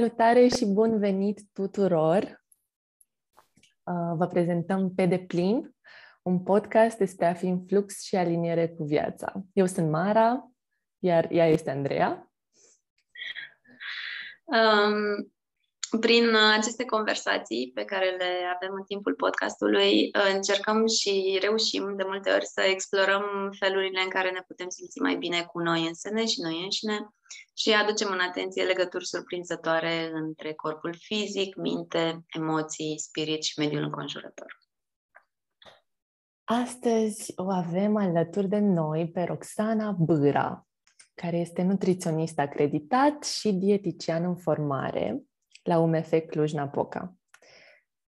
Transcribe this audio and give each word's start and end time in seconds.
Salutare 0.00 0.48
și 0.48 0.66
bun 0.66 0.98
venit 0.98 1.40
tuturor! 1.52 2.44
Uh, 3.82 4.16
vă 4.16 4.26
prezentăm 4.26 4.94
Pe 4.94 5.06
deplin, 5.06 5.74
un 6.22 6.42
podcast 6.42 6.98
despre 6.98 7.26
a 7.26 7.34
fi 7.34 7.46
în 7.46 7.66
flux 7.66 8.02
și 8.02 8.16
aliniere 8.16 8.68
cu 8.68 8.84
viața. 8.84 9.32
Eu 9.52 9.66
sunt 9.66 9.90
Mara, 9.90 10.50
iar 10.98 11.30
ea 11.30 11.46
este 11.46 11.70
Andreea. 11.70 12.32
Um, 14.44 15.32
prin 15.98 16.28
uh, 16.28 16.54
aceste 16.56 16.84
conversații 16.84 17.70
pe 17.74 17.84
care 17.84 18.08
le 18.10 18.32
avem 18.54 18.74
în 18.74 18.82
timpul 18.82 19.14
podcastului, 19.14 19.92
uh, 20.02 20.34
încercăm 20.34 20.86
și 20.86 21.38
reușim 21.40 21.96
de 21.96 22.04
multe 22.06 22.30
ori 22.30 22.46
să 22.46 22.60
explorăm 22.60 23.50
felurile 23.58 24.00
în 24.02 24.08
care 24.08 24.30
ne 24.30 24.42
putem 24.46 24.68
simți 24.68 25.00
mai 25.00 25.16
bine 25.16 25.42
cu 25.42 25.58
noi 25.58 25.86
însene 25.86 26.26
și 26.26 26.40
noi 26.40 26.62
înșine 26.62 27.08
și 27.54 27.72
aducem 27.72 28.08
în 28.10 28.20
atenție 28.20 28.62
legături 28.62 29.06
surprinzătoare 29.06 30.10
între 30.12 30.52
corpul 30.52 30.94
fizic, 30.98 31.56
minte, 31.56 32.24
emoții, 32.26 32.98
spirit 32.98 33.42
și 33.42 33.58
mediul 33.58 33.82
înconjurător. 33.82 34.58
Astăzi 36.44 37.32
o 37.36 37.50
avem 37.50 37.96
alături 37.96 38.48
de 38.48 38.58
noi 38.58 39.10
pe 39.10 39.22
Roxana 39.22 39.90
Bâra, 39.90 40.66
care 41.14 41.36
este 41.36 41.62
nutriționist 41.62 42.38
acreditat 42.38 43.24
și 43.24 43.52
dietician 43.52 44.24
în 44.24 44.36
formare 44.36 45.22
la 45.62 45.78
UMF 45.78 46.12
Cluj-Napoca. 46.26 47.14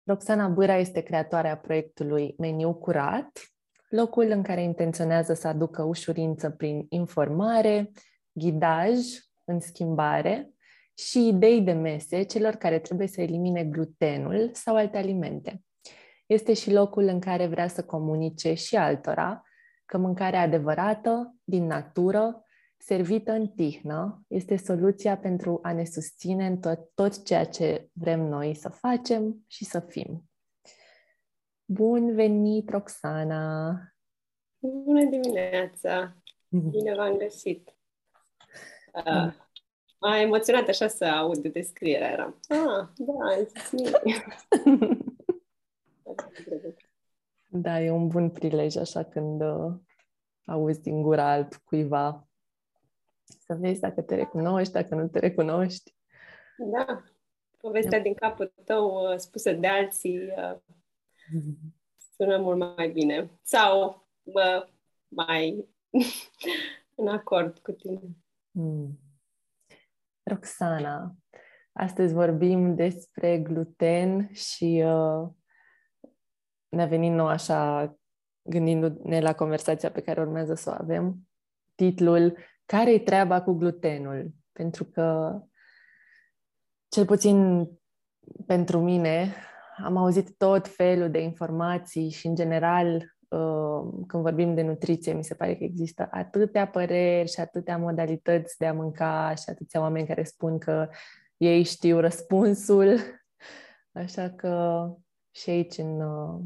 Roxana 0.04 0.48
Bâra 0.48 0.76
este 0.76 1.02
creatoarea 1.02 1.58
proiectului 1.58 2.36
Meniu 2.38 2.74
Curat, 2.74 3.52
locul 3.90 4.30
în 4.30 4.44
care 4.44 4.64
intenționează 4.64 5.34
să 5.34 5.48
aducă 5.48 5.84
ușurință 5.84 6.50
prin 6.50 6.86
informare, 6.90 7.92
ghidaj 8.32 8.98
în 9.44 9.60
schimbare 9.60 10.54
și 10.98 11.28
idei 11.28 11.62
de 11.62 11.72
mese 11.72 12.22
celor 12.24 12.54
care 12.54 12.80
trebuie 12.80 13.08
să 13.08 13.22
elimine 13.22 13.64
glutenul 13.64 14.50
sau 14.54 14.76
alte 14.76 14.98
alimente. 14.98 15.64
Este 16.26 16.54
și 16.54 16.72
locul 16.72 17.04
în 17.04 17.20
care 17.20 17.48
vrea 17.48 17.68
să 17.68 17.84
comunice 17.84 18.54
și 18.54 18.76
altora 18.76 19.42
că 19.86 19.98
mâncarea 19.98 20.42
adevărată, 20.42 21.36
din 21.44 21.66
natură, 21.66 22.46
servită 22.82 23.32
în 23.32 23.48
tihnă, 23.48 24.26
este 24.28 24.56
soluția 24.56 25.18
pentru 25.18 25.60
a 25.62 25.74
ne 25.74 25.86
susține 25.86 26.46
în 26.46 26.60
tot, 26.60 26.94
tot 26.94 27.24
ceea 27.24 27.46
ce 27.46 27.90
vrem 27.94 28.20
noi 28.20 28.54
să 28.54 28.70
facem 28.70 29.44
și 29.48 29.66
să 29.66 29.80
fim. 29.80 30.30
Bun 31.66 32.16
venit, 32.16 32.70
Roxana! 32.70 33.72
Bună 34.59 35.09
dimineața! 35.09 36.16
Bine 36.72 36.96
v-am 36.96 37.18
găsit! 37.18 37.70
Uh, 38.94 39.34
m-a 40.00 40.20
emoționat 40.20 40.68
așa 40.68 40.88
să 40.88 41.06
aud 41.06 41.48
descrierea. 41.48 42.12
Eram, 42.12 42.40
ah, 42.48 42.88
da, 42.96 43.14
Da, 47.48 47.82
e 47.82 47.92
un 47.92 48.08
bun 48.08 48.30
prilej 48.30 48.76
așa 48.76 49.04
când 49.04 49.42
uh, 49.42 49.74
auzi 50.46 50.82
din 50.82 51.02
gura 51.02 51.32
alt 51.32 51.56
cuiva 51.56 52.31
să 53.40 53.54
vezi 53.60 53.80
dacă 53.80 54.02
te 54.02 54.16
recunoști, 54.16 54.74
dacă 54.74 54.96
nu 54.96 55.08
te 55.08 55.20
recunoști. 55.20 55.96
Da, 56.58 57.04
povestea 57.58 57.98
da. 57.98 58.04
din 58.04 58.14
capul 58.14 58.54
tău 58.66 59.12
uh, 59.12 59.18
spusă 59.18 59.52
de 59.54 59.68
alții 59.68 60.18
uh, 60.18 60.58
sună 62.16 62.38
mult 62.38 62.75
mai 62.75 62.90
bine. 62.90 63.40
Sau 63.42 64.08
uh, 64.24 64.64
mai 65.08 65.69
în 66.96 67.08
acord 67.08 67.59
cu 67.59 67.72
tine. 67.72 68.02
Hmm. 68.52 69.00
Roxana, 70.24 71.16
astăzi 71.72 72.13
vorbim 72.13 72.75
despre 72.75 73.40
gluten 73.40 74.30
și 74.34 74.84
uh, 74.86 75.30
ne-a 76.69 76.86
venit 76.86 77.12
nou 77.12 77.28
așa, 77.28 77.94
gândindu-ne 78.42 79.19
la 79.19 79.34
conversația 79.34 79.92
pe 79.92 80.02
care 80.02 80.22
urmează 80.22 80.53
să 80.53 80.69
o 80.69 80.81
avem, 80.84 81.28
titlul 81.75 82.38
Care-i 82.66 83.00
treaba 83.00 83.42
cu 83.42 83.54
glutenul? 83.54 84.32
Pentru 84.52 84.86
că, 84.86 85.40
cel 86.88 87.06
puțin 87.06 87.68
pentru 88.46 88.80
mine, 88.80 89.34
am 89.84 89.98
auzit 89.98 90.38
tot 90.38 90.68
felul 90.68 91.12
de 91.12 91.22
informații 91.22 92.10
și, 92.10 92.28
în 92.28 92.36
general, 92.36 93.12
Uh, 93.32 94.04
când 94.08 94.24
vorbim 94.24 94.54
de 94.56 94.62
nutriție, 94.62 95.14
mi 95.14 95.24
se 95.24 95.34
pare 95.34 95.56
că 95.56 95.64
există 95.64 96.08
atâtea 96.12 96.68
păreri 96.68 97.30
și 97.30 97.40
atâtea 97.40 97.78
modalități 97.78 98.58
de 98.58 98.66
a 98.66 98.74
mânca 98.74 99.34
și 99.36 99.44
atâția 99.50 99.80
oameni 99.80 100.08
care 100.08 100.24
spun 100.24 100.58
că 100.58 100.90
ei 101.38 101.64
știu 101.64 102.00
răspunsul. 102.00 102.98
Așa 104.04 104.30
că 104.30 104.86
și 105.32 105.50
aici, 105.50 105.78
în, 105.78 106.02
uh, 106.02 106.42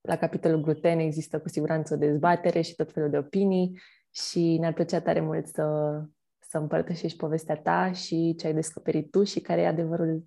la 0.00 0.16
capitolul 0.16 0.60
gluten, 0.60 0.98
există 0.98 1.40
cu 1.40 1.48
siguranță 1.48 1.94
o 1.94 1.96
dezbatere 1.96 2.60
și 2.60 2.74
tot 2.74 2.92
felul 2.92 3.10
de 3.10 3.18
opinii 3.18 3.80
și 4.14 4.56
ne-ar 4.58 4.72
plăcea 4.72 5.00
tare 5.00 5.20
mult 5.20 5.46
să, 5.46 6.00
să 6.40 6.58
împărtășești 6.58 7.18
povestea 7.18 7.56
ta 7.56 7.92
și 7.92 8.34
ce 8.38 8.46
ai 8.46 8.54
descoperit 8.54 9.10
tu 9.10 9.24
și 9.24 9.40
care 9.40 9.60
e 9.60 9.66
adevărul 9.66 10.24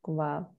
cumva 0.00 0.54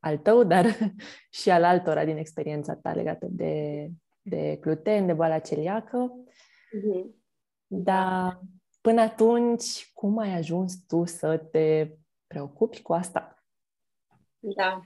al 0.00 0.18
tău, 0.18 0.44
dar 0.44 0.66
și 1.40 1.50
al 1.50 1.64
altora 1.64 2.04
din 2.04 2.16
experiența 2.16 2.74
ta 2.74 2.92
legată 2.92 3.26
de, 3.30 3.88
de 4.22 4.58
gluten, 4.60 5.06
de 5.06 5.12
boala 5.12 5.38
celiacă. 5.38 6.12
Mm-hmm. 6.16 7.22
Dar 7.66 8.40
până 8.80 9.00
atunci, 9.00 9.92
cum 9.92 10.18
ai 10.18 10.36
ajuns 10.36 10.84
tu 10.86 11.04
să 11.04 11.36
te 11.36 11.90
preocupi 12.26 12.82
cu 12.82 12.92
asta? 12.92 13.44
Da. 14.38 14.84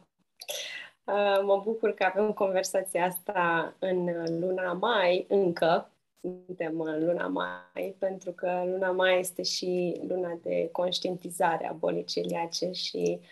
Uh, 1.05 1.41
mă 1.45 1.61
bucur 1.65 1.95
că 1.95 2.05
avem 2.05 2.33
conversația 2.33 3.05
asta 3.05 3.75
în 3.79 4.05
luna 4.41 4.73
mai, 4.73 5.27
încă, 5.29 5.93
suntem 6.21 6.81
în 6.81 7.05
luna 7.05 7.27
mai, 7.27 7.97
pentru 7.99 8.33
că 8.33 8.63
luna 8.67 8.91
mai 8.91 9.19
este 9.19 9.43
și 9.43 10.01
luna 10.09 10.39
de 10.43 10.69
conștientizare 10.73 11.69
a 11.69 11.73
bolii 11.73 12.05
celiace 12.05 12.71
și 12.71 13.19
uh, 13.21 13.27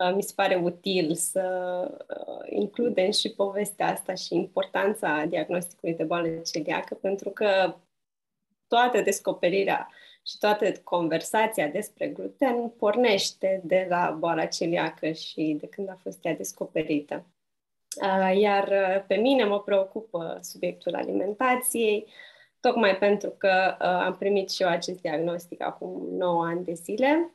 Uh, 0.00 0.14
mi 0.14 0.22
se 0.22 0.32
pare 0.36 0.54
util 0.54 1.14
să 1.14 1.44
uh, 2.08 2.46
includem 2.48 3.10
și 3.10 3.34
povestea 3.34 3.86
asta 3.86 4.14
și 4.14 4.34
importanța 4.34 5.24
diagnosticului 5.28 5.94
de 5.94 6.04
boală 6.04 6.28
celiacă, 6.28 6.94
pentru 6.94 7.30
că 7.30 7.76
toată 8.68 9.00
descoperirea 9.00 9.88
și 10.26 10.38
toată 10.38 10.72
conversația 10.72 11.66
despre 11.66 12.08
gluten 12.08 12.68
pornește 12.68 13.60
de 13.64 13.86
la 13.88 14.16
boala 14.18 14.44
celiacă 14.46 15.10
și 15.10 15.56
de 15.60 15.66
când 15.66 15.88
a 15.88 15.98
fost 16.02 16.24
ea 16.24 16.34
descoperită. 16.34 17.26
Uh, 18.02 18.38
iar 18.38 18.68
pe 19.06 19.14
mine 19.14 19.44
mă 19.44 19.60
preocupă 19.60 20.38
subiectul 20.42 20.94
alimentației, 20.94 22.06
tocmai 22.60 22.96
pentru 22.96 23.30
că 23.30 23.76
am 23.78 24.16
primit 24.16 24.50
și 24.50 24.62
eu 24.62 24.68
acest 24.68 25.00
diagnostic 25.00 25.62
acum 25.62 26.16
9 26.16 26.44
ani 26.44 26.64
de 26.64 26.72
zile 26.72 27.34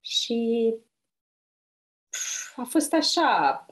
și 0.00 0.74
a 2.56 2.62
fost 2.62 2.92
așa, 2.92 3.66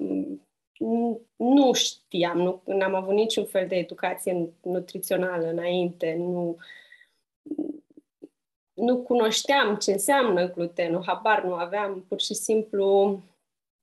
nu 1.37 1.73
știam, 1.73 2.63
nu 2.65 2.85
am 2.85 2.95
avut 2.95 3.15
niciun 3.15 3.45
fel 3.45 3.67
de 3.67 3.77
educație 3.77 4.53
nutrițională 4.63 5.47
înainte, 5.47 6.15
nu, 6.19 6.57
nu 8.73 9.03
cunoșteam 9.03 9.77
ce 9.77 9.93
înseamnă 9.93 10.51
glutenul, 10.51 11.03
habar 11.07 11.45
nu 11.45 11.55
aveam, 11.55 12.05
pur 12.09 12.21
și 12.21 12.35
simplu 12.35 13.23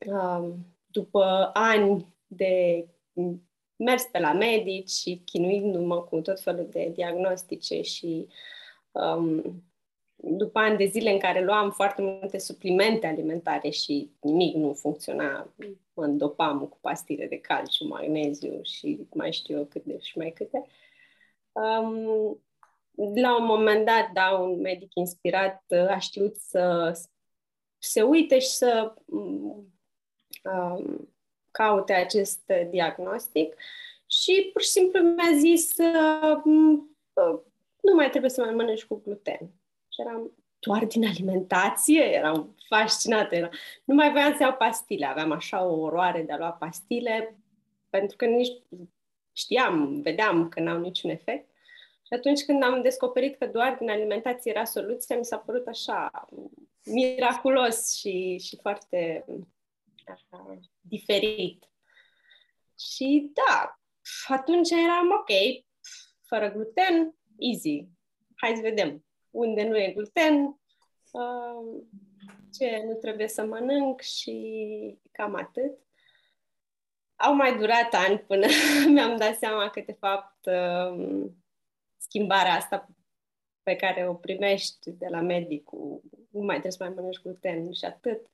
um, 0.06 0.56
după 0.86 1.50
ani 1.54 2.16
de 2.28 2.86
mers 3.78 4.04
pe 4.04 4.20
la 4.20 4.34
medici 4.34 4.90
și 4.90 5.22
chinuindu-mă 5.26 6.02
cu 6.02 6.22
tot 6.22 6.42
felul 6.42 6.68
de 6.72 6.92
diagnostice 6.96 7.82
și 7.82 8.28
um, 8.92 9.64
după 10.16 10.60
ani 10.60 10.78
de 10.78 10.86
zile 10.86 11.12
în 11.12 11.20
care 11.20 11.44
luam 11.44 11.72
foarte 11.72 12.02
multe 12.02 12.38
suplimente 12.38 13.08
alimentare 13.08 13.70
și 13.70 14.12
nimic 14.22 14.56
nu 14.56 14.74
funcționa, 14.74 15.54
mă 15.94 16.04
îndopam 16.04 16.68
cu 16.68 16.78
pastile 16.82 17.28
de 17.28 17.40
calciu, 17.40 17.88
magneziu 17.88 18.60
și 18.64 19.08
mai 19.14 19.32
știu 19.32 19.58
eu 19.58 19.66
câte 19.66 20.00
și 20.00 20.18
mai 20.18 20.32
câte. 20.32 20.66
Um, 21.52 22.42
la 23.16 23.38
un 23.40 23.46
moment 23.46 23.86
dat, 23.86 24.12
da, 24.14 24.30
un 24.30 24.62
medic 24.62 24.94
inspirat 24.94 25.64
a 25.88 25.98
știut 25.98 26.36
să 26.36 26.92
se 27.78 28.02
uite 28.02 28.40
și 28.40 28.50
să 28.50 28.94
um, 29.06 29.74
caute 31.58 31.94
acest 31.94 32.52
diagnostic 32.70 33.56
și 34.08 34.50
pur 34.54 34.62
și 34.62 34.70
simplu 34.70 35.00
mi-a 35.00 35.38
zis 35.38 35.78
uh, 35.78 36.42
nu 37.82 37.94
mai 37.96 38.10
trebuie 38.10 38.30
să 38.30 38.42
mai 38.42 38.54
mănânci 38.54 38.86
cu 38.86 39.02
gluten 39.04 39.40
și 39.90 40.02
eram 40.02 40.32
doar 40.60 40.86
din 40.86 41.06
alimentație, 41.06 42.04
eram 42.04 42.56
fascinată. 42.68 43.36
Era... 43.36 43.50
Nu 43.84 43.94
mai 43.94 44.12
voiam 44.12 44.32
să 44.32 44.44
iau 44.44 44.54
pastile, 44.54 45.06
aveam 45.06 45.32
așa 45.32 45.66
o 45.66 45.80
oroare 45.80 46.22
de 46.22 46.32
a 46.32 46.38
lua 46.38 46.52
pastile, 46.52 47.36
pentru 47.90 48.16
că 48.16 48.26
nici 48.26 48.62
știam, 49.34 50.02
vedeam 50.02 50.50
că 50.50 50.60
n-au 50.60 50.80
niciun 50.80 51.10
efect. 51.10 51.50
Și 52.08 52.14
atunci 52.14 52.46
când 52.46 52.64
am 52.64 52.82
descoperit 52.82 53.38
că 53.38 53.46
doar 53.46 53.76
din 53.80 53.90
alimentație 53.90 54.52
era 54.52 54.64
soluția, 54.64 55.18
mi 55.18 55.26
s-a 55.26 55.38
părut 55.38 55.68
așa 55.68 56.28
miraculos 56.86 57.96
și, 57.96 58.38
și 58.38 58.58
foarte 58.62 59.26
așa, 60.10 60.60
diferit. 60.82 61.64
Și 62.80 63.32
da, 63.34 63.80
atunci 64.28 64.70
eram 64.72 65.12
ok, 65.12 65.64
fără 66.22 66.52
gluten, 66.52 67.16
easy. 67.38 67.88
Hai 68.36 68.56
să 68.56 68.62
vedem 68.62 69.06
unde 69.32 69.64
nu 69.64 69.78
e 69.78 69.92
gluten, 69.92 70.60
uh, 71.12 71.84
ce 72.58 72.84
nu 72.86 72.94
trebuie 72.94 73.28
să 73.28 73.46
mănânc 73.46 74.02
și 74.02 75.00
cam 75.12 75.36
atât. 75.36 75.78
Au 77.16 77.36
mai 77.36 77.58
durat 77.58 77.94
ani 77.94 78.20
până 78.20 78.46
mi-am 78.94 79.18
dat 79.18 79.38
seama 79.38 79.70
că, 79.70 79.84
de 79.86 79.92
fapt, 80.00 80.46
uh, 80.46 81.26
schimbarea 81.98 82.54
asta 82.54 82.88
pe 83.64 83.76
care 83.76 84.08
o 84.08 84.14
primești 84.14 84.92
de 84.92 85.08
la 85.08 85.22
medicul, 85.22 86.02
nu 86.30 86.40
mai 86.40 86.60
trebuie 86.60 86.72
să 86.72 86.84
mai 86.84 86.94
mănânci 86.96 87.22
gluten 87.22 87.72
și 87.72 87.86
atât, 87.86 88.28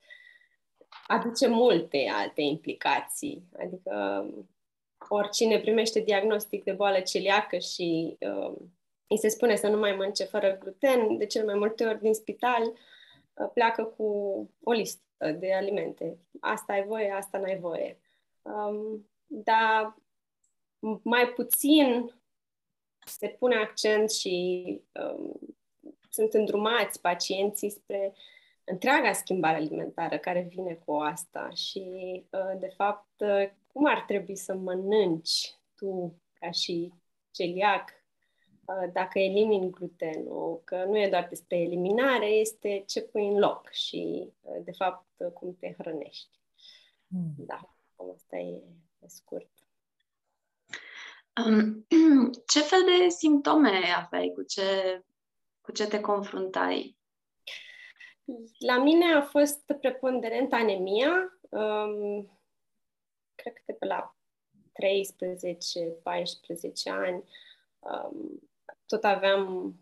aduce 1.06 1.46
multe 1.46 2.10
alte 2.12 2.42
implicații. 2.42 3.48
Adică 3.58 4.24
oricine 5.08 5.60
primește 5.60 6.00
diagnostic 6.00 6.64
de 6.64 6.72
boală 6.72 7.00
celiacă 7.00 7.58
și 7.58 8.16
uh, 8.20 8.54
îi 9.06 9.18
se 9.18 9.28
spune 9.28 9.56
să 9.56 9.68
nu 9.68 9.78
mai 9.78 9.92
mănânce 9.96 10.24
fără 10.24 10.58
gluten, 10.58 11.16
de 11.16 11.26
cel 11.26 11.44
mai 11.44 11.54
multe 11.54 11.86
ori 11.86 12.00
din 12.00 12.14
spital 12.14 12.62
uh, 12.62 13.50
pleacă 13.54 13.84
cu 13.84 14.04
o 14.62 14.72
listă 14.72 15.02
de 15.38 15.54
alimente. 15.54 16.18
Asta 16.40 16.72
ai 16.72 16.84
voie, 16.84 17.10
asta 17.10 17.38
n-ai 17.38 17.58
voie. 17.58 17.98
Um, 18.42 19.08
dar 19.26 19.96
mai 21.02 21.28
puțin 21.28 22.14
se 23.06 23.28
pune 23.28 23.56
accent 23.56 24.10
și 24.10 24.66
um, 24.92 25.38
sunt 26.10 26.34
îndrumați 26.34 27.00
pacienții 27.00 27.70
spre 27.70 28.14
întreaga 28.64 29.12
schimbare 29.12 29.56
alimentară 29.56 30.18
care 30.18 30.46
vine 30.50 30.74
cu 30.74 30.92
asta 30.92 31.50
și, 31.50 31.82
uh, 32.30 32.58
de 32.58 32.72
fapt, 32.76 33.20
uh, 33.20 33.50
cum 33.72 33.86
ar 33.86 34.00
trebui 34.06 34.36
să 34.36 34.54
mănânci 34.54 35.54
tu 35.74 36.20
ca 36.32 36.50
și 36.50 36.92
celiac 37.30 37.90
uh, 38.64 38.92
dacă 38.92 39.18
elimini 39.18 39.70
glutenul, 39.70 40.60
că 40.64 40.84
nu 40.84 40.98
e 40.98 41.08
doar 41.08 41.26
despre 41.28 41.56
eliminare, 41.56 42.26
este 42.26 42.82
ce 42.86 43.02
pui 43.02 43.28
în 43.28 43.38
loc 43.38 43.70
și, 43.70 44.32
de 44.64 44.72
fapt, 44.72 45.06
cum 45.34 45.56
te 45.60 45.74
hrănești. 45.78 46.38
Mm. 47.06 47.34
Da, 47.36 47.74
asta 48.14 48.36
e 48.36 48.62
pe 48.98 49.06
scurt. 49.08 49.50
Um, 51.46 51.86
ce 52.52 52.60
fel 52.60 52.80
de 52.84 53.08
simptome 53.08 53.80
aveai? 53.96 54.32
Cu 54.34 54.42
ce, 54.42 55.02
cu 55.60 55.72
ce 55.72 55.86
te 55.86 56.00
confruntai? 56.00 56.96
La 58.58 58.82
mine 58.82 59.14
a 59.14 59.22
fost 59.22 59.72
preponderent 59.80 60.52
anemia. 60.52 61.38
Um, 61.48 62.30
cred 63.34 63.52
că 63.52 63.62
de 63.66 63.72
pe 63.72 63.86
la 63.86 64.16
13-14 64.72 64.76
ani 66.84 67.24
um, 67.78 68.42
tot 68.86 69.04
aveam 69.04 69.74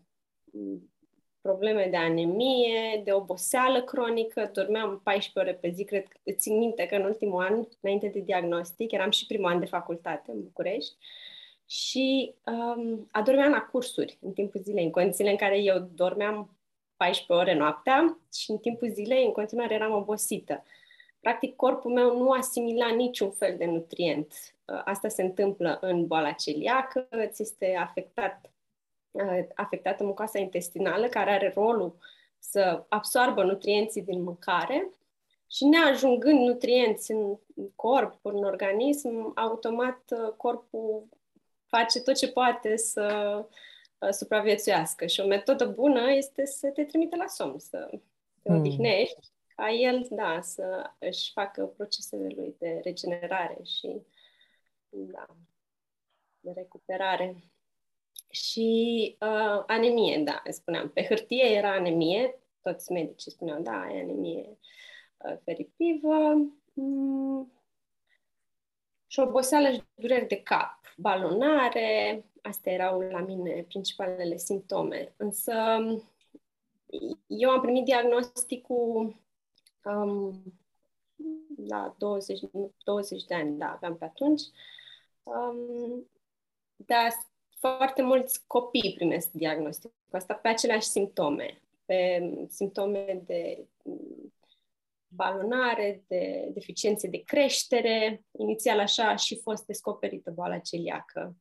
probleme 1.41 1.87
de 1.89 1.97
anemie, 1.97 3.01
de 3.03 3.13
oboseală 3.13 3.81
cronică, 3.81 4.49
dormeam 4.53 5.01
14 5.03 5.39
ore 5.39 5.53
pe 5.53 5.75
zi, 5.75 5.83
cred 5.83 6.07
că 6.07 6.31
țin 6.31 6.57
minte 6.57 6.85
că 6.85 6.95
în 6.95 7.03
ultimul 7.03 7.43
an, 7.43 7.67
înainte 7.81 8.07
de 8.07 8.19
diagnostic, 8.19 8.91
eram 8.91 9.09
și 9.09 9.25
primul 9.25 9.51
an 9.51 9.59
de 9.59 9.65
facultate 9.65 10.31
în 10.31 10.43
București, 10.43 10.95
și 11.65 12.35
um, 12.45 13.07
adormeam 13.11 13.51
la 13.51 13.61
cursuri 13.61 14.17
în 14.21 14.33
timpul 14.33 14.61
zilei, 14.61 14.83
în 14.83 14.91
condițiile 14.91 15.29
în 15.29 15.35
care 15.35 15.57
eu 15.57 15.89
dormeam 15.93 16.52
14 17.03 17.33
ore 17.33 17.57
noaptea 17.57 18.17
și 18.33 18.51
în 18.51 18.57
timpul 18.57 18.89
zilei 18.89 19.25
în 19.25 19.31
continuare 19.31 19.73
eram 19.73 19.93
obosită. 19.93 20.63
Practic, 21.19 21.55
corpul 21.55 21.91
meu 21.91 22.17
nu 22.17 22.29
asimila 22.29 22.89
niciun 22.89 23.31
fel 23.31 23.55
de 23.57 23.65
nutrient. 23.65 24.33
Uh, 24.65 24.81
asta 24.85 25.07
se 25.07 25.21
întâmplă 25.21 25.77
în 25.81 26.07
boala 26.07 26.31
celiacă, 26.31 27.07
ți 27.27 27.41
este 27.41 27.75
afectat, 27.79 28.51
uh, 29.11 29.39
afectată 29.55 30.03
mucoasa 30.03 30.39
intestinală, 30.39 31.07
care 31.07 31.31
are 31.31 31.51
rolul 31.55 31.95
să 32.39 32.85
absorbă 32.89 33.43
nutrienții 33.43 34.01
din 34.01 34.23
mâncare 34.23 34.89
și 35.49 35.65
neajungând 35.65 36.39
nutrienți 36.39 37.11
în 37.11 37.37
corp, 37.75 38.19
în 38.21 38.43
organism, 38.43 39.31
automat 39.35 40.01
uh, 40.09 40.33
corpul 40.37 41.03
face 41.65 41.99
tot 41.99 42.15
ce 42.15 42.31
poate 42.31 42.77
să 42.77 43.35
uh, 43.39 43.45
supraviețuiască. 44.11 45.05
Și 45.05 45.19
o 45.19 45.27
metodă 45.27 45.65
bună 45.65 46.11
este 46.11 46.45
să 46.45 46.69
te 46.69 46.83
trimite 46.83 47.15
la 47.15 47.27
somn, 47.27 47.59
să 47.59 47.89
te 48.41 48.51
mm. 48.51 48.59
odihnești, 48.59 49.27
ca 49.55 49.71
el, 49.71 50.07
da, 50.09 50.39
să 50.41 50.91
își 50.99 51.31
facă 51.31 51.65
procesele 51.65 52.27
lui 52.35 52.55
de 52.59 52.79
regenerare 52.83 53.63
și, 53.63 54.01
da, 54.89 55.25
de 56.39 56.51
recuperare. 56.55 57.35
Și 58.29 59.15
uh, 59.19 59.63
anemie, 59.67 60.17
da, 60.17 60.41
spuneam. 60.49 60.89
Pe 60.89 61.03
hârtie 61.03 61.43
era 61.43 61.71
anemie, 61.71 62.39
toți 62.61 62.91
medicii 62.91 63.31
spuneau, 63.31 63.61
da, 63.61 63.81
ai 63.81 63.99
anemie 63.99 64.57
uh, 65.17 65.37
feripivă. 65.43 66.35
Mm, 66.73 67.51
și 69.07 69.19
oboseală 69.19 69.71
și 69.71 69.81
dureri 69.95 70.27
de 70.27 70.41
cap, 70.41 70.79
balonare, 70.97 72.25
astea 72.43 72.73
erau 72.73 72.99
la 72.99 73.19
mine 73.19 73.65
principalele 73.67 74.37
simptome. 74.37 75.13
Însă 75.17 75.53
eu 77.27 77.49
am 77.49 77.61
primit 77.61 77.85
diagnosticul 77.85 79.15
um, 79.83 80.43
la 81.67 81.95
20, 81.97 82.39
20 82.83 83.23
de 83.23 83.35
ani, 83.35 83.57
da, 83.57 83.71
aveam 83.71 83.97
pe 83.97 84.05
atunci, 84.05 84.41
um, 85.23 86.07
dar 86.75 87.11
foarte 87.59 88.01
mulți 88.01 88.43
copii 88.47 88.93
primesc 88.95 89.31
diagnosticul 89.31 89.97
ăsta 90.13 90.33
pe 90.33 90.47
aceleași 90.47 90.87
simptome, 90.87 91.61
pe 91.85 92.19
simptome 92.49 93.23
de 93.25 93.67
balonare, 95.07 96.03
de 96.07 96.49
deficiențe 96.53 97.07
de 97.07 97.23
creștere. 97.23 98.25
Inițial 98.31 98.79
așa 98.79 99.09
a 99.09 99.15
și 99.15 99.39
fost 99.39 99.65
descoperită 99.65 100.31
boala 100.31 100.57
celiacă. 100.57 101.35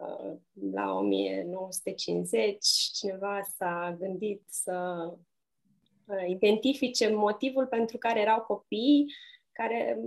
Uh, 0.00 0.36
la 0.72 0.92
1950 0.92 2.64
cineva 2.66 3.42
s-a 3.42 3.96
gândit 3.98 4.42
să 4.46 5.08
uh, 6.04 6.28
identifice 6.28 7.08
motivul 7.08 7.66
pentru 7.66 7.98
care 7.98 8.20
erau 8.20 8.40
copii 8.40 9.14
care 9.52 10.00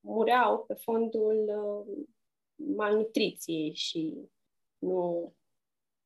mureau 0.00 0.64
pe 0.64 0.74
fondul 0.74 1.44
uh, 1.48 2.06
malnutriției 2.76 3.74
și 3.74 4.14
nu, 4.78 5.32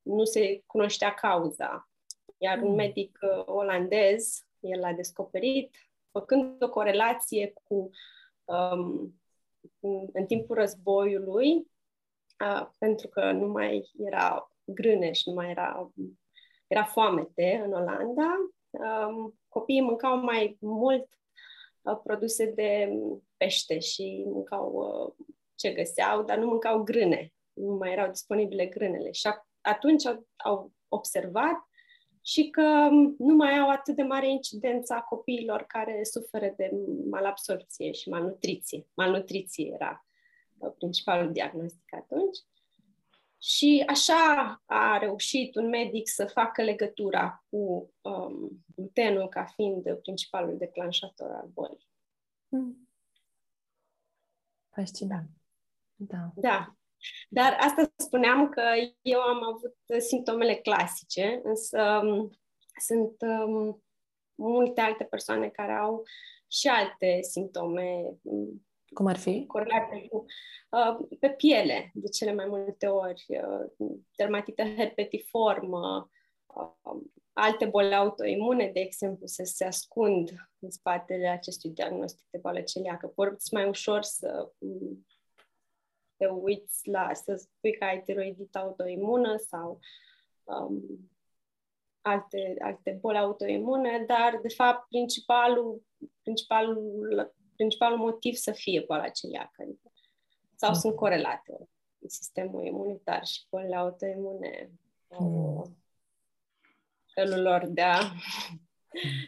nu 0.02 0.24
se 0.24 0.62
cunoștea 0.66 1.14
cauza. 1.14 1.90
Iar 2.38 2.62
un 2.62 2.68
mm. 2.68 2.74
medic 2.74 3.18
olandez, 3.44 4.46
el 4.60 4.84
a 4.84 4.92
descoperit 4.92 5.76
făcând 6.10 6.62
o 6.62 6.70
corelație 6.70 7.52
cu 7.62 7.90
um, 8.44 9.14
în 10.12 10.26
timpul 10.26 10.56
războiului, 10.56 11.56
uh, 11.56 11.79
pentru 12.78 13.08
că 13.08 13.32
nu 13.32 13.46
mai 13.46 13.90
era 13.98 14.52
grâne 14.64 15.12
și 15.12 15.28
nu 15.28 15.34
mai 15.34 15.50
era, 15.50 15.92
era 16.66 16.84
foamete 16.84 17.62
în 17.64 17.72
Olanda, 17.72 18.36
um, 18.70 19.38
copiii 19.48 19.80
mâncau 19.80 20.16
mai 20.16 20.56
mult 20.60 21.08
uh, 21.82 21.98
produse 22.02 22.50
de 22.50 22.88
pește 23.36 23.78
și 23.78 24.24
mâncau 24.26 24.72
uh, 24.72 25.26
ce 25.54 25.72
găseau, 25.72 26.22
dar 26.22 26.38
nu 26.38 26.46
mâncau 26.46 26.82
grâne. 26.82 27.32
Nu 27.52 27.74
mai 27.74 27.92
erau 27.92 28.08
disponibile 28.10 28.66
grânele. 28.66 29.10
Și 29.12 29.28
atunci 29.60 30.06
au, 30.06 30.26
au 30.36 30.72
observat 30.88 31.68
și 32.22 32.50
că 32.50 32.88
nu 33.18 33.34
mai 33.34 33.58
au 33.58 33.68
atât 33.68 33.96
de 33.96 34.02
mare 34.02 34.30
incidența 34.30 35.00
copiilor 35.00 35.62
care 35.62 36.04
suferă 36.04 36.52
de 36.56 36.70
malabsorție 37.10 37.92
și 37.92 38.08
malnutriție. 38.08 38.86
Malnutriție 38.94 39.72
era 39.74 40.04
uh, 40.04 40.09
principalul 40.68 41.32
diagnostic 41.32 41.94
atunci. 41.94 42.38
Și 43.42 43.84
așa 43.86 44.62
a 44.66 44.98
reușit 44.98 45.54
un 45.54 45.68
medic 45.68 46.08
să 46.08 46.26
facă 46.26 46.62
legătura 46.62 47.44
cu 47.50 47.92
um, 48.00 48.64
glutenul 48.74 49.28
ca 49.28 49.44
fiind 49.44 49.94
principalul 50.02 50.56
declanșator 50.56 51.30
al 51.30 51.48
bolii. 51.52 51.88
Hmm. 52.48 52.88
Fascinant. 54.68 55.30
Da. 55.94 56.32
Da. 56.34 56.74
Dar 57.28 57.56
asta 57.60 57.92
spuneam 57.96 58.48
că 58.48 58.62
eu 59.02 59.20
am 59.20 59.44
avut 59.44 59.76
simptomele 60.00 60.54
clasice, 60.54 61.40
însă 61.44 62.00
um, 62.04 62.30
sunt 62.80 63.16
um, 63.20 63.82
multe 64.34 64.80
alte 64.80 65.04
persoane 65.04 65.48
care 65.48 65.72
au 65.72 66.02
și 66.48 66.68
alte 66.68 67.18
simptome. 67.20 68.02
Um, 68.90 68.96
Cum 68.96 69.06
ar 69.06 69.16
fi? 69.16 69.46
Corelate 69.46 70.06
cu 70.08 70.24
uh, 70.70 71.06
pe 71.20 71.30
piele, 71.30 71.90
de 71.94 72.08
cele 72.08 72.34
mai 72.34 72.46
multe 72.46 72.86
ori, 72.86 73.24
uh, 73.28 73.90
dermatită 74.16 74.62
herpetiformă, 74.62 76.10
uh, 76.46 77.00
alte 77.32 77.66
boli 77.66 77.94
autoimune, 77.94 78.70
de 78.72 78.80
exemplu, 78.80 79.26
să 79.26 79.42
se 79.44 79.64
ascund 79.64 80.30
în 80.58 80.70
spatele 80.70 81.28
acestui 81.28 81.70
diagnostic 81.70 82.26
de 82.30 82.38
boală 82.38 82.60
celiacă. 82.60 83.06
Poți 83.06 83.54
mai 83.54 83.68
ușor 83.68 84.02
să 84.02 84.52
te 86.16 86.26
uiți 86.26 86.88
la, 86.88 87.14
să 87.14 87.34
spui 87.34 87.76
că 87.78 87.84
ai 87.84 88.02
tiroidită 88.02 88.58
autoimună 88.58 89.36
sau 89.36 89.78
um, 90.44 90.82
alte, 92.00 92.56
alte 92.58 92.98
boli 93.00 93.18
autoimune, 93.18 94.04
dar, 94.06 94.38
de 94.42 94.48
fapt, 94.48 94.88
principalul, 94.88 95.82
principalul, 96.22 97.34
principalul 97.60 97.98
motiv 97.98 98.34
să 98.34 98.52
fie 98.52 98.84
boala 98.86 99.08
celiacă. 99.08 99.64
Sau 100.54 100.74
sunt 100.74 100.94
corelate 100.94 101.68
sistemul 102.06 102.64
imunitar 102.66 103.24
și 103.24 103.46
bolile 103.50 103.76
autoimune. 103.76 104.70
Mm 105.18 105.74
felul 107.14 107.42
lor 107.42 107.66
de 107.66 107.82
a 107.82 107.98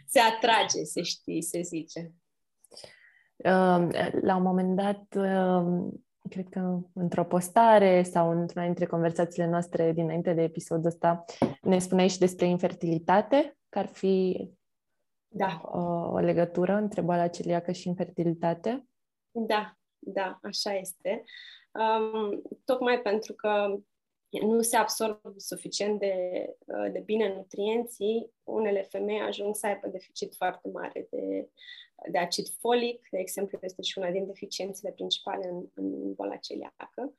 se 0.06 0.20
atrage, 0.20 0.82
se 0.82 1.02
știi, 1.02 1.42
se 1.42 1.60
zice. 1.60 2.12
La 4.22 4.36
un 4.36 4.42
moment 4.42 4.76
dat, 4.76 5.04
cred 6.28 6.48
că 6.50 6.78
într-o 6.92 7.24
postare 7.24 8.02
sau 8.02 8.30
într-una 8.30 8.64
dintre 8.64 8.86
conversațiile 8.86 9.48
noastre 9.48 9.92
dinainte 9.92 10.32
de 10.32 10.42
episodul 10.42 10.86
ăsta, 10.86 11.24
ne 11.62 11.78
spuneai 11.78 12.08
și 12.08 12.18
despre 12.18 12.46
infertilitate, 12.46 13.56
că 13.68 13.78
ar 13.78 13.86
fi 13.86 14.48
da. 15.32 15.60
o, 15.64 15.78
o 16.12 16.18
legătură 16.18 16.72
între 16.72 17.00
boala 17.00 17.28
celiacă 17.28 17.72
și 17.72 17.88
infertilitate. 17.88 18.86
Da, 19.30 19.76
da, 19.98 20.38
așa 20.42 20.74
este. 20.74 21.24
Um, 21.72 22.42
tocmai 22.64 23.00
pentru 23.00 23.32
că 23.32 23.78
nu 24.40 24.62
se 24.62 24.76
absorb 24.76 25.20
suficient 25.36 25.98
de, 25.98 26.14
uh, 26.64 26.92
de 26.92 26.98
bine 26.98 27.34
nutrienții, 27.34 28.30
unele 28.44 28.82
femei 28.82 29.20
ajung 29.20 29.56
să 29.56 29.66
aibă 29.66 29.88
deficit 29.88 30.34
foarte 30.34 30.68
mare 30.68 31.06
de, 31.10 31.48
de 32.10 32.18
acid 32.18 32.48
folic, 32.48 33.08
de 33.10 33.18
exemplu, 33.18 33.58
este 33.60 33.82
și 33.82 33.98
una 33.98 34.10
din 34.10 34.26
deficiențele 34.26 34.92
principale 34.92 35.48
în, 35.48 35.66
în 35.74 36.14
boala 36.14 36.36
celiacă. 36.36 37.14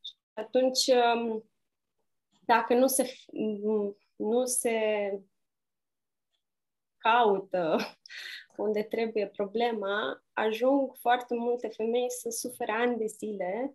Și 0.00 0.12
atunci, 0.34 0.86
um, 0.86 1.44
dacă 2.44 2.74
nu 2.74 2.86
se, 2.86 3.12
nu 4.16 4.44
se 4.44 4.72
caută 7.06 7.76
unde 8.64 8.82
trebuie 8.82 9.26
problema, 9.26 10.24
ajung 10.32 10.94
foarte 10.94 11.34
multe 11.34 11.68
femei 11.68 12.10
să 12.10 12.30
sufere 12.30 12.72
ani 12.72 12.96
de 12.96 13.06
zile 13.06 13.74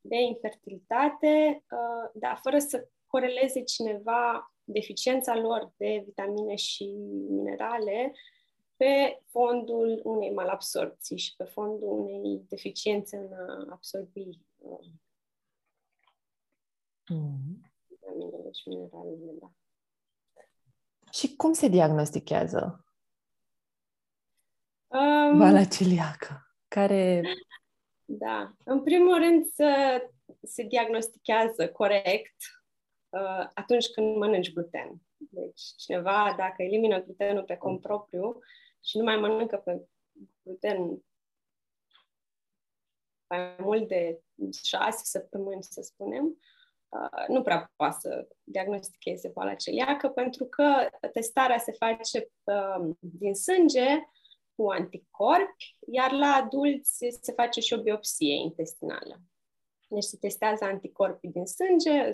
de 0.00 0.16
infertilitate, 0.16 1.64
uh, 1.70 2.10
dar 2.14 2.38
fără 2.42 2.58
să 2.58 2.88
coreleze 3.06 3.62
cineva 3.62 4.54
deficiența 4.64 5.36
lor 5.36 5.72
de 5.76 6.02
vitamine 6.04 6.54
și 6.54 6.84
minerale 7.28 8.12
pe 8.76 9.22
fondul 9.26 10.00
unei 10.04 10.32
malabsorpții 10.32 11.18
și 11.18 11.36
pe 11.36 11.44
fondul 11.44 11.88
unei 11.88 12.44
deficiențe 12.48 13.16
în 13.16 13.32
a 13.32 13.66
absorbi 13.70 14.28
uh, 14.58 14.86
mm. 17.08 17.70
vitaminele 17.88 18.50
și 18.52 18.68
mineralele. 18.68 19.32
Da. 19.40 19.50
Și 21.10 21.36
cum 21.36 21.52
se 21.52 21.68
diagnostichează 21.68 22.84
um, 24.86 25.38
boala 25.38 25.64
celiacă? 25.64 26.54
Care 26.68 27.22
da. 28.04 28.52
În 28.64 28.82
primul 28.82 29.18
rând 29.18 29.46
să 29.46 30.00
se 30.42 30.62
diagnostichează 30.62 31.68
corect 31.68 32.36
uh, 33.08 33.48
atunci 33.54 33.86
când 33.86 34.16
mănânci 34.16 34.52
gluten. 34.52 35.02
Deci 35.16 35.60
cineva, 35.76 36.34
dacă 36.36 36.62
elimină 36.62 37.02
glutenul 37.02 37.44
pe 37.44 37.56
cont 37.56 37.80
propriu 37.80 38.38
și 38.84 38.96
nu 38.96 39.04
mai 39.04 39.16
mănâncă 39.16 39.56
pe 39.56 39.88
gluten 40.42 41.02
mai 43.26 43.56
mult 43.58 43.88
de 43.88 44.20
șase 44.62 45.00
săptămâni, 45.04 45.62
să 45.62 45.82
spunem, 45.82 46.24
uh, 46.24 46.59
nu 47.28 47.42
prea 47.42 47.72
poate 47.76 47.96
să 48.00 48.28
diagnosticheze 48.44 49.28
boala 49.28 49.54
celiacă, 49.54 50.08
pentru 50.08 50.44
că 50.44 50.88
testarea 51.12 51.58
se 51.58 51.72
face 51.72 52.30
uh, 52.44 52.90
din 52.98 53.34
sânge 53.34 53.86
cu 54.54 54.70
anticorpi, 54.70 55.76
iar 55.86 56.12
la 56.12 56.32
adulți 56.32 57.06
se 57.20 57.32
face 57.32 57.60
și 57.60 57.72
o 57.72 57.82
biopsie 57.82 58.34
intestinală. 58.34 59.20
Deci 59.88 60.02
se 60.02 60.16
testează 60.16 60.64
anticorpii 60.64 61.30
din 61.30 61.46
sânge, 61.46 62.10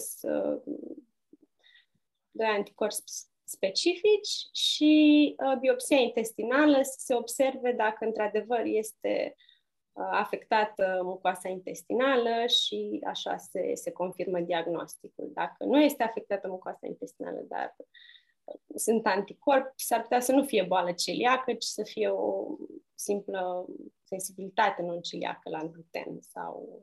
doi 2.31 2.47
anticorpi 2.47 3.03
specifici 3.45 4.49
și 4.53 5.35
uh, 5.39 5.59
biopsia 5.59 5.97
intestinală 5.97 6.83
să 6.83 6.97
se 6.99 7.15
observe 7.15 7.73
dacă 7.73 8.05
într-adevăr 8.05 8.61
este 8.65 9.35
uh, 9.37 9.45
afectată 9.97 11.01
mucoasa 11.03 11.49
intestinală 11.49 12.47
și 12.47 13.01
așa 13.07 13.37
se, 13.37 13.75
se 13.75 13.91
confirmă 13.91 14.41
diagnosticul. 14.41 15.31
Dacă 15.35 15.65
nu 15.65 15.81
este 15.81 16.03
afectată 16.03 16.49
mucoasa 16.49 16.87
intestinală, 16.87 17.45
dar 17.49 17.77
sunt 18.75 19.07
anticorpi, 19.07 19.85
s-ar 19.85 20.03
putea 20.03 20.21
să 20.21 20.33
nu 20.33 20.45
fie 20.45 20.65
boală 20.69 20.93
celiacă, 20.93 21.53
ci 21.53 21.65
să 21.65 21.83
fie 21.83 22.09
o 22.09 22.47
simplă 22.95 23.67
sensibilitate 24.05 24.83
non-celiacă 24.83 25.51
la 25.51 25.65
gluten 25.65 26.19
sau... 26.21 26.83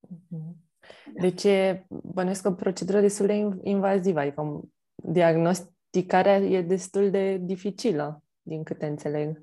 Mhm. 0.00 0.70
Deci 1.14 1.44
e, 1.44 1.86
bănuiesc 1.88 2.46
o 2.46 2.52
procedură 2.52 3.00
destul 3.00 3.26
de 3.26 3.48
invazivă, 3.62 4.20
adică 4.20 4.60
diagnosticarea 4.94 6.36
e 6.36 6.62
destul 6.62 7.10
de 7.10 7.36
dificilă, 7.36 8.22
din 8.42 8.62
câte 8.62 8.86
înțeleg. 8.86 9.42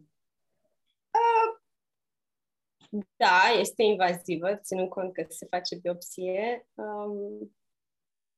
Da, 2.92 3.42
este 3.60 3.84
invazivă, 3.84 4.56
ținând 4.56 4.90
cont 4.90 5.14
că 5.14 5.26
se 5.28 5.46
face 5.46 5.76
biopsie. 5.76 6.68
Um, 6.74 7.56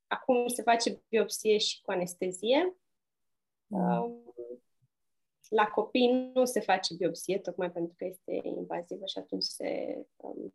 acum 0.07 0.47
se 0.47 0.61
face 0.61 1.03
biopsie 1.09 1.57
și 1.57 1.81
cu 1.81 1.91
anestezie. 1.91 2.75
Um, 3.67 4.33
la 5.49 5.67
copii 5.67 6.31
nu 6.33 6.45
se 6.45 6.59
face 6.59 6.93
biopsie, 6.93 7.39
tocmai 7.39 7.71
pentru 7.71 7.93
că 7.97 8.05
este 8.05 8.41
invazivă 8.43 9.05
și 9.05 9.17
atunci 9.17 9.43
se, 9.43 10.01
um, 10.15 10.53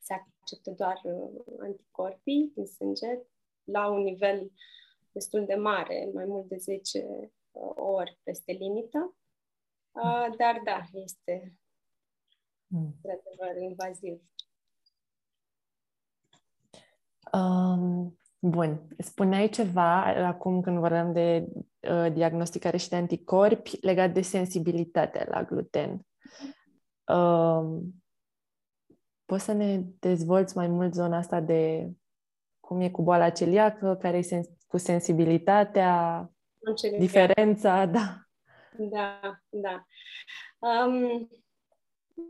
se 0.00 0.14
acceptă 0.14 0.70
doar 0.70 1.00
uh, 1.02 1.42
anticorpii 1.60 2.52
din 2.54 2.66
sânge 2.66 3.20
la 3.64 3.90
un 3.90 4.02
nivel 4.02 4.52
destul 5.12 5.44
de 5.44 5.54
mare, 5.54 6.10
mai 6.12 6.24
mult 6.24 6.48
de 6.48 6.56
10 6.56 7.30
uh, 7.50 7.72
ori 7.74 8.18
peste 8.22 8.52
limită. 8.52 9.16
Uh, 9.90 10.26
dar 10.36 10.60
da, 10.64 10.80
este 10.92 11.58
mm. 12.78 12.94
într-adevăr 13.02 13.62
invaziv. 13.62 14.20
Um, 17.32 18.18
Bun. 18.46 18.88
Spuneai 18.98 19.48
ceva 19.48 20.02
acum 20.04 20.60
când 20.60 20.78
vorbeam 20.78 21.12
de 21.12 21.46
uh, 21.90 22.12
diagnosticare 22.12 22.76
și 22.76 22.88
de 22.88 22.96
anticorpi 22.96 23.78
legat 23.80 24.12
de 24.12 24.20
sensibilitate 24.20 25.26
la 25.30 25.42
gluten. 25.42 26.06
Uh, 27.04 27.82
poți 29.24 29.44
să 29.44 29.52
ne 29.52 29.82
dezvolți 29.98 30.56
mai 30.56 30.68
mult 30.68 30.94
zona 30.94 31.16
asta 31.16 31.40
de 31.40 31.90
cum 32.60 32.80
e 32.80 32.90
cu 32.90 33.02
boala 33.02 33.30
celiacă, 33.30 33.96
care 33.96 34.16
e 34.16 34.22
sens- 34.22 34.50
cu 34.66 34.76
sensibilitatea, 34.76 36.30
diferența, 36.98 37.86
da. 37.86 38.18
Da, 38.78 39.20
da. 39.48 39.86
Um, 40.58 41.28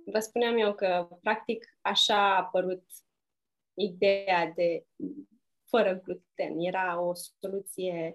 vă 0.05 0.19
spuneam 0.19 0.59
eu 0.59 0.75
că, 0.75 1.09
practic, 1.23 1.79
așa 1.81 2.35
a 2.35 2.39
apărut 2.39 2.85
ideea 3.75 4.47
de 4.47 4.87
fără 5.65 6.01
gluten. 6.05 6.59
Era 6.59 7.01
o 7.01 7.13
soluție 7.15 8.15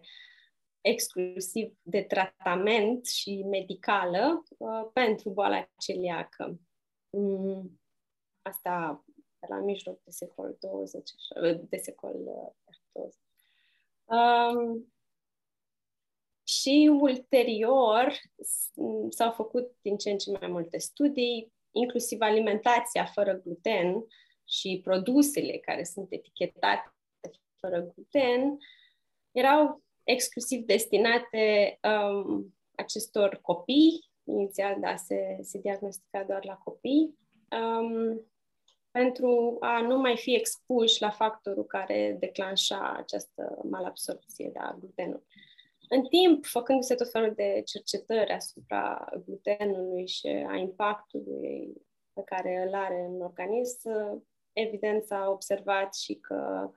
exclusiv 0.82 1.78
de 1.82 2.02
tratament 2.02 3.06
și 3.06 3.44
medicală 3.50 4.44
uh, 4.58 4.90
pentru 4.94 5.30
boala 5.30 5.70
celiacă. 5.78 6.60
Mm, 7.10 7.80
asta 8.42 9.06
la 9.48 9.60
mijloc 9.60 10.04
de 10.04 10.12
secol 10.12 10.58
20, 10.60 11.12
de 11.70 11.78
secol 11.78 12.14
20. 12.94 13.16
Uh, 14.04 14.18
um, 14.18 14.94
și 16.44 16.90
ulterior 17.02 18.14
s-au 19.10 19.32
făcut 19.32 19.78
din 19.82 19.98
ce 19.98 20.10
în 20.10 20.18
ce 20.18 20.32
mai 20.32 20.48
multe 20.48 20.78
studii, 20.78 21.54
inclusiv 21.72 22.22
alimentația 22.22 23.06
fără 23.06 23.42
gluten 23.44 24.06
și 24.46 24.82
produsele 24.84 25.58
care 25.58 25.84
sunt 25.84 26.08
etichetate 26.10 26.94
fără 27.60 27.92
gluten, 27.94 28.58
erau 29.32 29.84
exclusiv 30.04 30.66
destinate 30.66 31.80
um, 31.84 32.56
acestor 32.76 33.40
copii. 33.42 34.10
Inițial, 34.24 34.80
da, 34.80 34.96
se, 34.96 35.38
se 35.42 35.60
diagnostica 35.60 36.24
doar 36.24 36.46
la 36.46 36.56
copii, 36.56 37.18
um, 37.52 38.22
pentru 38.92 39.58
a 39.60 39.82
nu 39.82 39.98
mai 39.98 40.18
fi 40.18 40.36
expuși 40.36 41.02
la 41.02 41.10
factorul 41.10 41.66
care 41.66 42.18
declanșa 42.20 42.94
această 42.98 43.62
malabsorpție 43.70 44.46
de 44.46 44.52
da, 44.54 44.76
glutenul. 44.80 45.24
În 45.90 46.04
timp, 46.04 46.46
făcându-se 46.46 46.96
tot 46.96 47.12
felul 47.12 47.34
de 47.36 47.62
cercetări 47.66 48.32
asupra 48.32 49.10
glutenului 49.26 50.08
și 50.08 50.28
a 50.28 50.56
impactului 50.56 51.74
pe 52.14 52.22
care 52.26 52.64
îl 52.68 52.74
are 52.74 53.06
în 53.10 53.22
organism, 53.22 53.90
evident 54.54 55.04
s-a 55.04 55.30
observat 55.30 55.96
și 55.96 56.16
că 56.16 56.72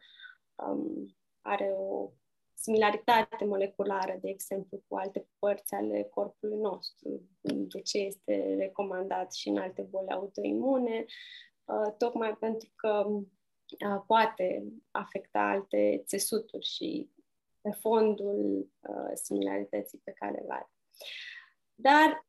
um, 0.55 1.17
are 1.41 1.75
o 1.77 2.11
similaritate 2.55 3.45
moleculară, 3.45 4.19
de 4.21 4.29
exemplu, 4.29 4.83
cu 4.89 4.97
alte 4.97 5.29
părți 5.39 5.75
ale 5.75 6.03
corpului 6.11 6.59
nostru, 6.59 7.23
de 7.41 7.81
ce 7.81 7.99
este 7.99 8.55
recomandat 8.59 9.35
și 9.35 9.49
în 9.49 9.57
alte 9.57 9.83
boli 9.83 10.11
autoimune, 10.11 11.05
uh, 11.65 11.95
tocmai 11.99 12.37
pentru 12.37 12.69
că 12.77 13.07
uh, 13.09 14.03
poate 14.07 14.65
afecta 14.91 15.41
alte 15.41 16.03
țesuturi 16.07 16.67
și 16.67 17.11
pe 17.63 17.71
fondul 17.71 18.71
uh, 18.81 19.11
similarității 19.15 20.01
pe 20.05 20.13
care 20.13 20.41
le 20.47 20.53
are. 20.53 20.71
Dar, 21.75 22.27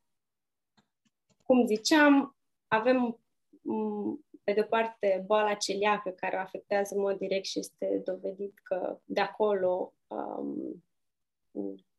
cum 1.45 1.65
ziceam, 1.65 2.35
avem 2.67 3.19
mm, 3.61 4.25
pe 4.43 4.53
de 4.53 4.63
parte 4.63 5.23
boala 5.25 5.53
celiacă 5.53 6.09
care 6.09 6.35
o 6.35 6.39
afectează 6.39 6.95
în 6.95 7.01
mod 7.01 7.17
direct 7.17 7.45
și 7.45 7.59
este 7.59 8.01
dovedit 8.05 8.59
că 8.63 8.99
de 9.05 9.19
acolo 9.19 9.93
um, 10.07 10.83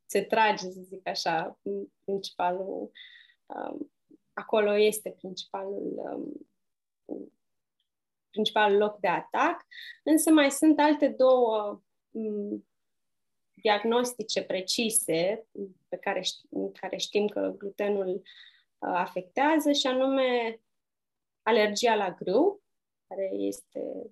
se 0.06 0.22
trage, 0.22 0.70
să 0.70 0.80
zic 0.80 1.08
așa, 1.08 1.58
principalul, 2.04 2.90
um, 3.46 3.92
acolo 4.32 4.76
este 4.76 5.10
principalul 5.10 5.92
um, 7.04 7.28
principalul 8.30 8.78
loc 8.78 8.98
de 8.98 9.08
atac, 9.08 9.66
însă 10.02 10.30
mai 10.30 10.50
sunt 10.50 10.78
alte 10.78 11.08
două 11.08 11.80
um, 12.10 12.66
diagnostice 13.64 14.42
precise 14.42 15.46
pe 15.88 15.96
care, 15.96 16.22
care 16.72 16.96
știm 16.96 17.26
că 17.26 17.54
glutenul 17.58 18.08
uh, 18.08 18.22
afectează 18.78 19.72
și 19.72 19.86
anume 19.86 20.60
alergia 21.42 21.94
la 21.94 22.10
grâu, 22.10 22.62
care 23.06 23.30
este 23.32 24.10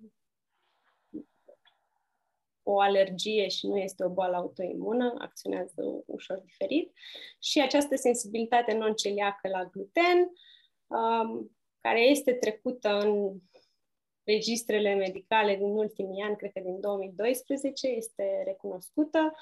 o 2.63 2.81
alergie 2.81 3.49
și 3.49 3.67
nu 3.67 3.77
este 3.77 4.05
o 4.05 4.09
boală 4.09 4.37
autoimună, 4.37 5.15
acționează 5.19 6.03
ușor 6.07 6.39
diferit, 6.39 6.93
și 7.39 7.61
această 7.61 7.97
sensibilitate 7.97 8.73
non-celiacă 8.73 9.49
la 9.49 9.65
gluten, 9.65 10.31
um, 10.87 11.57
care 11.81 12.01
este 12.01 12.33
trecută 12.33 12.89
în 12.89 13.39
registrele 14.25 14.95
medicale 14.95 15.57
din 15.57 15.71
ultimii 15.71 16.23
ani, 16.23 16.37
cred 16.37 16.53
că 16.53 16.61
din 16.61 16.81
2012, 16.81 17.87
este 17.87 18.43
recunoscută. 18.45 19.33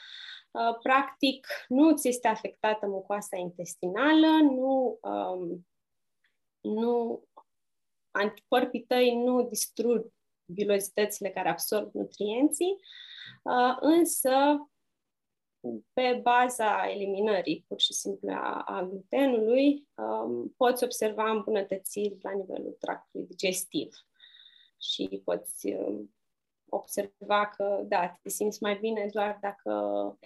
Uh, 0.50 0.78
practic, 0.82 1.46
nu 1.68 1.96
ți 1.96 2.08
este 2.08 2.28
afectată 2.28 2.87
mucoasa 2.87 3.37
intestinală, 3.37 4.26
nu, 4.26 4.99
um, 5.02 5.66
nu 6.60 7.25
anticorpii 8.10 8.84
tăi 8.84 9.14
nu 9.14 9.42
distrug 9.42 10.12
bilozitățile 10.44 11.30
care 11.30 11.49
absorb 11.49 11.94
nutrienții, 11.94 12.76
uh, 13.42 13.76
însă 13.80 14.30
pe 15.92 16.20
baza 16.22 16.90
eliminării 16.90 17.64
pur 17.68 17.80
și 17.80 17.92
simplu 17.92 18.30
a, 18.30 18.62
a 18.66 18.82
glutenului, 18.82 19.88
um, 19.95 20.54
poți 20.56 20.84
observa 20.84 21.30
îmbunătățiri 21.30 22.19
la 22.23 22.30
nivelul 22.30 22.76
tractului 22.80 23.26
digestiv 23.26 23.88
și 24.80 25.21
poți 25.25 25.66
um, 25.66 26.14
observa 26.69 27.47
că, 27.47 27.82
da, 27.84 28.19
te 28.23 28.28
simți 28.28 28.62
mai 28.62 28.78
bine 28.78 29.08
doar 29.12 29.38
dacă 29.40 29.73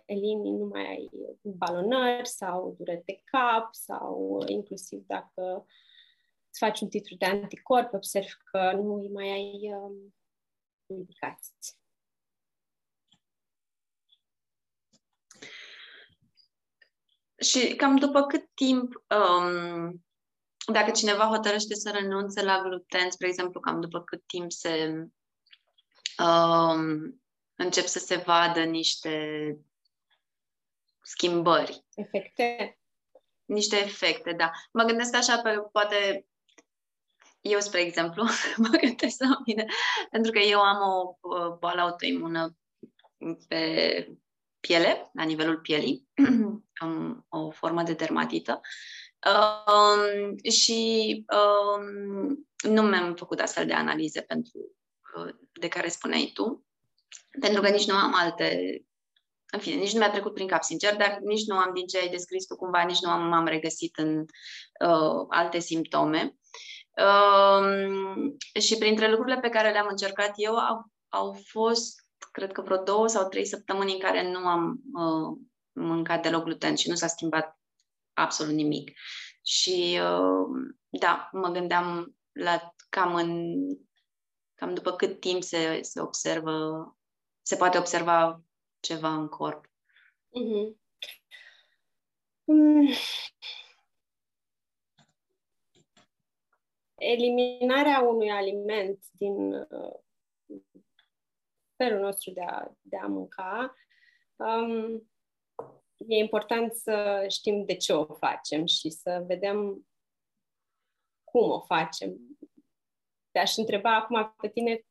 elimini, 0.04 0.58
nu 0.58 0.64
mai 0.64 0.86
ai 0.86 1.10
balonări 1.42 2.28
sau 2.28 2.74
dureri 2.78 3.04
de 3.04 3.20
cap 3.24 3.74
sau 3.74 4.42
inclusiv 4.46 5.04
dacă 5.06 5.66
îți 6.48 6.58
faci 6.58 6.80
un 6.80 6.88
titlu 6.88 7.16
de 7.16 7.26
anticorp, 7.26 7.92
observi 7.92 8.34
că 8.50 8.72
nu 8.72 8.94
îi 8.94 9.08
mai 9.08 9.30
ai 9.30 9.74
um, 9.74 10.14
indicații. 10.86 11.82
Și 17.36 17.76
cam 17.76 17.96
după 17.96 18.22
cât 18.22 18.50
timp, 18.54 19.04
um, 19.18 20.03
dacă 20.72 20.90
cineva 20.90 21.24
hotărăște 21.24 21.74
să 21.74 21.90
renunțe 21.90 22.42
la 22.42 22.62
gluten, 22.62 23.10
spre 23.10 23.28
exemplu, 23.28 23.60
cam 23.60 23.80
după 23.80 24.00
cât 24.00 24.22
timp 24.26 24.52
se 24.52 25.06
um, 26.18 27.22
încep 27.54 27.84
să 27.84 27.98
se 27.98 28.16
vadă 28.16 28.62
niște 28.62 29.56
schimbări. 31.00 31.84
Efecte. 31.94 32.78
Niște 33.44 33.76
efecte, 33.76 34.32
da. 34.32 34.50
Mă 34.72 34.82
gândesc 34.82 35.14
așa 35.14 35.40
pe, 35.40 35.58
poate, 35.72 36.26
eu, 37.40 37.60
spre 37.60 37.80
exemplu, 37.80 38.24
mă 38.56 38.78
gândesc 38.80 39.20
la 39.20 39.42
mine, 39.46 39.66
pentru 40.10 40.32
că 40.32 40.38
eu 40.38 40.60
am 40.60 40.78
o 41.20 41.56
boală 41.58 41.80
autoimună 41.80 42.56
pe 43.48 44.08
piele, 44.60 45.10
la 45.12 45.22
nivelul 45.22 45.58
pielii, 45.60 46.08
am 46.82 47.26
o 47.28 47.50
formă 47.50 47.82
de 47.82 47.92
dermatită 47.92 48.60
um, 49.26 50.36
și 50.50 51.24
um, 51.34 52.46
nu 52.72 52.82
mi-am 52.82 53.14
făcut 53.14 53.40
astfel 53.40 53.66
de 53.66 53.72
analize 53.72 54.20
pentru 54.20 54.58
uh, 55.16 55.34
de 55.52 55.68
care 55.68 55.88
spuneai 55.88 56.30
tu, 56.34 56.64
pentru 57.40 57.60
că 57.60 57.68
nici 57.68 57.86
nu 57.86 57.94
am 57.94 58.14
alte 58.14 58.78
în 59.54 59.60
fine, 59.60 59.76
nici 59.76 59.92
nu 59.92 59.98
mi-a 59.98 60.10
trecut 60.10 60.34
prin 60.34 60.46
cap, 60.46 60.62
sincer, 60.62 60.96
dar 60.96 61.18
nici 61.22 61.46
nu 61.46 61.56
am, 61.56 61.70
din 61.74 61.86
ce 61.86 61.98
ai 61.98 62.08
descris 62.08 62.46
tu 62.46 62.56
cumva, 62.56 62.82
nici 62.82 63.00
nu 63.00 63.10
am, 63.10 63.28
m-am 63.28 63.46
regăsit 63.46 63.96
în 63.96 64.18
uh, 64.86 65.26
alte 65.28 65.58
simptome. 65.58 66.36
Um, 66.96 68.36
și 68.60 68.78
printre 68.78 69.08
lucrurile 69.08 69.40
pe 69.40 69.48
care 69.48 69.70
le-am 69.70 69.86
încercat 69.90 70.32
eu 70.36 70.56
au, 70.56 70.86
au 71.08 71.36
fost, 71.46 72.06
cred 72.32 72.52
că 72.52 72.62
vreo 72.62 72.82
două 72.82 73.06
sau 73.06 73.28
trei 73.28 73.46
săptămâni 73.46 73.92
în 73.92 73.98
care 73.98 74.30
nu 74.30 74.38
am 74.38 74.80
uh, 74.94 75.38
mâncat 75.72 76.22
deloc 76.22 76.44
gluten 76.44 76.74
și 76.74 76.88
nu 76.88 76.94
s-a 76.94 77.06
schimbat 77.06 77.58
absolut 78.14 78.54
nimic. 78.54 78.90
Și 79.42 79.98
uh, 80.00 80.74
da, 80.90 81.28
mă 81.32 81.48
gândeam 81.48 82.16
la 82.32 82.74
cam 82.88 83.14
în 83.14 83.56
cam 84.54 84.74
după 84.74 84.92
cât 84.92 85.20
timp 85.20 85.42
se, 85.42 85.82
se 85.82 86.00
observă, 86.00 86.86
se 87.42 87.56
poate 87.56 87.78
observa 87.78 88.42
ceva 88.80 89.14
în 89.14 89.28
corp. 89.28 89.66
Mm-hmm. 89.66 90.82
Mm 92.44 92.88
eliminarea 97.04 98.00
unui 98.00 98.30
aliment 98.30 99.04
din 99.12 99.52
uh, 99.52 100.00
felul 101.76 102.00
nostru 102.00 102.30
de 102.30 102.42
a, 102.42 102.70
de 102.80 102.96
a 102.96 103.06
mânca, 103.06 103.74
um, 104.36 105.08
e 105.96 106.16
important 106.16 106.74
să 106.74 107.26
știm 107.28 107.64
de 107.64 107.76
ce 107.76 107.92
o 107.92 108.14
facem 108.14 108.66
și 108.66 108.90
să 108.90 109.24
vedem 109.26 109.86
cum 111.24 111.50
o 111.50 111.60
facem. 111.60 112.16
Te-aș 113.30 113.56
întreba 113.56 113.96
acum 113.96 114.34
pe 114.40 114.48
tine 114.48 114.84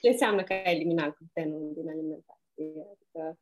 ce 0.00 0.08
înseamnă 0.08 0.42
că 0.42 0.52
ai 0.52 0.74
eliminat 0.74 1.16
glutenul 1.16 1.72
din 1.74 1.88
alimentație. 1.88 2.86
Adică, 2.90 3.38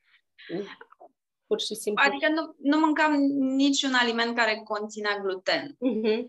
pur 1.47 1.61
și 1.61 1.75
simplu... 1.75 2.05
Adică 2.07 2.29
nu, 2.29 2.55
nu 2.59 2.79
mâncam 2.79 3.13
niciun 3.39 3.95
aliment 3.95 4.37
care 4.37 4.61
conținea 4.65 5.19
gluten. 5.19 5.77
Uh-huh. 5.77 6.25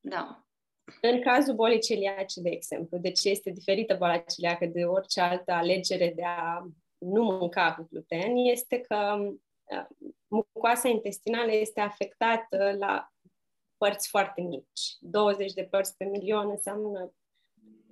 Da. 0.00 0.46
În 1.00 1.20
cazul 1.20 1.54
bolii 1.54 1.80
celiace, 1.80 2.40
de 2.40 2.48
exemplu, 2.48 2.98
de 2.98 3.10
ce 3.10 3.28
este 3.28 3.50
diferită 3.50 3.94
boala 3.94 4.18
celiacă 4.18 4.66
de 4.66 4.84
orice 4.84 5.20
altă 5.20 5.52
alegere 5.52 6.12
de 6.16 6.24
a 6.24 6.66
nu 7.04 7.22
mânca 7.22 7.74
cu 7.74 7.88
gluten, 7.90 8.36
este 8.36 8.80
că 8.80 9.16
uh, 9.18 9.86
mucoasa 10.26 10.88
intestinală 10.88 11.52
este 11.52 11.80
afectată 11.80 12.74
la 12.78 13.12
părți 13.76 14.08
foarte 14.08 14.40
mici. 14.40 14.96
20 15.00 15.52
de 15.52 15.64
părți 15.64 15.96
pe 15.96 16.04
milion 16.04 16.50
înseamnă 16.50 17.12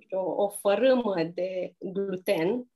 o, 0.09 0.43
o 0.43 0.49
fărâmă 0.49 1.23
de 1.23 1.75
gluten 1.79 2.67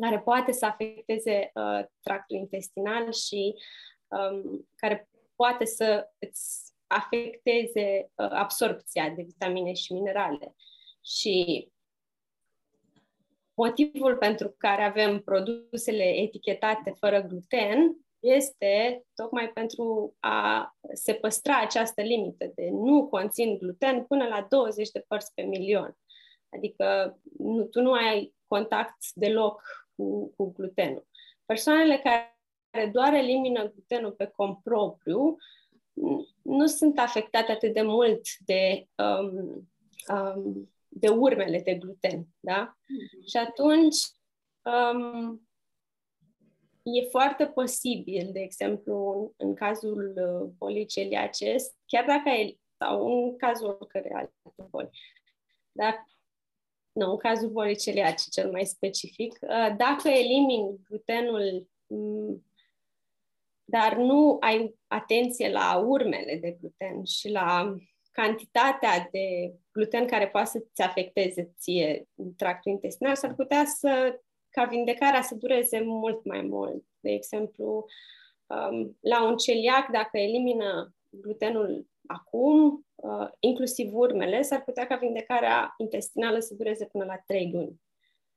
care 0.00 0.20
poate 0.20 0.52
să 0.52 0.66
afecteze 0.66 1.50
uh, 1.54 1.84
tractul 2.00 2.36
intestinal 2.36 3.12
și 3.12 3.54
um, 4.08 4.68
care 4.76 5.08
poate 5.36 5.64
să 5.64 6.10
îți 6.18 6.72
afecteze 6.86 8.10
uh, 8.14 8.28
absorpția 8.30 9.08
de 9.08 9.22
vitamine 9.22 9.72
și 9.72 9.92
minerale. 9.92 10.54
Și 11.04 11.68
motivul 13.64 14.16
pentru 14.16 14.54
care 14.58 14.82
avem 14.82 15.20
produsele 15.20 16.04
etichetate 16.04 16.94
fără 16.98 17.20
gluten 17.20 17.96
este 18.20 19.02
tocmai 19.14 19.48
pentru 19.48 20.16
a 20.20 20.70
se 20.92 21.14
păstra 21.14 21.60
această 21.60 22.02
limită 22.02 22.52
de 22.54 22.68
nu 22.70 23.06
conțin 23.06 23.58
gluten 23.58 24.04
până 24.04 24.24
la 24.24 24.46
20 24.48 24.90
de 24.90 25.04
părți 25.08 25.34
pe 25.34 25.42
milion. 25.42 25.96
Adică 26.48 27.18
nu, 27.38 27.64
tu 27.64 27.80
nu 27.80 27.92
ai 27.92 28.34
contact 28.46 28.96
deloc 29.14 29.62
cu, 29.96 30.32
cu 30.36 30.52
glutenul. 30.52 31.06
Persoanele 31.44 32.00
care 32.02 32.90
doar 32.92 33.14
elimină 33.14 33.70
glutenul 33.70 34.12
pe 34.12 34.32
cont 34.36 34.58
propriu, 34.62 35.36
nu 36.42 36.66
sunt 36.66 36.98
afectate 36.98 37.52
atât 37.52 37.72
de 37.72 37.82
mult 37.82 38.20
de, 38.44 38.86
um, 38.96 39.68
um, 40.16 40.71
de 40.94 41.08
urmele 41.08 41.60
de 41.60 41.74
gluten, 41.74 42.26
da? 42.40 42.76
Mm-hmm. 42.76 43.28
Și 43.30 43.36
atunci 43.36 43.96
um, 44.62 45.48
e 46.82 47.08
foarte 47.10 47.46
posibil, 47.46 48.30
de 48.32 48.40
exemplu, 48.40 49.32
în 49.36 49.54
cazul 49.54 50.14
uh, 50.16 50.50
bolii 50.58 50.86
celiace, 50.86 51.56
chiar 51.86 52.04
dacă 52.04 52.28
e, 52.28 52.56
sau 52.78 53.06
în 53.06 53.36
cazul 53.36 53.76
oricărei 53.80 54.12
alte 54.12 54.32
boli, 54.70 54.90
dar 55.72 56.06
nu, 56.92 57.10
în 57.10 57.16
cazul 57.16 57.48
bolii 57.48 57.76
celiace 57.76 58.24
cel 58.30 58.50
mai 58.50 58.64
specific, 58.64 59.38
uh, 59.40 59.74
dacă 59.76 60.08
elimini 60.08 60.80
glutenul 60.88 61.68
mm, 61.86 62.44
dar 63.64 63.96
nu 63.96 64.36
ai 64.40 64.78
atenție 64.86 65.50
la 65.50 65.76
urmele 65.76 66.36
de 66.36 66.56
gluten 66.60 67.04
și 67.04 67.28
la 67.28 67.76
cantitatea 68.12 69.08
de 69.10 69.54
gluten 69.72 70.06
care 70.06 70.28
poate 70.28 70.48
să-ți 70.48 70.82
afecteze 70.82 71.52
ție 71.58 72.08
tractul 72.36 72.72
intestinal, 72.72 73.14
s-ar 73.14 73.34
putea 73.34 73.64
să, 73.64 74.20
ca 74.50 74.64
vindecarea 74.64 75.22
să 75.22 75.34
dureze 75.34 75.80
mult 75.80 76.24
mai 76.24 76.40
mult. 76.40 76.84
De 77.00 77.10
exemplu, 77.10 77.86
um, 78.46 78.98
la 79.00 79.26
un 79.26 79.36
celiac, 79.36 79.90
dacă 79.90 80.18
elimină 80.18 80.94
glutenul 81.08 81.86
acum, 82.06 82.86
uh, 82.94 83.28
inclusiv 83.38 83.94
urmele, 83.94 84.42
s-ar 84.42 84.62
putea 84.64 84.86
ca 84.86 84.96
vindecarea 84.96 85.74
intestinală 85.76 86.38
să 86.38 86.54
dureze 86.54 86.86
până 86.86 87.04
la 87.04 87.16
3 87.26 87.50
luni 87.52 87.80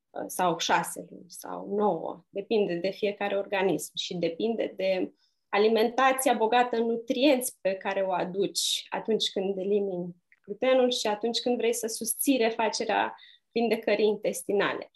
uh, 0.09 0.23
sau 0.27 0.57
6 0.57 1.05
luni 1.09 1.25
sau 1.27 1.75
9. 1.75 2.23
Depinde 2.29 2.75
de 2.75 2.89
fiecare 2.89 3.37
organism 3.37 3.91
și 3.95 4.15
depinde 4.15 4.73
de 4.75 5.13
alimentația 5.55 6.33
bogată 6.33 6.75
în 6.75 6.85
nutrienți 6.85 7.57
pe 7.61 7.73
care 7.73 8.01
o 8.01 8.11
aduci 8.11 8.85
atunci 8.89 9.29
când 9.29 9.57
elimini 9.57 10.15
glutenul 10.45 10.91
și 10.91 11.07
atunci 11.07 11.39
când 11.39 11.57
vrei 11.57 11.73
să 11.73 11.87
susții 11.87 12.37
refacerea 12.37 13.15
vindecării 13.51 14.07
intestinale. 14.07 14.91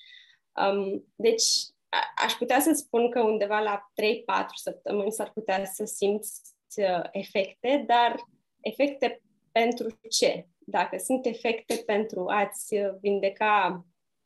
Um, 0.62 1.06
deci, 1.16 1.44
a- 1.90 2.14
aș 2.26 2.34
putea 2.34 2.60
să 2.60 2.74
spun 2.74 3.10
că 3.10 3.22
undeva 3.22 3.60
la 3.60 3.92
3-4 3.94 4.56
săptămâni 4.56 5.12
s-ar 5.12 5.32
putea 5.32 5.66
să 5.66 5.86
simți 5.86 6.42
uh, 6.76 7.04
efecte, 7.12 7.84
dar 7.88 8.16
efecte 8.60 9.22
pentru 9.52 10.00
ce? 10.10 10.48
Dacă 10.58 10.98
sunt 10.98 11.26
efecte 11.26 11.84
pentru 11.86 12.26
a-ți 12.28 12.76
vindeca 13.02 13.86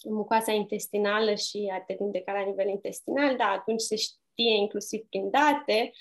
mucoasa 0.10 0.52
intestinală 0.52 1.36
și 1.36 1.72
a 1.74 1.82
te 1.82 1.96
vindeca 2.00 2.34
la 2.34 2.41
nivel 2.41 2.67
intestinal, 2.67 3.36
da, 3.36 3.46
atunci 3.46 3.82
se 3.82 3.96
știe 3.96 4.22
inclusiv 4.41 5.02
prin 5.10 5.30
date 5.30 5.91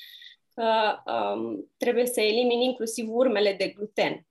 că 0.55 0.97
um, 1.13 1.71
trebuie 1.77 2.07
să 2.07 2.21
elimini 2.21 2.65
inclusiv 2.65 3.07
urmele 3.09 3.55
de 3.55 3.69
gluten. 3.69 4.27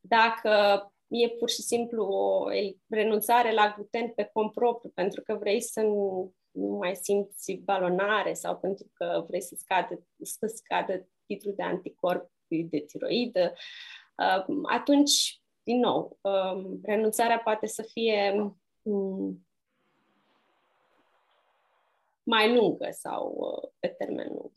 Dacă 0.00 0.50
e 1.08 1.28
pur 1.28 1.50
și 1.50 1.62
simplu 1.62 2.04
o 2.04 2.44
renunțare 2.88 3.52
la 3.52 3.72
gluten 3.76 4.08
pe 4.08 4.30
cont 4.32 4.52
propriu, 4.52 4.90
pentru 4.94 5.22
că 5.22 5.34
vrei 5.34 5.60
să 5.60 5.80
nu, 5.80 6.32
nu 6.50 6.76
mai 6.76 6.96
simți 6.96 7.52
balonare 7.52 8.32
sau 8.32 8.56
pentru 8.56 8.90
că 8.94 9.24
vrei 9.28 9.42
să 9.42 9.54
scadă, 9.58 10.06
să 10.22 10.46
scadă 10.54 11.08
titlul 11.26 11.54
de 11.56 11.62
anticorp 11.62 12.30
de 12.48 12.78
tiroidă, 12.78 13.52
um, 14.46 14.60
atunci, 14.68 15.40
din 15.62 15.78
nou, 15.78 16.18
um, 16.20 16.80
renunțarea 16.82 17.38
poate 17.38 17.66
să 17.66 17.82
fie 17.82 18.34
um, 18.82 19.45
mai 22.26 22.54
lungă 22.54 22.88
sau 22.90 23.34
uh, 23.36 23.70
pe 23.78 23.88
termen 23.88 24.28
lung. 24.28 24.52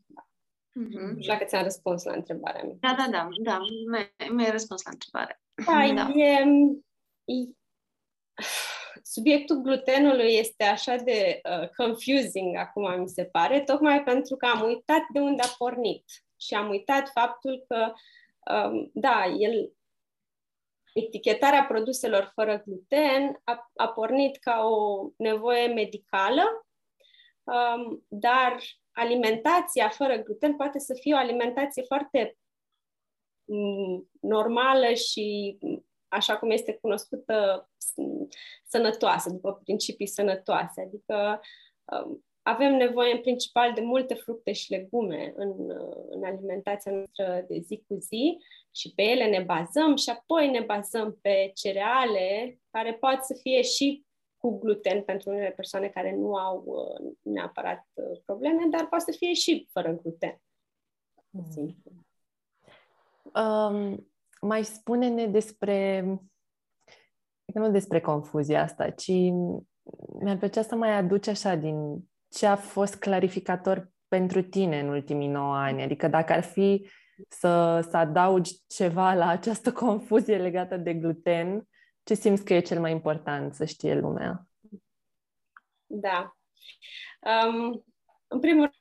Mm-hmm. 0.70 1.14
Nu 1.14 1.22
știu 1.22 1.34
dacă 1.34 1.46
ți-am 1.46 1.64
răspuns 1.64 2.04
la 2.04 2.14
întrebarea 2.14 2.64
mea. 2.64 2.76
Da, 2.80 2.96
da, 2.98 3.10
da, 3.12 3.28
da, 3.44 3.60
mi-ai 4.32 4.52
răspuns 4.52 4.84
la 4.84 4.92
întrebare. 4.92 5.42
Da, 5.66 5.94
da. 5.94 6.12
E, 6.20 6.46
e, 7.26 7.50
subiectul 9.04 9.56
glutenului 9.56 10.34
este 10.34 10.64
așa 10.64 10.96
de 10.96 11.42
uh, 11.44 11.70
confusing 11.70 12.56
acum, 12.56 13.00
mi 13.00 13.10
se 13.10 13.26
pare, 13.26 13.62
tocmai 13.62 14.04
pentru 14.04 14.36
că 14.36 14.46
am 14.46 14.64
uitat 14.64 15.02
de 15.14 15.20
unde 15.20 15.42
a 15.42 15.56
pornit 15.58 16.04
și 16.38 16.54
am 16.54 16.70
uitat 16.70 17.10
faptul 17.10 17.66
că, 17.68 17.94
um, 18.54 18.92
da, 18.94 19.26
el, 19.38 19.72
etichetarea 20.94 21.64
produselor 21.64 22.32
fără 22.34 22.64
gluten 22.66 23.42
a, 23.44 23.72
a 23.76 23.88
pornit 23.88 24.38
ca 24.38 24.64
o 24.64 25.10
nevoie 25.18 25.68
medicală, 25.68 26.68
um, 27.50 28.06
dar 28.08 28.58
alimentația 28.92 29.90
fără 29.90 30.16
gluten 30.16 30.56
poate 30.56 30.80
să 30.80 30.94
fie 31.02 31.14
o 31.14 31.18
alimentație 31.18 31.84
foarte 31.84 32.38
mm, 33.46 34.10
normală 34.22 34.94
și 34.94 35.58
mm, 35.62 35.86
așa 36.08 36.38
cum 36.38 36.50
este 36.50 36.74
cunoscută, 36.74 37.70
sănătoasă, 38.68 39.30
după 39.30 39.62
principii 39.64 40.08
sănătoase. 40.08 40.82
Adică 40.82 41.42
um, 41.84 42.24
avem 42.42 42.76
nevoie 42.76 43.12
în 43.14 43.22
principal 43.22 43.74
de 43.74 43.82
multe 43.82 44.14
fructe 44.14 44.52
și 44.52 44.72
legume 44.72 45.34
în, 45.36 45.54
în 46.10 46.24
alimentația 46.24 46.92
noastră 46.92 47.46
de 47.48 47.60
zi 47.60 47.84
cu 47.88 47.96
zi 47.96 48.38
și 48.76 48.94
pe 48.96 49.02
ele 49.02 49.26
ne 49.26 49.44
bazăm 49.44 49.96
și 49.96 50.10
apoi 50.10 50.50
ne 50.50 50.60
bazăm 50.60 51.18
pe 51.22 51.52
cereale 51.56 52.60
care 52.72 52.94
pot 52.94 53.18
să 53.22 53.40
fie 53.42 53.62
și 53.62 54.06
cu 54.40 54.60
gluten 54.60 55.04
pentru 55.04 55.30
unele 55.30 55.52
persoane 55.52 55.88
care 55.88 56.16
nu 56.16 56.36
au 56.36 56.64
uh, 56.66 57.14
neapărat 57.22 57.88
uh, 57.94 58.20
probleme, 58.26 58.68
dar 58.72 58.88
poate 58.88 59.12
să 59.12 59.18
fie 59.18 59.34
și 59.34 59.70
fără 59.72 59.92
gluten. 60.02 60.42
Mm. 61.30 61.84
Um, 63.44 64.08
mai 64.42 64.64
spune-ne 64.64 65.26
despre, 65.26 66.02
nu 67.46 67.72
despre 67.72 68.02
confuzia 68.02 68.64
asta, 68.64 68.90
ci 68.90 69.12
mi-ar 70.20 70.38
plăcea 70.38 70.62
să 70.62 70.76
mai 70.76 70.92
aduci 70.92 71.28
așa 71.28 71.56
din 71.56 72.10
ce 72.30 72.46
a 72.46 72.56
fost 72.56 72.96
clarificator 72.96 73.92
pentru 74.08 74.42
tine 74.42 74.80
în 74.80 74.88
ultimii 74.88 75.28
9 75.28 75.56
ani. 75.56 75.84
Adică 75.84 76.08
dacă 76.08 76.34
ar 76.34 76.44
fi 76.44 76.90
să, 77.30 77.86
să 77.90 77.98
adaugi 77.98 78.54
ceva 78.68 79.14
la 79.14 79.28
această 79.28 79.72
confuzie 79.72 80.38
legată 80.38 80.78
de 80.78 80.94
gluten, 80.94 81.68
ce 82.04 82.14
simți 82.14 82.44
că 82.44 82.54
e 82.54 82.60
cel 82.60 82.80
mai 82.80 82.92
important 82.92 83.54
să 83.54 83.66
știe 83.66 83.96
lumea? 83.96 84.48
Da. 85.86 86.38
Um, 87.20 87.86
în 88.28 88.40
primul 88.40 88.72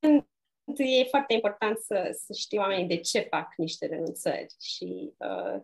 rând, 0.00 0.26
e 0.76 1.04
foarte 1.04 1.32
important 1.32 1.78
să, 1.78 2.10
să 2.12 2.32
știu 2.32 2.60
oamenii 2.60 2.86
de 2.86 2.96
ce 2.96 3.20
fac 3.20 3.54
niște 3.56 3.86
renunțări 3.86 4.54
și 4.60 5.12
uh, 5.16 5.60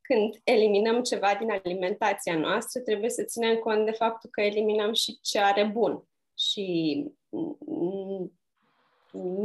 când 0.00 0.40
eliminăm 0.44 1.02
ceva 1.02 1.34
din 1.34 1.50
alimentația 1.50 2.38
noastră, 2.38 2.80
trebuie 2.80 3.10
să 3.10 3.22
ținem 3.22 3.56
cont 3.56 3.84
de 3.84 3.90
faptul 3.90 4.30
că 4.30 4.40
eliminăm 4.40 4.92
și 4.92 5.18
ce 5.20 5.38
are 5.38 5.64
bun. 5.64 6.08
Și 6.38 7.04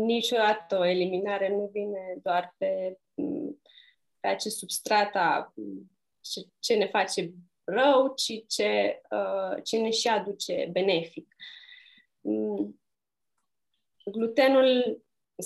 niciodată 0.06 0.78
o 0.78 0.86
eliminare 0.86 1.50
nu 1.50 1.70
vine 1.72 2.18
doar 2.22 2.56
pe, 2.58 3.00
pe 4.20 4.28
acest 4.28 4.58
substrat 4.58 5.16
a 5.16 5.54
ce, 6.30 6.42
ce 6.60 6.74
ne 6.76 6.88
face 6.88 7.34
rău, 7.64 8.14
ci 8.16 8.46
ce, 8.48 9.02
uh, 9.12 9.64
ce 9.64 9.78
ne 9.78 9.90
și 9.90 10.08
aduce 10.08 10.70
benefic. 10.72 11.36
Mm. 12.22 12.82
Glutenul, 14.06 15.04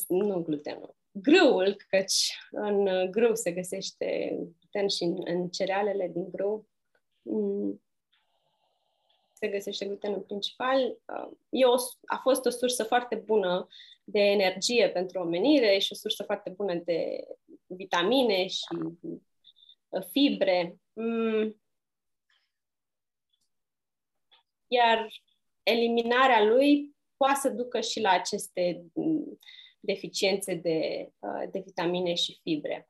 nu 0.08 0.42
glutenul, 0.42 0.96
grâul, 1.12 1.76
căci 1.90 2.38
în 2.52 3.12
grâu 3.12 3.36
se 3.36 3.52
găsește 3.52 4.38
gluten 4.60 4.88
și 4.88 5.04
în, 5.04 5.22
în 5.24 5.50
cerealele 5.50 6.08
din 6.08 6.30
grâu 6.32 6.68
mm, 7.22 7.82
se 9.34 9.48
găsește 9.48 9.86
glutenul 9.86 10.20
principal. 10.20 10.98
Uh, 11.08 11.32
e 11.50 11.66
o, 11.66 11.76
a 12.06 12.20
fost 12.22 12.46
o 12.46 12.50
sursă 12.50 12.84
foarte 12.84 13.16
bună 13.16 13.68
de 14.04 14.20
energie 14.20 14.90
pentru 14.90 15.20
omenire 15.20 15.78
și 15.78 15.92
o 15.92 15.96
sursă 15.96 16.24
foarte 16.24 16.50
bună 16.50 16.74
de 16.76 17.28
vitamine 17.66 18.48
și 18.48 18.68
fibre. 20.12 20.78
Mm. 20.94 21.62
Iar 24.68 25.08
eliminarea 25.64 26.44
lui 26.44 26.96
poate 27.18 27.40
să 27.40 27.50
ducă 27.50 27.82
și 27.82 28.02
la 28.02 28.10
aceste 28.10 28.86
mm, 28.94 29.40
deficiențe 29.80 30.54
de, 30.54 31.10
uh, 31.20 31.50
de 31.52 31.60
vitamine 31.66 32.14
și 32.14 32.40
fibre. 32.44 32.88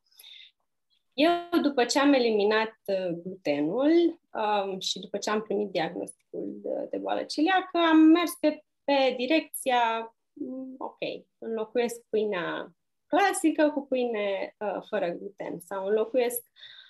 Eu, 1.14 1.32
după 1.62 1.86
ce 1.86 2.00
am 2.00 2.14
eliminat 2.14 2.76
uh, 2.86 3.18
glutenul 3.24 4.20
um, 4.34 4.80
și 4.80 5.00
după 5.00 5.18
ce 5.18 5.30
am 5.30 5.42
primit 5.42 5.70
diagnosticul 5.70 6.60
de, 6.62 6.88
de 6.90 6.98
boală 6.98 7.24
celiacă, 7.24 7.78
am 7.78 7.98
mers 7.98 8.32
pe, 8.40 8.64
pe 8.84 9.14
direcția, 9.18 10.16
mm, 10.34 10.76
ok, 10.78 10.98
înlocuiesc 11.38 12.02
pâinea 12.10 12.76
clasică 13.08 13.72
cu 13.72 13.86
pâine 13.86 14.56
uh, 14.58 14.84
fără 14.90 15.10
gluten 15.10 15.60
sau 15.60 15.86
înlocuiesc 15.88 16.42
uh, 16.42 16.83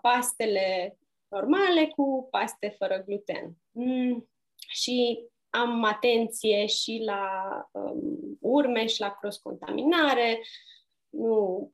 pastele 0.00 0.98
normale 1.28 1.86
cu 1.86 2.28
paste 2.30 2.74
fără 2.78 3.02
gluten. 3.06 3.56
Mm, 3.70 4.28
și 4.68 5.28
am 5.50 5.84
atenție 5.84 6.66
și 6.66 7.02
la 7.04 7.30
um, 7.70 8.38
urme 8.40 8.86
și 8.86 9.00
la 9.00 9.10
cross-contaminare, 9.10 10.40
nu 11.08 11.72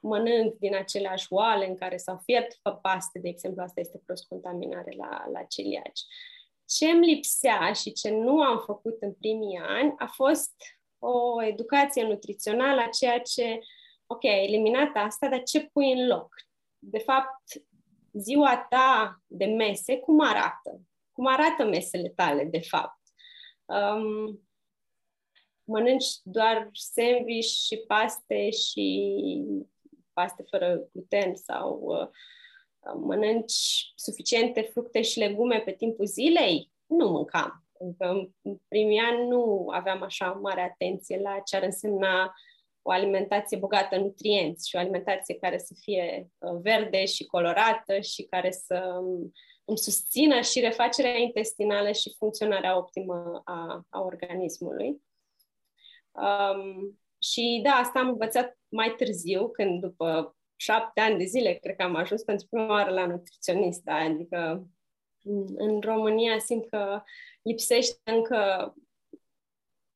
mănânc 0.00 0.54
din 0.54 0.74
aceleași 0.74 1.26
oale 1.30 1.68
în 1.68 1.76
care 1.76 1.96
s-au 1.96 2.20
fiert 2.24 2.58
paste, 2.82 3.18
de 3.18 3.28
exemplu, 3.28 3.62
asta 3.62 3.80
este 3.80 4.02
cross-contaminare 4.04 4.94
la, 4.96 5.28
la 5.32 5.42
celiaci. 5.42 6.00
Ce 6.64 6.90
îmi 6.90 7.06
lipsea 7.06 7.72
și 7.72 7.92
ce 7.92 8.10
nu 8.10 8.40
am 8.40 8.58
făcut 8.58 8.96
în 9.00 9.12
primii 9.12 9.60
ani 9.62 9.94
a 9.98 10.06
fost 10.06 10.52
o 10.98 11.42
educație 11.42 12.02
nutrițională 12.02 12.80
a 12.80 12.88
ceea 12.88 13.20
ce, 13.20 13.58
ok, 14.06 14.24
ai 14.24 14.44
eliminat 14.44 14.90
asta, 14.94 15.28
dar 15.28 15.42
ce 15.42 15.68
pui 15.72 15.92
în 15.92 16.06
loc? 16.06 16.34
De 16.78 16.98
fapt, 16.98 17.42
ziua 18.12 18.66
ta 18.68 19.22
de 19.26 19.44
mese, 19.44 19.98
cum 19.98 20.20
arată? 20.20 20.80
Cum 21.12 21.26
arată 21.26 21.64
mesele 21.64 22.08
tale, 22.08 22.44
de 22.44 22.60
fapt? 22.60 23.00
Um, 23.64 24.48
mănânci 25.64 26.06
doar 26.22 26.68
sandwich 26.72 27.46
și 27.46 27.76
paste 27.86 28.50
și 28.50 29.44
paste 30.12 30.44
fără 30.50 30.88
gluten 30.92 31.34
sau 31.34 31.80
uh, 31.82 32.08
mănânci 32.94 33.92
suficiente 33.94 34.60
fructe 34.60 35.02
și 35.02 35.18
legume 35.18 35.60
pe 35.60 35.72
timpul 35.72 36.06
zilei? 36.06 36.72
Nu 36.86 37.08
mâncam. 37.08 37.64
Încă 37.78 38.30
în 38.42 38.58
primii 38.68 38.98
ani 38.98 39.28
nu 39.28 39.68
aveam 39.72 40.02
așa 40.02 40.30
mare 40.30 40.60
atenție 40.60 41.20
la 41.20 41.40
ce 41.44 41.56
ar 41.56 41.62
însemna 41.62 42.34
o 42.88 42.90
alimentație 42.90 43.56
bogată 43.56 43.96
în 43.96 44.02
nutrienți 44.02 44.68
și 44.68 44.76
o 44.76 44.78
alimentație 44.78 45.34
care 45.34 45.58
să 45.58 45.74
fie 45.80 46.30
uh, 46.38 46.58
verde 46.62 47.04
și 47.04 47.24
colorată 47.24 48.00
și 48.00 48.22
care 48.22 48.50
să 48.50 48.98
um, 49.00 49.32
îmi 49.64 49.78
susțină 49.78 50.40
și 50.40 50.60
refacerea 50.60 51.18
intestinală 51.18 51.92
și 51.92 52.14
funcționarea 52.18 52.76
optimă 52.76 53.42
a, 53.44 53.86
a 53.88 54.00
organismului. 54.00 55.02
Um, 56.10 56.98
și 57.18 57.60
da, 57.64 57.70
asta 57.70 57.98
am 57.98 58.08
învățat 58.08 58.58
mai 58.68 58.94
târziu, 58.96 59.48
când 59.48 59.80
după 59.80 60.36
șapte 60.56 61.00
ani 61.00 61.18
de 61.18 61.24
zile, 61.24 61.52
cred 61.52 61.76
că 61.76 61.82
am 61.82 61.94
ajuns 61.94 62.22
pentru 62.22 62.46
prima 62.50 62.68
oară 62.68 62.90
la 62.90 63.06
nutriționist, 63.06 63.82
da? 63.82 63.94
adică 63.94 64.66
în 65.56 65.80
România 65.80 66.38
simt 66.38 66.68
că 66.68 67.02
lipsește 67.42 68.00
încă 68.04 68.74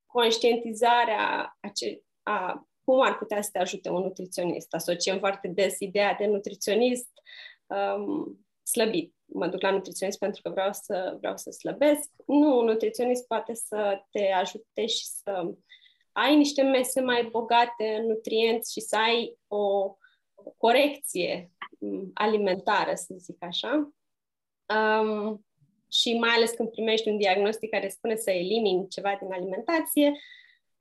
conștientizarea 0.06 1.56
a, 1.60 1.68
ce, 1.68 2.02
a 2.22 2.66
cum 2.92 3.02
ar 3.02 3.18
putea 3.18 3.42
să 3.42 3.48
te 3.52 3.58
ajute 3.58 3.88
un 3.90 4.02
nutriționist. 4.02 4.74
Asociem 4.74 5.18
foarte 5.18 5.48
des 5.48 5.78
ideea 5.78 6.14
de 6.14 6.26
nutriționist 6.26 7.10
um, 7.66 8.46
slăbit. 8.62 9.14
Mă 9.24 9.46
duc 9.46 9.60
la 9.60 9.70
nutriționist 9.70 10.18
pentru 10.18 10.42
că 10.42 10.50
vreau 10.50 10.72
să, 10.72 11.16
vreau 11.18 11.36
să 11.36 11.50
slăbesc. 11.50 12.10
Nu, 12.26 12.58
un 12.58 12.64
nutriționist 12.64 13.26
poate 13.26 13.54
să 13.54 14.02
te 14.10 14.30
ajute 14.32 14.86
și 14.86 15.04
să 15.04 15.54
ai 16.12 16.36
niște 16.36 16.62
mese 16.62 17.00
mai 17.00 17.28
bogate 17.30 17.96
în 18.00 18.06
nutrienți 18.06 18.72
și 18.72 18.80
să 18.80 18.96
ai 18.96 19.38
o 19.46 19.96
corecție 20.56 21.50
mm, 21.78 22.10
alimentară, 22.14 22.94
să 22.94 23.14
zic 23.18 23.44
așa. 23.44 23.92
Um, 24.74 25.46
și 25.90 26.18
mai 26.18 26.30
ales 26.30 26.50
când 26.50 26.70
primești 26.70 27.08
un 27.08 27.16
diagnostic 27.16 27.70
care 27.70 27.88
spune 27.88 28.16
să 28.16 28.30
elimini 28.30 28.88
ceva 28.88 29.16
din 29.20 29.32
alimentație, 29.32 30.12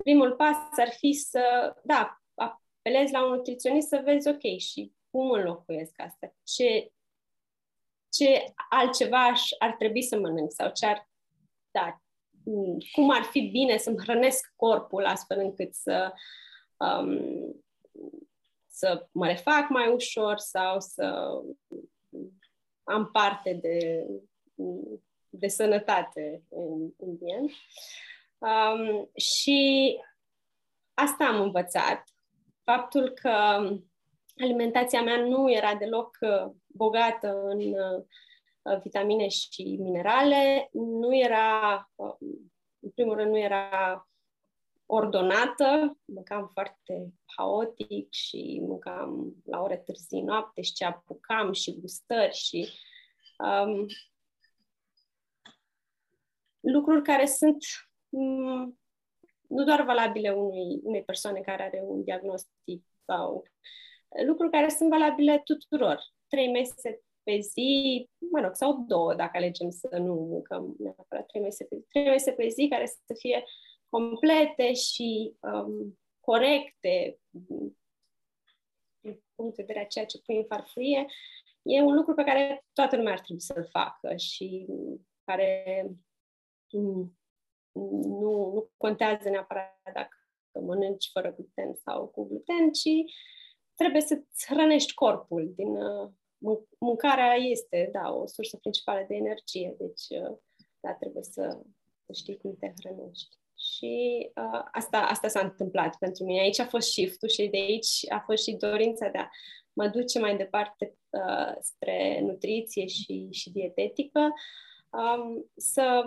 primul 0.04 0.32
pas 0.32 0.56
ar 0.78 0.90
fi 0.90 1.14
să, 1.14 1.76
da, 1.84 2.22
apelezi 2.34 3.12
la 3.12 3.26
un 3.26 3.32
nutriționist 3.32 3.88
să 3.88 4.02
vezi, 4.04 4.28
ok, 4.28 4.58
și 4.58 4.94
cum 5.10 5.32
înlocuiesc 5.32 5.94
asta? 5.98 6.34
Ce, 6.44 6.92
ce 8.10 8.54
altceva 8.70 9.34
ar 9.60 9.76
trebui 9.78 10.04
să 10.04 10.20
mănânc 10.20 10.52
sau 10.52 10.72
ce 10.72 10.86
ar, 10.86 11.10
da, 11.72 12.02
cum 12.92 13.10
ar 13.10 13.24
fi 13.24 13.42
bine 13.42 13.78
să-mi 13.78 14.02
hrănesc 14.02 14.54
corpul 14.56 15.06
astfel 15.06 15.40
încât 15.40 15.74
să, 15.74 16.14
um, 16.78 17.64
să 18.68 19.08
mă 19.12 19.28
refac 19.28 19.70
mai 19.70 19.94
ușor 19.94 20.38
sau 20.38 20.80
să 20.80 21.30
am 22.84 23.12
parte 23.12 23.54
de, 23.54 24.08
de 25.30 25.48
sănătate 25.48 26.44
în, 26.50 26.94
în 26.98 27.16
bien. 27.16 27.52
Um, 28.42 29.10
și 29.16 29.98
asta 30.94 31.26
am 31.26 31.42
învățat. 31.42 32.04
Faptul 32.64 33.10
că 33.10 33.30
alimentația 34.38 35.02
mea 35.02 35.18
nu 35.18 35.52
era 35.52 35.76
deloc 35.76 36.18
uh, 36.22 36.52
bogată 36.68 37.42
în 37.42 37.60
uh, 37.60 38.80
vitamine 38.84 39.28
și 39.28 39.78
minerale, 39.80 40.70
nu 40.72 41.18
era, 41.18 41.90
uh, 41.96 42.16
în 42.80 42.90
primul 42.90 43.16
rând, 43.16 43.30
nu 43.30 43.38
era 43.38 44.10
ordonată, 44.86 45.98
mâncam 46.06 46.50
foarte 46.54 47.14
haotic 47.38 48.14
și 48.14 48.62
mâncam 48.62 49.36
la 49.46 49.62
ore 49.62 49.78
târzii 49.78 50.22
noapte 50.22 50.62
și 50.62 50.74
ce 50.74 50.86
apucam 50.86 51.52
și 51.52 51.80
gustări 51.80 52.34
și 52.36 52.70
um, 53.38 53.86
lucruri 56.60 57.04
care 57.04 57.26
sunt 57.26 57.58
um, 57.58 57.91
nu 59.48 59.64
doar 59.64 59.84
valabile 59.84 60.30
unui, 60.30 60.80
unei 60.84 61.04
persoane 61.04 61.40
care 61.40 61.64
are 61.64 61.82
un 61.84 62.04
diagnostic 62.04 62.86
sau 63.06 63.44
lucruri 64.26 64.52
care 64.52 64.70
sunt 64.70 64.90
valabile 64.90 65.42
tuturor. 65.44 66.00
Trei 66.28 66.52
mese 66.52 67.02
pe 67.24 67.40
zi, 67.40 68.10
mă 68.32 68.40
rog, 68.40 68.56
sau 68.56 68.86
două, 68.88 69.16
dacă 69.16 69.38
alegem 69.38 69.70
să 69.70 69.98
nu 69.98 70.14
mâncăm 70.14 70.76
neapărat 70.80 71.26
trei 71.26 71.42
mese 71.42 71.64
pe 71.64 71.76
zi, 71.76 71.86
trei 71.90 72.10
mese 72.10 72.32
pe 72.32 72.48
zi 72.48 72.68
care 72.68 72.86
să 72.86 73.14
fie 73.18 73.44
complete 73.90 74.74
și 74.74 75.36
um, 75.40 76.00
corecte 76.20 77.20
din 79.00 79.24
punct 79.36 79.56
de 79.56 79.64
vedere 79.64 79.86
a 79.86 79.88
ceea 79.88 80.06
ce 80.06 80.22
pui 80.22 80.38
în 80.38 80.46
farfurie, 80.46 81.06
e 81.62 81.82
un 81.82 81.96
lucru 81.96 82.14
pe 82.14 82.24
care 82.24 82.66
toată 82.74 82.96
lumea 82.96 83.12
ar 83.12 83.20
trebui 83.20 83.42
să-l 83.42 83.68
facă 83.72 84.16
și 84.16 84.68
care 85.24 85.86
mm, 86.72 87.18
nu, 87.72 88.52
nu 88.54 88.70
contează 88.78 89.30
neapărat 89.30 89.80
dacă 89.94 90.18
mănânci 90.60 91.10
fără 91.14 91.34
gluten 91.34 91.74
sau 91.74 92.08
cu 92.08 92.24
gluten, 92.24 92.72
ci 92.72 93.14
trebuie 93.76 94.02
să-ți 94.02 94.46
hrănești 94.54 94.94
corpul. 94.94 95.54
Din, 95.56 95.76
uh, 95.76 96.12
mâncarea 96.80 97.34
este, 97.34 97.90
da, 97.92 98.14
o 98.14 98.28
sursă 98.28 98.58
principală 98.58 99.06
de 99.08 99.16
energie, 99.16 99.76
deci 99.78 100.22
uh, 100.22 100.38
da, 100.80 100.94
trebuie 100.94 101.24
să, 101.24 101.62
să 102.06 102.14
știi 102.14 102.38
cum 102.38 102.56
te 102.60 102.74
hrănești. 102.80 103.40
Și 103.58 104.30
uh, 104.36 104.64
asta, 104.72 104.98
asta 104.98 105.28
s-a 105.28 105.40
întâmplat 105.40 105.98
pentru 105.98 106.24
mine. 106.24 106.40
Aici 106.40 106.60
a 106.60 106.66
fost 106.66 106.92
shift 106.92 107.30
și 107.30 107.48
de 107.48 107.58
aici 107.58 108.06
a 108.10 108.20
fost 108.26 108.44
și 108.44 108.56
dorința 108.56 109.08
de 109.08 109.18
a 109.18 109.30
mă 109.74 109.88
duce 109.88 110.20
mai 110.20 110.38
departe 110.38 110.98
uh, 111.10 111.56
spre 111.60 112.20
nutriție 112.22 112.88
și, 112.88 113.28
și 113.32 113.52
dietetică, 113.52 114.34
um, 114.90 115.52
să 115.56 116.04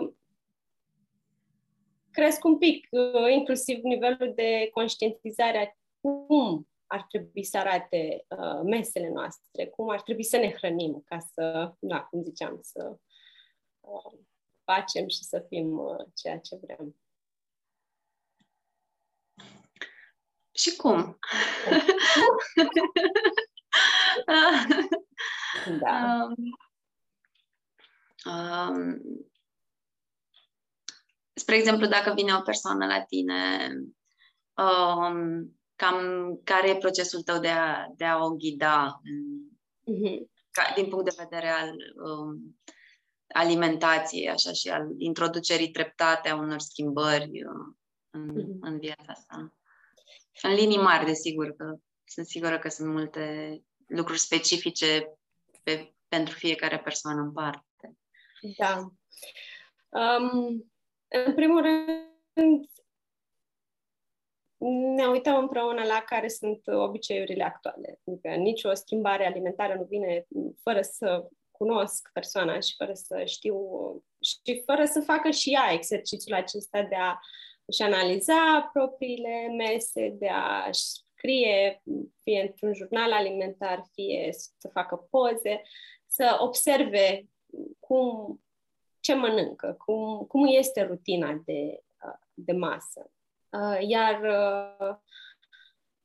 cresc 2.15 2.43
un 2.43 2.57
pic, 2.57 2.87
uh, 2.91 3.31
inclusiv 3.31 3.83
nivelul 3.83 4.31
de 4.35 4.69
conștientizare 4.73 5.57
a 5.57 5.77
cum 6.01 6.67
ar 6.87 7.05
trebui 7.09 7.43
să 7.43 7.57
arate 7.57 8.25
uh, 8.27 8.61
mesele 8.63 9.09
noastre, 9.09 9.67
cum 9.67 9.89
ar 9.89 10.01
trebui 10.01 10.23
să 10.23 10.37
ne 10.37 10.51
hrănim 10.51 11.03
ca 11.05 11.19
să, 11.19 11.73
da, 11.79 12.01
cum 12.01 12.23
ziceam, 12.23 12.59
să 12.61 12.97
uh, 13.79 14.13
facem 14.63 15.07
și 15.07 15.23
să 15.23 15.45
fim 15.47 15.77
uh, 15.77 16.05
ceea 16.13 16.39
ce 16.39 16.59
vrem. 16.61 16.95
Și 20.51 20.75
cum? 20.75 21.19
da. 25.81 26.27
Um, 28.25 28.33
um, 28.33 29.01
spre 31.35 31.55
exemplu, 31.55 31.87
dacă 31.87 32.13
vine 32.13 32.33
o 32.33 32.41
persoană 32.41 32.85
la 32.85 33.01
tine, 33.01 33.69
um, 34.55 35.57
cam 35.75 35.99
care 36.43 36.69
e 36.69 36.77
procesul 36.77 37.21
tău 37.21 37.39
de 37.39 37.49
a, 37.49 37.85
de 37.95 38.05
a 38.05 38.17
o 38.17 38.29
ghida 38.29 39.01
mm-hmm. 39.01 40.19
ca, 40.51 40.73
din 40.75 40.89
punct 40.89 41.05
de 41.05 41.23
vedere 41.23 41.49
al 41.49 41.75
um, 41.95 42.57
alimentației, 43.27 44.29
așa, 44.29 44.51
și 44.51 44.69
al 44.69 44.87
introducerii 44.97 45.71
treptate 45.71 46.29
a 46.29 46.35
unor 46.35 46.59
schimbări 46.59 47.43
uh, 47.43 47.75
în, 48.09 48.31
mm-hmm. 48.31 48.59
în 48.59 48.79
viața 48.79 49.05
asta. 49.07 49.57
În 50.41 50.53
linii 50.53 50.77
mari, 50.77 51.05
desigur, 51.05 51.51
că 51.55 51.75
sunt 52.05 52.25
sigură 52.25 52.59
că 52.59 52.69
sunt 52.69 52.89
multe 52.89 53.57
lucruri 53.87 54.19
specifice 54.19 55.17
pe, 55.63 55.93
pentru 56.07 56.33
fiecare 56.33 56.79
persoană 56.79 57.21
în 57.21 57.31
parte. 57.31 57.97
Da. 58.57 58.91
Um, 59.89 60.65
în 61.07 61.33
primul 61.33 61.61
rând, 61.61 62.65
ne 64.95 65.05
uităm 65.05 65.35
împreună 65.35 65.83
la 65.83 66.03
care 66.05 66.27
sunt 66.27 66.61
obiceiurile 66.67 67.43
actuale. 67.43 67.99
Adică 68.05 68.29
nicio 68.29 68.73
schimbare 68.73 69.25
alimentară 69.25 69.73
nu 69.73 69.83
vine 69.83 70.25
fără 70.63 70.81
să 70.81 71.27
cunosc 71.51 72.09
persoana 72.13 72.59
și 72.59 72.75
fără 72.77 72.93
să 72.93 73.23
știu 73.25 73.57
și 74.21 74.61
fără 74.65 74.85
să 74.85 75.01
facă 75.01 75.29
și 75.29 75.53
ea 75.53 75.71
exercițiul 75.71 76.37
acesta 76.37 76.83
de 76.83 76.95
a 76.95 77.19
și 77.73 77.81
analiza 77.81 78.69
propriile 78.73 79.47
mese, 79.57 80.09
de 80.09 80.27
a 80.27 80.67
scrie, 80.71 81.81
fie 82.21 82.41
într-un 82.41 82.73
jurnal 82.73 83.11
alimentar, 83.11 83.83
fie 83.93 84.29
să 84.57 84.69
facă 84.73 85.07
poze, 85.09 85.61
să 86.07 86.37
observe 86.39 87.25
cum, 87.79 88.39
ce 89.05 89.13
mănâncă, 89.13 89.75
cum, 89.85 90.25
cum 90.27 90.45
este 90.47 90.81
rutina 90.81 91.41
de, 91.45 91.83
de 92.33 92.51
masă. 92.51 93.11
Iar 93.79 94.19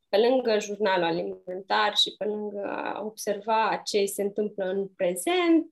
pe 0.09 0.17
lângă 0.17 0.59
jurnalul 0.59 1.05
alimentar 1.05 1.97
și 1.97 2.15
pe 2.19 2.25
lângă 2.25 2.65
a 2.67 3.05
observa 3.05 3.81
ce 3.85 4.05
se 4.05 4.23
întâmplă 4.23 4.65
în 4.65 4.89
prezent, 4.89 5.69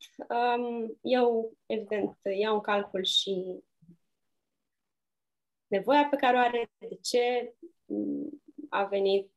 eu, 1.01 1.53
evident, 1.67 2.19
iau 2.38 2.55
în 2.55 2.61
calcul 2.61 3.05
și 3.05 3.62
nevoia 5.67 6.07
pe 6.11 6.17
care 6.17 6.37
o 6.37 6.41
are, 6.41 6.71
de 6.79 6.99
ce 7.03 7.55
a 8.69 8.85
venit 8.85 9.31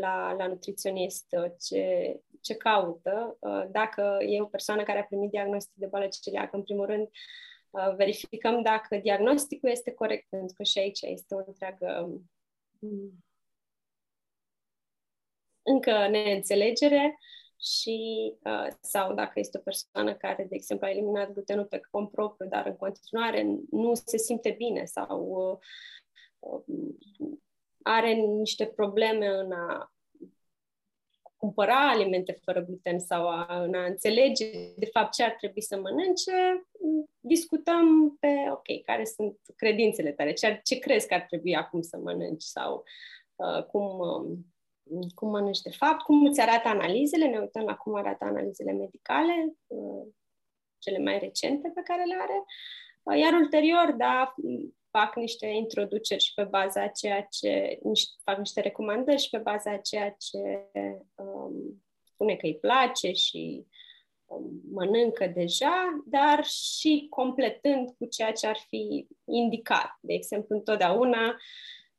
la, 0.00 0.32
la 0.32 0.46
nutriționist, 0.46 1.26
ce, 1.60 2.16
ce 2.40 2.54
caută. 2.54 3.38
Dacă 3.70 4.18
e 4.20 4.40
o 4.40 4.46
persoană 4.46 4.82
care 4.82 4.98
a 4.98 5.04
primit 5.04 5.30
diagnostic 5.30 5.74
de 5.74 5.86
boală 5.86 6.08
celiacă, 6.22 6.56
în 6.56 6.62
primul 6.62 6.86
rând, 6.86 7.08
verificăm 7.96 8.62
dacă 8.62 8.96
diagnosticul 8.96 9.68
este 9.68 9.90
corect, 9.90 10.28
pentru 10.28 10.54
că 10.56 10.62
și 10.62 10.78
aici 10.78 11.00
este 11.02 11.34
o 11.34 11.42
întreagă 11.46 12.20
încă 15.62 16.08
neînțelegere 16.08 17.18
și 17.60 18.32
uh, 18.44 18.66
sau 18.80 19.14
dacă 19.14 19.32
este 19.38 19.58
o 19.58 19.60
persoană 19.60 20.14
care, 20.14 20.44
de 20.44 20.54
exemplu, 20.54 20.86
a 20.86 20.90
eliminat 20.90 21.32
glutenul 21.32 21.64
pe 21.64 21.80
cont 21.90 22.10
propriu, 22.10 22.48
dar 22.48 22.66
în 22.66 22.76
continuare 22.76 23.46
nu 23.70 23.94
se 23.94 24.16
simte 24.16 24.50
bine 24.50 24.84
sau 24.84 25.20
uh, 26.38 26.62
are 27.88 28.12
niște 28.12 28.66
probleme 28.66 29.26
în 29.26 29.52
a 29.52 29.92
cumpăra 31.36 31.88
alimente 31.88 32.38
fără 32.44 32.60
gluten 32.60 32.98
sau 32.98 33.28
a, 33.28 33.62
în 33.62 33.74
a 33.74 33.84
înțelege 33.84 34.50
de 34.76 34.86
fapt 34.86 35.12
ce 35.12 35.22
ar 35.22 35.30
trebui 35.30 35.62
să 35.62 35.76
mănânce, 35.76 36.66
discutăm 37.20 38.16
pe, 38.20 38.28
ok, 38.50 38.84
care 38.84 39.04
sunt 39.04 39.38
credințele 39.56 40.12
tale, 40.12 40.32
ce, 40.32 40.60
ce 40.64 40.78
crezi 40.78 41.06
că 41.06 41.14
ar 41.14 41.20
trebui 41.20 41.56
acum 41.56 41.80
să 41.82 41.96
mănânci 41.96 42.42
sau 42.42 42.84
uh, 43.36 43.64
cum, 43.64 43.98
uh, 43.98 45.06
cum 45.14 45.30
mănânci 45.30 45.60
de 45.60 45.70
fapt, 45.70 46.02
cum 46.02 46.24
îți 46.24 46.40
arată 46.40 46.68
analizele, 46.68 47.26
ne 47.26 47.38
uităm 47.38 47.64
la 47.64 47.76
cum 47.76 47.94
arată 47.94 48.24
analizele 48.24 48.72
medicale, 48.72 49.56
uh, 49.66 50.06
cele 50.78 50.98
mai 50.98 51.18
recente 51.18 51.72
pe 51.74 51.80
care 51.84 52.04
le 52.04 52.16
are, 52.20 52.44
uh, 53.02 53.18
iar 53.18 53.32
ulterior, 53.32 53.94
da, 53.96 54.34
fac 54.98 55.16
niște 55.16 55.46
introduceri 55.46 56.22
și 56.22 56.34
pe 56.34 56.44
baza 56.44 56.82
a 56.82 56.88
ceea 56.88 57.22
ce, 57.30 57.78
fac 58.24 58.38
niște 58.38 58.60
recomandări 58.60 59.22
și 59.22 59.30
pe 59.30 59.38
baza 59.38 59.70
a 59.70 59.76
ceea 59.76 60.10
ce 60.10 60.70
um, 61.14 61.82
spune 62.04 62.36
că 62.36 62.46
îi 62.46 62.58
place 62.58 63.12
și 63.12 63.66
um, 64.26 64.60
mănâncă 64.72 65.26
deja, 65.26 66.02
dar 66.06 66.44
și 66.44 67.06
completând 67.10 67.90
cu 67.98 68.06
ceea 68.06 68.32
ce 68.32 68.46
ar 68.46 68.58
fi 68.68 69.06
indicat. 69.24 69.98
De 70.00 70.14
exemplu, 70.14 70.56
întotdeauna 70.56 71.36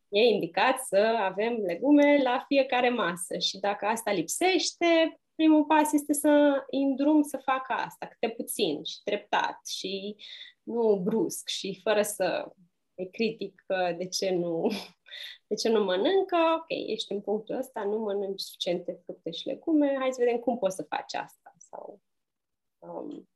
e 0.09 0.21
indicat 0.21 0.79
să 0.79 1.17
avem 1.19 1.53
legume 1.53 2.21
la 2.23 2.43
fiecare 2.47 2.89
masă 2.89 3.37
și 3.37 3.59
dacă 3.59 3.85
asta 3.85 4.11
lipsește, 4.11 5.19
primul 5.35 5.65
pas 5.65 5.93
este 5.93 6.13
să 6.13 6.63
în 6.69 6.95
drum 6.95 7.21
să 7.21 7.37
facă 7.43 7.73
asta, 7.73 8.05
câte 8.05 8.33
puțin 8.33 8.83
și 8.83 9.03
treptat 9.03 9.67
și 9.67 10.15
nu 10.63 11.01
brusc 11.03 11.47
și 11.47 11.79
fără 11.83 12.01
să 12.01 12.51
îi 12.99 13.09
critic 13.09 13.65
de 13.97 14.07
ce 14.07 14.29
nu, 14.29 14.71
de 15.47 15.55
ce 15.55 15.69
nu 15.69 15.83
mănâncă, 15.83 16.37
ok, 16.57 16.65
ești 16.67 17.11
în 17.11 17.21
punctul 17.21 17.57
ăsta, 17.57 17.83
nu 17.83 17.97
mănânci 17.97 18.41
suficiente 18.41 18.99
fructe 19.03 19.31
și 19.31 19.47
legume, 19.47 19.95
hai 19.99 20.13
să 20.13 20.23
vedem 20.23 20.39
cum 20.39 20.57
poți 20.57 20.75
să 20.75 20.83
faci 20.83 21.13
asta. 21.13 21.53
Sau, 21.57 22.01
um, 22.79 23.29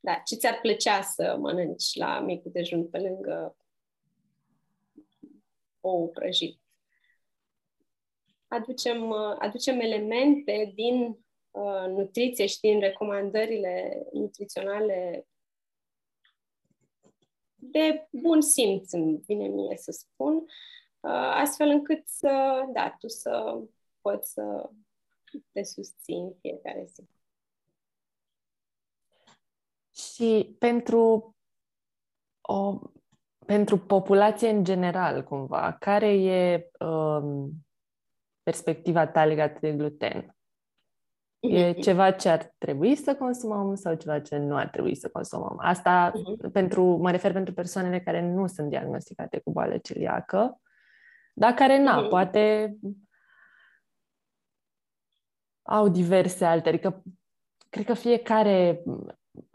da, 0.00 0.14
ce 0.14 0.34
ți-ar 0.36 0.58
plăcea 0.60 1.02
să 1.02 1.36
mănânci 1.38 1.94
la 1.94 2.20
micul 2.20 2.50
dejun 2.50 2.88
pe 2.88 2.98
lângă 2.98 3.56
ou 5.80 6.10
prăjit. 6.10 6.60
Aducem, 8.48 9.12
aducem 9.38 9.80
elemente 9.80 10.72
din 10.74 11.18
uh, 11.50 11.86
nutriție 11.88 12.46
și 12.46 12.60
din 12.60 12.80
recomandările 12.80 14.06
nutriționale 14.12 15.26
de 17.60 18.08
bun 18.10 18.40
simț, 18.40 18.92
îmi 18.92 19.20
vine 19.26 19.46
mie 19.46 19.76
să 19.76 19.90
spun, 19.90 20.34
uh, 20.34 21.32
astfel 21.34 21.68
încât 21.68 22.08
să, 22.08 22.62
da, 22.72 22.96
tu 22.98 23.08
să 23.08 23.60
poți 24.00 24.32
să 24.32 24.70
te 25.52 25.62
susții 25.62 26.36
fiecare 26.40 26.84
zi. 26.84 27.08
Și 29.92 30.56
pentru 30.58 31.34
o, 32.40 32.78
pentru 33.46 33.78
populație 33.78 34.48
în 34.48 34.64
general, 34.64 35.24
cumva, 35.24 35.76
care 35.80 36.12
e 36.12 36.70
um, 36.84 37.50
perspectiva 38.42 39.06
ta 39.06 39.24
legată 39.24 39.58
de 39.60 39.72
gluten? 39.72 40.34
E 41.40 41.70
mhm. 41.70 41.80
ceva 41.80 42.10
ce 42.10 42.28
ar 42.28 42.54
trebui 42.58 42.94
să 42.94 43.14
consumăm 43.14 43.74
sau 43.74 43.94
ceva 43.94 44.20
ce 44.20 44.36
nu 44.36 44.56
ar 44.56 44.68
trebui 44.68 44.94
să 44.94 45.08
consumăm. 45.08 45.56
Asta 45.60 46.12
uh-huh. 46.12 46.52
pentru, 46.52 46.82
mă 46.84 47.10
refer 47.10 47.32
pentru 47.32 47.54
persoanele 47.54 48.00
care 48.00 48.32
nu 48.32 48.46
sunt 48.46 48.68
diagnosticate 48.68 49.38
cu 49.38 49.50
boală 49.50 49.78
celiacă, 49.78 50.60
dar 51.34 51.52
care, 51.52 51.82
na, 51.82 52.04
uh-huh. 52.04 52.08
poate 52.08 52.76
au 55.62 55.88
diverse 55.88 56.44
alte, 56.44 56.68
adică 56.68 57.02
cred 57.68 57.84
că 57.84 57.94
fiecare, 57.94 58.82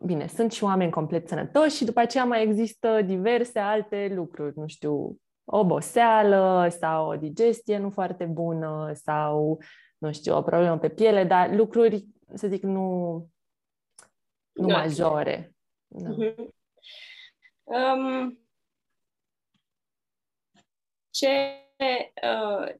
bine, 0.06 0.28
sunt 0.28 0.52
și 0.52 0.64
oameni 0.64 0.92
complet 0.92 1.28
sănătoși 1.28 1.76
și 1.76 1.86
după 1.86 2.00
aceea 2.00 2.24
mai 2.24 2.44
există 2.44 3.02
diverse 3.02 3.60
alte 3.60 4.12
lucruri, 4.16 4.58
nu 4.60 4.68
știu, 4.68 5.18
oboseală 5.46 6.68
sau 6.80 7.10
o 7.10 7.16
digestie 7.16 7.78
nu 7.78 7.90
foarte 7.90 8.26
bună 8.26 8.92
sau 8.94 9.60
nu 9.98 10.14
știu, 10.14 10.36
o 10.36 10.42
problemă 10.42 10.80
pe 10.80 10.90
piele, 10.90 11.24
dar 11.24 11.54
lucruri, 11.54 12.06
să 12.34 12.48
zic, 12.48 12.64
nu, 12.64 13.12
nu 14.52 14.68
da. 14.68 14.78
majore. 14.78 15.56
Da. 15.88 16.10
Uh-huh. 16.10 16.36
Um, 17.64 18.40
ce 21.10 21.28
uh, 22.24 22.76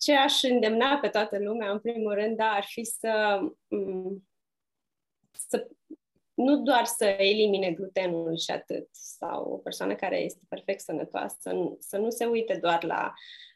ce 0.00 0.16
aș 0.16 0.42
îndemna 0.42 0.98
pe 0.98 1.08
toată 1.08 1.38
lumea, 1.38 1.70
în 1.70 1.78
primul 1.78 2.14
rând, 2.14 2.36
da, 2.36 2.50
ar 2.50 2.64
fi 2.64 2.84
să, 2.84 3.40
um, 3.68 4.16
să 4.18 4.29
nu 6.40 6.56
doar 6.56 6.84
să 6.84 7.04
elimine 7.04 7.70
glutenul 7.70 8.36
și 8.36 8.50
atât, 8.50 8.88
sau 8.92 9.52
o 9.52 9.56
persoană 9.56 9.94
care 9.94 10.20
este 10.20 10.40
perfect 10.48 10.80
sănătoasă, 10.80 11.36
să 11.40 11.52
nu, 11.52 11.76
să 11.80 11.96
nu 11.96 12.10
se 12.10 12.24
uite 12.24 12.58
doar 12.60 12.84
la 12.84 13.12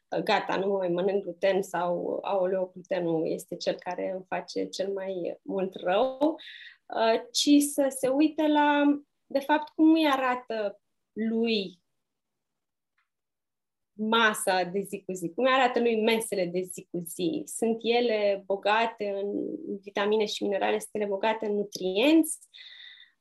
uh, 0.08 0.22
gata, 0.22 0.56
nu 0.56 0.72
mai 0.72 0.88
mănânc 0.88 1.22
gluten 1.22 1.62
sau 1.62 2.18
aoleu, 2.22 2.70
glutenul 2.72 3.26
este 3.26 3.56
cel 3.56 3.74
care 3.74 4.10
îmi 4.10 4.24
face 4.28 4.64
cel 4.64 4.92
mai 4.92 5.38
mult 5.42 5.74
rău, 5.74 6.36
uh, 6.86 7.20
ci 7.30 7.62
să 7.72 7.86
se 7.98 8.08
uite 8.08 8.46
la, 8.46 8.82
de 9.26 9.38
fapt, 9.38 9.68
cum 9.68 9.92
îi 9.92 10.08
arată 10.10 10.80
lui 11.12 11.82
masa 13.96 14.62
de 14.62 14.80
zi 14.80 15.02
cu 15.06 15.12
zi, 15.12 15.32
cum 15.34 15.46
arată 15.48 15.80
lui 15.80 16.02
mesele 16.02 16.46
de 16.46 16.60
zi 16.60 16.88
cu 16.90 17.02
zi. 17.06 17.42
Sunt 17.46 17.76
ele 17.80 18.42
bogate 18.46 19.20
în 19.22 19.30
vitamine 19.80 20.24
și 20.24 20.42
minerale, 20.42 20.78
sunt 20.78 20.90
ele 20.92 21.06
bogate 21.06 21.46
în 21.46 21.54
nutrienți. 21.54 22.38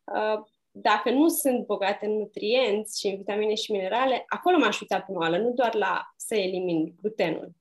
Uh, 0.04 0.44
dacă 0.72 1.12
nu 1.12 1.28
sunt 1.28 1.66
bogate 1.66 2.06
în 2.06 2.12
nutrienți 2.12 3.00
și 3.00 3.08
în 3.08 3.18
vitamine 3.18 3.54
și 3.54 3.72
minerale, 3.72 4.24
acolo 4.28 4.58
m-aș 4.58 4.80
uita 4.80 5.02
pe 5.02 5.12
moală, 5.12 5.38
nu 5.38 5.52
doar 5.52 5.76
la 5.76 6.14
să 6.18 6.36
elimin 6.36 6.96
glutenul 7.02 7.52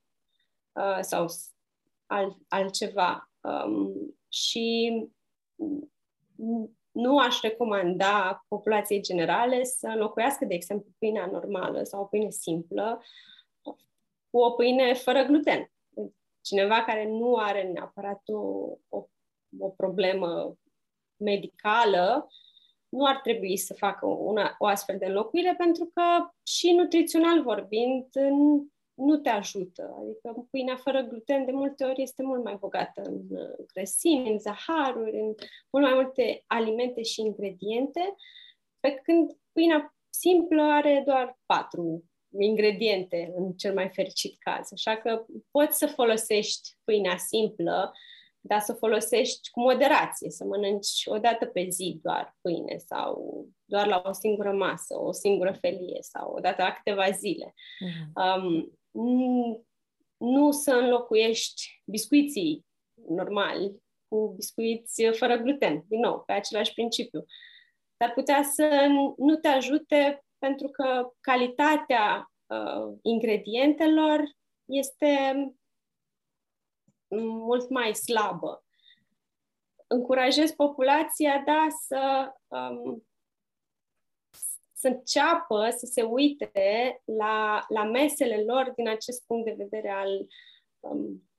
uh, 0.73 0.99
sau 1.01 1.27
alt, 2.07 2.37
altceva. 2.49 3.31
Um, 3.41 4.17
și 4.29 4.93
nu 6.93 7.19
aș 7.19 7.41
recomanda 7.41 8.45
populației 8.49 9.01
generale 9.01 9.65
să 9.65 9.87
înlocuiască, 9.87 10.45
de 10.45 10.55
exemplu, 10.55 10.91
pâinea 10.99 11.27
normală 11.27 11.83
sau 11.83 12.03
o 12.03 12.05
pâine 12.05 12.31
simplă 12.31 13.03
cu 14.31 14.39
o 14.39 14.51
pâine 14.51 14.95
fără 14.95 15.23
gluten. 15.23 15.71
Cineva 16.41 16.83
care 16.85 17.09
nu 17.09 17.37
are 17.37 17.63
neapărat 17.63 18.23
o, 18.27 18.41
o, 18.89 19.07
o 19.59 19.69
problemă 19.69 20.57
medicală, 21.17 22.29
nu 22.89 23.07
ar 23.07 23.21
trebui 23.21 23.57
să 23.57 23.75
facă 23.75 24.07
una, 24.07 24.55
o 24.59 24.67
astfel 24.67 24.99
de 24.99 25.07
înlocuire, 25.07 25.55
pentru 25.59 25.91
că 25.95 26.03
și 26.47 26.73
nutrițional 26.73 27.43
vorbind, 27.43 28.07
nu 28.95 29.17
te 29.17 29.29
ajută. 29.29 29.95
Adică 30.01 30.47
pâinea 30.51 30.77
fără 30.77 31.03
gluten 31.03 31.45
de 31.45 31.53
multe 31.53 31.85
ori 31.85 32.03
este 32.03 32.23
mult 32.23 32.45
mai 32.45 32.57
bogată 32.61 33.03
în 33.03 33.21
grăsimi, 33.75 34.31
în 34.31 34.39
zaharuri, 34.39 35.21
în 35.21 35.35
mult 35.71 35.85
mai 35.85 35.95
multe 35.95 36.45
alimente 36.47 37.03
și 37.03 37.21
ingrediente, 37.21 38.15
pe 38.81 39.01
când 39.03 39.31
pâinea 39.53 39.95
simplă 40.11 40.63
are 40.63 41.03
doar 41.07 41.39
patru 41.47 42.05
ingrediente 42.39 43.33
în 43.37 43.53
cel 43.53 43.75
mai 43.75 43.89
fericit 43.89 44.37
caz. 44.39 44.69
Așa 44.73 44.97
că 44.97 45.25
poți 45.51 45.79
să 45.79 45.87
folosești 45.87 46.77
pâinea 46.85 47.17
simplă, 47.17 47.93
dar 48.41 48.61
să 48.61 48.73
folosești 48.73 49.51
cu 49.51 49.61
moderație, 49.61 50.31
să 50.31 50.45
mănânci 50.45 51.03
o 51.05 51.19
dată 51.19 51.47
pe 51.47 51.67
zi 51.69 51.99
doar 52.03 52.37
pâine 52.41 52.77
sau 52.77 53.45
doar 53.65 53.87
la 53.87 54.03
o 54.05 54.13
singură 54.13 54.53
masă, 54.53 55.01
o 55.01 55.13
singură 55.13 55.53
felie 55.61 55.99
sau 56.01 56.33
o 56.33 56.41
dată 56.41 56.63
la 56.63 56.73
câteva 56.73 57.11
zile. 57.11 57.55
Mm-hmm. 57.55 58.13
Um, 58.15 58.79
nu 60.17 60.51
să 60.51 60.73
înlocuiești 60.73 61.83
biscuiții 61.85 62.67
normali 63.09 63.83
cu 64.09 64.33
biscuiți 64.37 65.03
fără 65.13 65.37
gluten, 65.37 65.85
din 65.89 66.01
nou, 66.01 66.23
pe 66.27 66.33
același 66.33 66.73
principiu. 66.73 67.25
Dar 67.97 68.13
putea 68.13 68.43
să 68.43 68.87
nu 69.17 69.37
te 69.37 69.49
ajute 69.49 70.25
pentru 70.39 70.69
că 70.69 71.13
calitatea 71.21 72.33
uh, 72.47 72.99
ingredientelor 73.03 74.23
este 74.65 75.35
mult 77.21 77.69
mai 77.69 77.95
slabă. 77.95 78.65
Încurajez 79.87 80.51
populația, 80.51 81.43
da, 81.47 81.67
să, 81.87 82.33
um, 82.49 83.07
să 84.83 84.89
înceapă 84.89 85.71
să 85.71 85.87
se 85.87 86.03
uite 86.03 86.51
la, 87.05 87.65
la 87.69 87.85
mesele 87.85 88.43
lor 88.43 88.73
din 88.77 88.89
acest 88.89 89.27
punct 89.27 89.45
de 89.45 89.55
vedere 89.59 89.91
al 89.91 90.27
um, 90.81 91.31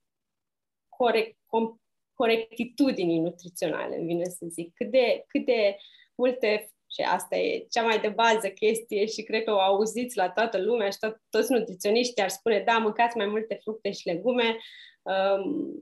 corect, 0.88 1.38
com, 1.46 1.76
corectitudinii 2.14 3.18
nutriționale, 3.18 3.96
îmi 3.96 4.06
vine 4.06 4.24
să 4.24 4.46
zic. 4.48 4.74
Cât 4.74 4.90
de, 4.90 5.24
cât 5.26 5.44
de 5.44 5.76
multe 6.14 6.68
și 6.90 7.00
asta 7.00 7.36
e 7.36 7.66
cea 7.70 7.82
mai 7.82 8.00
de 8.00 8.08
bază 8.08 8.48
chestie 8.48 9.06
și 9.06 9.22
cred 9.22 9.44
că 9.44 9.52
o 9.52 9.60
auziți 9.60 10.16
la 10.16 10.30
toată 10.30 10.62
lumea 10.62 10.90
și 10.90 10.98
tot, 10.98 11.22
toți 11.30 11.52
nutriționiștii 11.52 12.22
ar 12.22 12.28
spune, 12.28 12.62
da, 12.66 12.78
mâncați 12.78 13.16
mai 13.16 13.26
multe 13.26 13.58
fructe 13.62 13.90
și 13.90 14.08
legume, 14.08 14.56
um, 15.02 15.74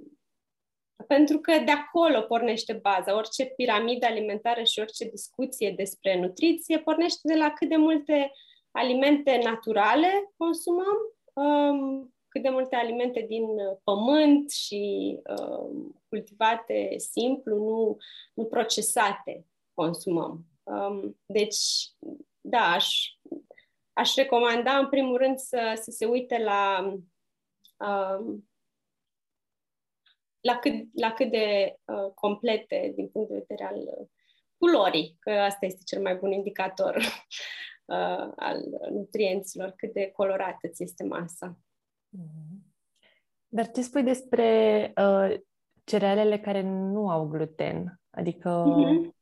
pentru 1.07 1.39
că 1.39 1.53
de 1.65 1.71
acolo 1.71 2.21
pornește 2.21 2.73
baza. 2.73 3.17
Orice 3.17 3.45
piramidă 3.45 4.07
alimentară 4.07 4.63
și 4.63 4.81
orice 4.81 5.09
discuție 5.09 5.71
despre 5.77 6.21
nutriție 6.21 6.79
pornește 6.79 7.21
de 7.23 7.35
la 7.35 7.51
cât 7.51 7.69
de 7.69 7.77
multe 7.77 8.33
alimente 8.71 9.41
naturale 9.45 10.33
consumăm, 10.37 10.97
um, 11.33 12.15
cât 12.29 12.43
de 12.43 12.49
multe 12.49 12.77
alimente 12.77 13.25
din 13.29 13.47
pământ 13.85 14.51
și 14.51 15.19
um, 15.39 16.03
cultivate 16.09 16.95
simplu, 16.97 17.57
nu, 17.57 17.97
nu 18.35 18.45
procesate 18.45 19.47
consumăm. 19.75 20.45
Um, 20.63 21.19
deci, 21.27 21.59
da, 22.41 22.71
aș, 22.71 23.01
aș 23.93 24.15
recomanda 24.15 24.77
în 24.79 24.89
primul 24.89 25.17
rând 25.17 25.39
să, 25.39 25.81
să 25.83 25.91
se 25.91 26.07
uite 26.07 26.43
la 26.43 26.95
um, 27.77 28.47
la 30.43 30.59
cât, 30.59 30.75
la 30.95 31.13
cât 31.13 31.31
de 31.31 31.77
uh, 31.85 32.13
complete 32.15 32.93
din 32.95 33.09
punct 33.09 33.29
de 33.29 33.45
vedere 33.49 33.65
al 33.65 33.77
uh, 33.77 34.09
culorii, 34.57 35.17
că 35.21 35.31
asta 35.31 35.67
este 35.67 35.81
cel 35.85 36.03
mai 36.03 36.15
bun 36.15 36.33
indicator 36.33 36.97
uh, 37.85 38.33
al 38.37 38.59
nutrienților, 38.91 39.73
cât 39.77 39.93
de 39.93 40.11
colorată 40.11 40.69
ți 40.69 40.83
este 40.83 41.05
masa. 41.05 41.59
Mm-hmm. 42.19 42.71
Dar 43.49 43.71
ce 43.71 43.83
spui 43.83 44.03
despre 44.03 44.93
uh, 44.97 45.35
cerealele 45.85 46.39
care 46.39 46.63
nu 46.63 47.09
au 47.09 47.27
gluten? 47.27 48.01
Adică 48.11 48.65
mm-hmm 48.67 49.21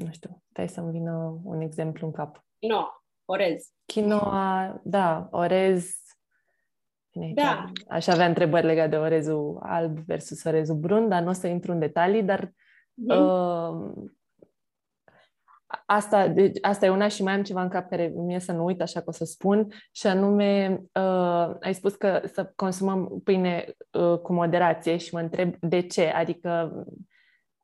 nu 0.00 0.12
știu, 0.12 0.42
stai 0.50 0.68
să-mi 0.68 0.90
vină 0.90 1.40
un 1.44 1.60
exemplu 1.60 2.06
în 2.06 2.12
cap. 2.12 2.44
No, 2.58 2.86
orez. 3.24 3.72
Quinoa, 3.92 4.80
da, 4.84 5.28
orez. 5.30 5.94
Bine, 7.12 7.32
da. 7.34 7.64
Aș 7.88 8.06
avea 8.06 8.26
întrebări 8.26 8.66
legate 8.66 8.88
de 8.88 8.96
orezul 8.96 9.58
alb 9.62 9.98
versus 9.98 10.44
orezul 10.44 10.76
brun, 10.76 11.08
dar 11.08 11.22
nu 11.22 11.28
o 11.28 11.32
să 11.32 11.46
intru 11.46 11.72
în 11.72 11.78
detalii, 11.78 12.22
dar 12.22 12.52
mm. 12.94 13.16
uh, 13.16 14.08
asta, 15.86 16.28
deci, 16.28 16.58
asta 16.60 16.86
e 16.86 16.90
una 16.90 17.08
și 17.08 17.22
mai 17.22 17.34
am 17.34 17.42
ceva 17.42 17.62
în 17.62 17.68
cap 17.68 17.88
care 17.88 18.12
mie 18.16 18.38
să 18.38 18.52
nu 18.52 18.64
uit, 18.64 18.80
așa 18.80 19.00
că 19.00 19.08
o 19.08 19.12
să 19.12 19.24
spun, 19.24 19.66
și 19.92 20.06
anume, 20.06 20.80
uh, 20.92 21.54
ai 21.60 21.74
spus 21.74 21.94
că 21.94 22.22
să 22.32 22.52
consumăm 22.56 23.20
pâine 23.24 23.74
uh, 23.90 24.18
cu 24.18 24.32
moderație 24.32 24.96
și 24.96 25.14
mă 25.14 25.20
întreb 25.20 25.54
de 25.60 25.80
ce, 25.80 26.06
adică 26.06 26.84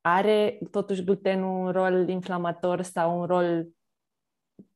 are 0.00 0.58
totuși 0.70 1.04
glutenul 1.04 1.66
un 1.66 1.72
rol 1.72 2.08
inflamator 2.08 2.82
sau 2.82 3.20
un 3.20 3.26
rol 3.26 3.66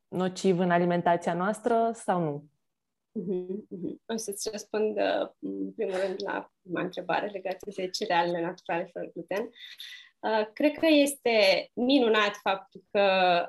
nociv 0.08 0.58
în 0.58 0.70
alimentația 0.70 1.34
noastră 1.34 1.90
sau 1.92 2.22
nu? 2.22 2.44
Mm-hmm. 3.18 3.96
O 4.06 4.16
să-ți 4.16 4.48
răspund 4.50 4.96
uh, 4.96 5.28
în 5.38 5.72
primul 5.72 5.96
rând 6.06 6.22
la 6.22 6.50
prima 6.62 6.80
întrebare 6.80 7.26
legată 7.26 7.70
de 7.76 7.88
cerealele 7.88 8.40
naturale 8.40 8.90
fără 8.92 9.10
gluten. 9.12 9.50
Uh, 10.18 10.46
cred 10.52 10.72
că 10.72 10.86
este 10.86 11.70
minunat 11.74 12.36
faptul 12.36 12.84
că 12.90 13.00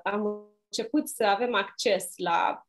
am 0.03 0.51
început 0.69 1.07
să 1.07 1.23
avem 1.23 1.55
acces 1.55 2.13
la 2.15 2.67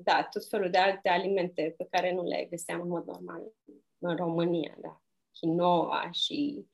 da, 0.00 0.28
tot 0.30 0.48
felul 0.48 0.70
de 0.70 0.78
alte 0.78 1.08
alimente 1.08 1.74
pe 1.76 1.86
care 1.90 2.12
nu 2.12 2.22
le 2.22 2.46
găseam 2.50 2.80
în 2.80 2.88
mod 2.88 3.06
normal 3.06 3.42
în 3.98 4.16
România, 4.16 4.74
da. 4.80 5.02
Quinoa 5.40 6.10
și 6.12 6.66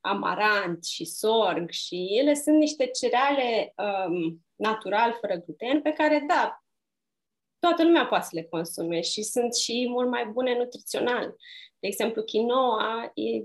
amarant 0.00 0.84
și 0.84 1.04
sorg 1.04 1.70
și 1.70 2.06
ele 2.18 2.34
sunt 2.34 2.56
niște 2.56 2.86
cereale 2.86 3.74
um, 3.76 4.46
natural, 4.54 5.16
fără 5.20 5.34
gluten, 5.34 5.82
pe 5.82 5.92
care, 5.92 6.24
da, 6.28 6.62
toată 7.58 7.82
lumea 7.84 8.06
poate 8.06 8.24
să 8.24 8.30
le 8.32 8.42
consume 8.42 9.00
și 9.00 9.22
sunt 9.22 9.54
și 9.54 9.86
mult 9.88 10.08
mai 10.08 10.26
bune 10.26 10.56
nutrițional. 10.56 11.34
De 11.78 11.86
exemplu, 11.86 12.22
quinoa 12.22 13.12
e, 13.14 13.44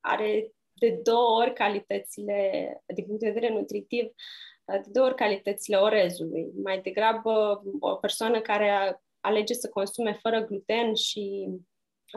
are 0.00 0.52
de 0.72 1.00
două 1.02 1.40
ori 1.40 1.52
calitățile, 1.52 2.68
din 2.94 3.04
punct 3.04 3.20
de 3.20 3.30
vedere 3.30 3.52
nutritiv, 3.52 4.04
de 4.64 4.90
două 4.92 5.06
ori 5.06 5.16
calitățile 5.16 5.76
orezului. 5.76 6.50
Mai 6.62 6.80
degrabă 6.80 7.62
o 7.80 7.94
persoană 7.94 8.40
care 8.40 9.00
alege 9.20 9.54
să 9.54 9.68
consume 9.68 10.12
fără 10.12 10.44
gluten 10.44 10.94
și 10.94 11.48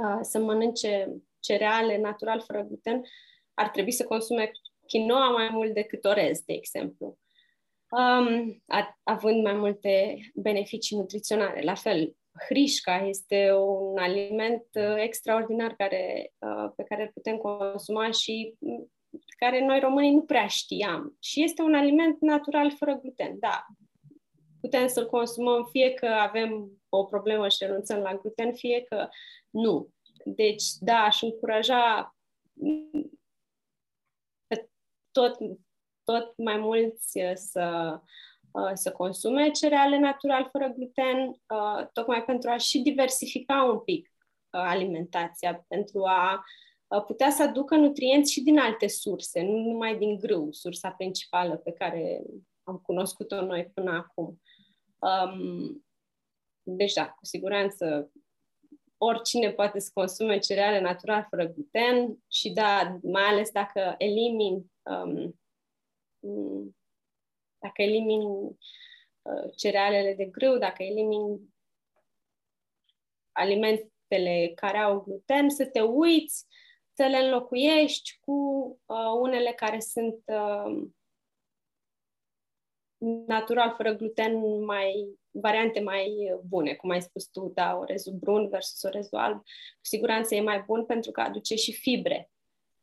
uh, 0.01 0.19
să 0.21 0.39
mănânce 0.39 1.13
cereale 1.39 1.97
natural 1.97 2.41
fără 2.41 2.63
gluten, 2.63 3.01
ar 3.53 3.69
trebui 3.69 3.91
să 3.91 4.05
consume 4.05 4.51
quinoa 4.87 5.29
mai 5.29 5.49
mult 5.51 5.73
decât 5.73 6.05
orez, 6.05 6.41
de 6.41 6.53
exemplu, 6.53 7.17
um, 7.89 8.63
având 9.03 9.43
mai 9.43 9.53
multe 9.53 10.19
beneficii 10.35 10.97
nutriționale. 10.97 11.61
La 11.61 11.75
fel, 11.75 12.15
hrișca 12.45 12.95
este 13.07 13.53
un 13.53 13.97
aliment 13.97 14.63
uh, 14.73 14.95
extraordinar 14.95 15.73
care, 15.75 16.33
uh, 16.37 16.71
pe 16.75 16.83
care 16.83 17.01
îl 17.01 17.11
putem 17.13 17.37
consuma 17.37 18.11
și 18.11 18.55
mm, 18.59 18.91
care 19.37 19.65
noi 19.65 19.79
românii 19.79 20.13
nu 20.13 20.21
prea 20.21 20.47
știam. 20.47 21.17
Și 21.19 21.43
este 21.43 21.61
un 21.61 21.75
aliment 21.75 22.21
natural 22.21 22.71
fără 22.71 22.99
gluten, 23.01 23.39
da. 23.39 23.65
Putem 24.61 24.87
să-l 24.87 25.05
consumăm 25.05 25.67
fie 25.71 25.93
că 25.93 26.05
avem 26.05 26.71
o 26.89 27.03
problemă 27.03 27.47
și 27.47 27.57
renunțăm 27.59 27.99
la 27.99 28.15
gluten, 28.15 28.53
fie 28.53 28.83
că 28.89 29.07
nu. 29.49 29.89
Deci, 30.25 30.63
da, 30.79 30.97
aș 30.97 31.21
încuraja 31.21 32.15
mm, 32.53 33.19
tot, 35.11 35.37
tot 36.11 36.37
mai 36.37 36.57
mulți 36.57 37.19
uh, 37.19 37.31
să, 37.33 37.99
uh, 38.51 38.71
să 38.73 38.91
consume 38.91 39.49
cereale 39.49 39.97
natural 39.97 40.49
fără 40.51 40.73
gluten, 40.75 41.27
uh, 41.27 41.87
tocmai 41.93 42.23
pentru 42.23 42.49
a 42.49 42.57
și 42.57 42.79
diversifica 42.79 43.63
un 43.63 43.79
pic 43.79 44.11
alimentația, 44.49 45.65
pentru 45.67 46.03
a 46.05 46.43
putea 47.05 47.29
să 47.29 47.43
aducă 47.43 47.75
nutrienți 47.75 48.31
și 48.31 48.41
din 48.41 48.59
alte 48.59 48.87
surse, 48.87 49.41
nu 49.41 49.57
numai 49.57 49.97
din 49.97 50.17
grâu, 50.17 50.51
sursa 50.51 50.89
principală 50.89 51.55
pe 51.55 51.71
care 51.71 52.21
am 52.63 52.77
cunoscut-o 52.77 53.41
noi 53.41 53.71
până 53.73 53.91
acum. 53.91 54.41
Um, 54.99 55.85
deci, 56.63 56.93
da, 56.93 57.05
cu 57.09 57.25
siguranță 57.25 58.11
oricine 58.97 59.51
poate 59.51 59.79
să 59.79 59.91
consume 59.93 60.37
cereale 60.39 60.79
natural 60.79 61.27
fără 61.29 61.45
gluten 61.45 62.17
și 62.27 62.49
da, 62.49 62.99
mai 63.03 63.23
ales 63.23 63.51
dacă 63.51 63.95
elimini 63.97 64.71
um, 64.83 65.39
dacă 67.59 67.81
elimini 67.81 68.57
uh, 69.21 69.51
cerealele 69.55 70.13
de 70.13 70.25
grâu, 70.25 70.57
dacă 70.57 70.83
elimini 70.83 71.55
alimentele 73.31 74.51
care 74.55 74.77
au 74.77 75.01
gluten, 75.01 75.49
să 75.49 75.65
te 75.65 75.81
uiți, 75.81 76.45
să 76.93 77.05
le 77.05 77.17
înlocuiești 77.17 78.19
cu 78.21 78.31
uh, 78.85 79.19
unele 79.21 79.51
care 79.51 79.79
sunt 79.79 80.23
uh, 80.25 80.87
natural, 83.27 83.73
fără 83.75 83.93
gluten, 83.93 84.63
mai 84.65 85.19
variante 85.31 85.79
mai 85.79 86.35
bune, 86.47 86.73
cum 86.73 86.89
ai 86.89 87.01
spus 87.01 87.27
tu, 87.27 87.51
da, 87.53 87.75
orezul 87.75 88.13
brun 88.13 88.49
versus 88.49 88.81
orezul 88.81 89.17
alb, 89.17 89.37
cu 89.43 89.85
siguranță 89.85 90.35
e 90.35 90.41
mai 90.41 90.63
bun 90.65 90.85
pentru 90.85 91.11
că 91.11 91.21
aduce 91.21 91.55
și 91.55 91.73
fibre, 91.73 92.31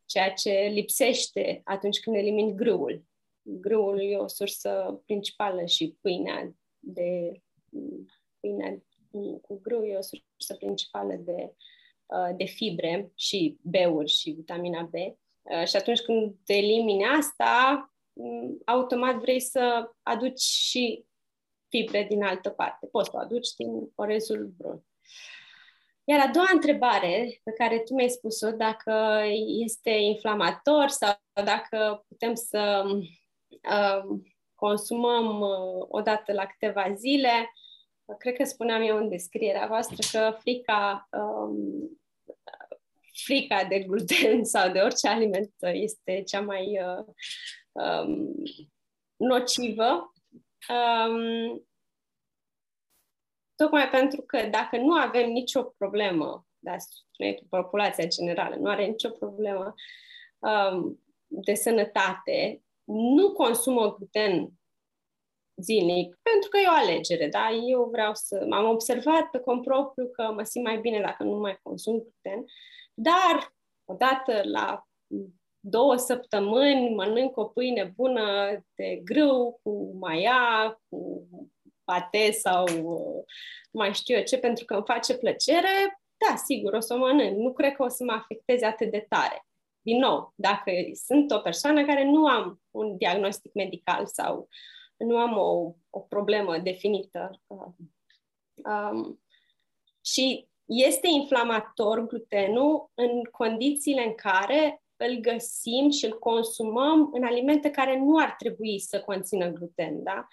ceea 0.05 0.33
ce 0.33 0.51
lipsește 0.51 1.61
atunci 1.63 1.99
când 1.99 2.15
elimini 2.15 2.55
grâul. 2.55 3.03
Grâul 3.47 4.01
e 4.01 4.17
o 4.17 4.27
sursă 4.27 5.01
principală 5.05 5.65
și 5.65 5.97
pâinea 6.01 6.55
de 6.79 7.41
pâinea 8.39 8.83
cu 9.41 9.59
grâu 9.61 9.83
e 9.83 9.97
o 9.97 10.01
sursă 10.01 10.55
principală 10.57 11.13
de, 11.13 11.53
uh, 12.05 12.35
de 12.35 12.45
fibre 12.45 13.11
și 13.15 13.57
B-uri 13.61 14.11
și 14.11 14.31
vitamina 14.31 14.81
B. 14.81 14.93
Uh, 14.93 15.67
și 15.67 15.75
atunci 15.75 16.01
când 16.01 16.35
elimini 16.45 17.05
asta, 17.05 17.93
mm, 18.13 18.61
automat 18.65 19.15
vrei 19.15 19.39
să 19.39 19.91
aduci 20.03 20.39
și 20.39 21.05
fibre 21.69 22.05
din 22.09 22.23
altă 22.23 22.49
parte. 22.49 22.87
Poți 22.87 23.09
să 23.09 23.15
o 23.15 23.19
aduci 23.19 23.53
din 23.57 23.91
orezul 23.95 24.53
brun. 24.57 24.85
Iar 26.03 26.27
a 26.27 26.31
doua 26.31 26.49
întrebare 26.53 27.41
pe 27.43 27.51
care 27.51 27.79
tu 27.79 27.93
mi-ai 27.93 28.09
spus-o, 28.09 28.51
dacă 28.51 29.23
este 29.63 29.89
inflamator 29.89 30.87
sau 30.87 31.19
dacă 31.33 32.05
putem 32.07 32.35
să 32.35 32.83
uh, 32.85 33.07
consumăm 34.55 35.39
uh, 35.39 35.85
odată 35.87 36.33
la 36.33 36.45
câteva 36.45 36.93
zile, 36.93 37.53
cred 38.17 38.35
că 38.35 38.43
spuneam 38.43 38.81
eu 38.81 38.97
în 38.97 39.09
descrierea 39.09 39.67
voastră 39.67 39.95
că 40.11 40.37
frica, 40.39 41.09
um, 41.11 41.99
frica 43.23 43.63
de 43.63 43.79
gluten 43.79 44.43
sau 44.53 44.71
de 44.71 44.79
orice 44.79 45.07
aliment 45.07 45.53
este 45.59 46.23
cea 46.23 46.41
mai 46.41 46.79
uh, 46.79 47.05
um, 47.71 48.33
nocivă. 49.15 50.13
Um, 50.69 51.67
tocmai 53.55 53.89
pentru 53.89 54.21
că 54.21 54.47
dacă 54.51 54.77
nu 54.77 54.93
avem 54.93 55.29
nicio 55.29 55.63
problemă, 55.63 56.47
da, 56.57 56.75
populația 57.49 58.07
generală 58.07 58.55
nu 58.55 58.69
are 58.69 58.85
nicio 58.85 59.09
problemă 59.09 59.73
um, 60.39 61.03
de 61.27 61.53
sănătate, 61.53 62.64
nu 62.85 63.31
consumă 63.31 63.95
gluten 63.95 64.49
zilnic, 65.61 66.19
pentru 66.21 66.49
că 66.49 66.57
e 66.57 66.67
o 66.67 66.91
alegere, 66.91 67.27
da? 67.27 67.49
Eu 67.49 67.83
vreau 67.91 68.11
să... 68.13 68.45
M-am 68.49 68.69
observat 68.69 69.29
pe 69.29 69.39
cont 69.39 69.61
propriu 69.61 70.09
că 70.09 70.31
mă 70.33 70.43
simt 70.43 70.65
mai 70.65 70.79
bine 70.79 71.01
dacă 71.01 71.23
nu 71.23 71.37
mai 71.37 71.59
consum 71.61 71.99
gluten, 71.99 72.45
dar 72.93 73.53
odată 73.85 74.41
la 74.43 74.87
două 75.59 75.95
săptămâni 75.95 76.95
mănânc 76.95 77.37
o 77.37 77.45
pâine 77.45 77.93
bună 77.95 78.57
de 78.75 79.01
grâu, 79.03 79.59
cu 79.63 79.97
maia, 79.99 80.81
cu 80.89 81.27
pate 81.83 82.31
sau 82.31 82.65
mai 83.71 83.93
știu 83.93 84.15
eu 84.15 84.23
ce, 84.23 84.37
pentru 84.37 84.65
că 84.65 84.73
îmi 84.73 84.83
face 84.85 85.17
plăcere, 85.17 85.99
da, 86.17 86.35
sigur, 86.35 86.73
o 86.73 86.79
să 86.79 86.93
o 86.93 86.97
mănânc. 86.97 87.37
Nu 87.37 87.53
cred 87.53 87.73
că 87.73 87.83
o 87.83 87.87
să 87.87 88.03
mă 88.03 88.11
afecteze 88.11 88.65
atât 88.65 88.91
de 88.91 89.05
tare. 89.09 89.45
Din 89.85 89.97
nou, 89.97 90.33
dacă 90.35 90.71
sunt 90.93 91.31
o 91.31 91.39
persoană 91.39 91.85
care 91.85 92.03
nu 92.03 92.27
am 92.27 92.61
un 92.71 92.97
diagnostic 92.97 93.53
medical 93.53 94.05
sau 94.05 94.47
nu 94.97 95.17
am 95.17 95.37
o, 95.37 95.73
o 95.89 95.99
problemă 95.99 96.57
definită. 96.57 97.41
Um, 98.55 99.21
și 100.05 100.47
este 100.65 101.07
inflamator 101.07 102.07
glutenul 102.07 102.91
în 102.93 103.23
condițiile 103.23 104.05
în 104.05 104.15
care 104.15 104.83
îl 104.95 105.15
găsim 105.19 105.89
și 105.89 106.05
îl 106.05 106.19
consumăm 106.19 107.09
în 107.13 107.23
alimente 107.23 107.71
care 107.71 107.97
nu 107.97 108.17
ar 108.17 108.35
trebui 108.37 108.79
să 108.79 109.01
conțină 109.01 109.47
gluten, 109.47 110.03
da? 110.03 110.27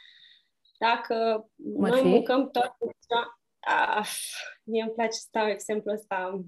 Dacă 0.78 1.48
Mă 1.54 1.88
noi 1.88 2.00
fi? 2.00 2.06
mâncăm 2.06 2.50
tot 2.50 2.76
ah, 3.60 4.08
mie 4.64 4.82
îmi 4.82 4.92
place 4.92 5.18
să 5.18 5.28
dau 5.30 5.48
exemplul 5.48 5.94
ăsta 5.94 6.44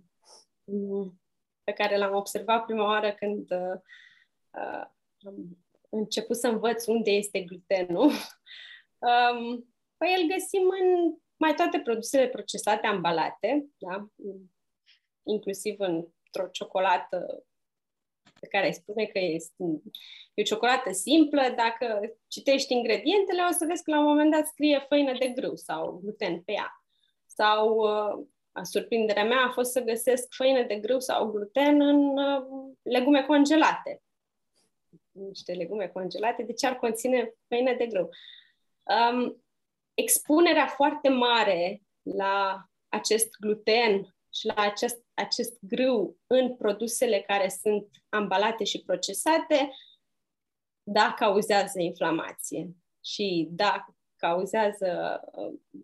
mm, 0.65 1.19
pe 1.65 1.73
care 1.73 1.97
l-am 1.97 2.15
observat 2.15 2.65
prima 2.65 2.85
oară 2.85 3.13
când 3.13 3.51
uh, 3.51 4.87
început 5.91 6.37
să 6.37 6.49
învăț 6.49 6.87
unde 6.87 7.11
este 7.11 7.41
glutenul, 7.41 8.11
um, 9.09 9.69
păi 9.97 10.15
îl 10.21 10.29
găsim 10.29 10.63
în 10.81 11.15
mai 11.37 11.55
toate 11.55 11.81
produsele 11.81 12.29
procesate 12.29 12.87
ambalate, 12.87 13.67
da? 13.79 14.07
inclusiv 15.23 15.77
într-o 15.79 16.49
ciocolată 16.53 17.45
pe 18.41 18.47
care 18.47 18.67
îi 18.67 18.75
spune 18.75 19.05
că 19.05 19.19
este 19.19 19.55
e 20.35 20.43
o 20.43 20.45
ciocolată 20.45 20.93
simplă, 20.93 21.43
dacă 21.57 22.01
citești 22.29 22.73
ingredientele, 22.73 23.43
o 23.51 23.53
să 23.53 23.65
vezi 23.69 23.83
că 23.83 23.91
la 23.91 23.99
un 23.99 24.07
moment 24.07 24.31
dat 24.31 24.47
scrie 24.47 24.85
făină 24.89 25.13
de 25.19 25.29
grâu 25.29 25.57
sau 25.57 25.99
gluten 26.03 26.43
pe 26.43 26.53
ea. 26.53 26.85
Sau 27.27 27.77
uh, 27.77 28.27
surprinderea 28.63 29.25
mea 29.25 29.45
a 29.47 29.53
fost 29.53 29.71
să 29.71 29.81
găsesc 29.81 30.35
făină 30.35 30.63
de 30.63 30.75
grâu 30.75 31.01
sau 31.01 31.31
gluten 31.31 31.81
în 31.81 32.19
uh, 32.19 32.73
legume 32.83 33.23
congelate 33.23 34.03
niște 35.15 35.53
legume 35.53 35.89
congelate, 35.89 36.43
de 36.43 36.53
ce 36.53 36.67
ar 36.67 36.77
conține 36.77 37.35
făină 37.49 37.75
de 37.75 37.87
grâu? 37.87 38.09
Um, 38.83 39.45
expunerea 39.95 40.67
foarte 40.67 41.09
mare 41.09 41.83
la 42.03 42.69
acest 42.89 43.37
gluten 43.41 44.15
și 44.33 44.47
la 44.47 44.55
acest, 44.57 45.05
acest 45.15 45.59
grâu 45.61 46.17
în 46.27 46.57
produsele 46.57 47.21
care 47.21 47.49
sunt 47.49 47.87
ambalate 48.09 48.65
și 48.65 48.83
procesate, 48.83 49.71
da, 50.83 51.15
cauzează 51.19 51.81
inflamație 51.81 52.69
și 53.05 53.49
da, 53.51 53.87
cauzează 54.17 55.21
uh, 55.33 55.83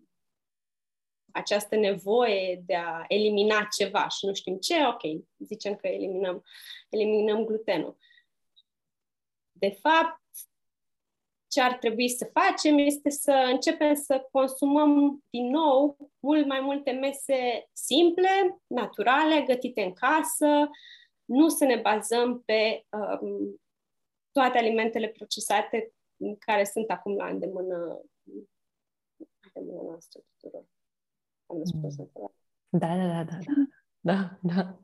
această 1.33 1.75
nevoie 1.75 2.63
de 2.65 2.75
a 2.75 3.03
elimina 3.07 3.67
ceva 3.77 4.07
și 4.07 4.25
nu 4.25 4.33
știm 4.33 4.57
ce, 4.57 4.75
ok, 4.85 5.23
zicem 5.37 5.75
că 5.75 5.87
eliminăm, 5.87 6.43
eliminăm 6.89 7.45
glutenul. 7.45 7.97
De 9.51 9.69
fapt, 9.69 10.21
ce 11.47 11.61
ar 11.61 11.77
trebui 11.77 12.09
să 12.09 12.29
facem 12.33 12.77
este 12.77 13.09
să 13.09 13.31
începem 13.31 13.93
să 13.93 14.27
consumăm 14.31 15.23
din 15.29 15.49
nou 15.49 15.97
mult 16.19 16.47
mai 16.47 16.59
multe 16.59 16.91
mese 16.91 17.69
simple, 17.73 18.61
naturale, 18.67 19.41
gătite 19.41 19.81
în 19.81 19.93
casă, 19.93 20.69
nu 21.25 21.49
să 21.49 21.65
ne 21.65 21.75
bazăm 21.75 22.41
pe 22.45 22.85
um, 22.89 23.61
toate 24.31 24.57
alimentele 24.57 25.07
procesate 25.07 25.93
care 26.39 26.63
sunt 26.63 26.89
acum 26.89 27.15
la 27.15 27.27
îndemână, 27.27 28.01
îndemână 29.53 29.81
noastră 29.81 30.21
tuturor. 30.39 30.65
Am 31.51 31.57
răspuns 31.57 31.97
mm. 31.97 32.33
Da, 32.69 32.95
da, 32.95 33.23
da, 33.23 33.23
da, 33.23 33.39
da, 33.99 34.37
da, 34.41 34.79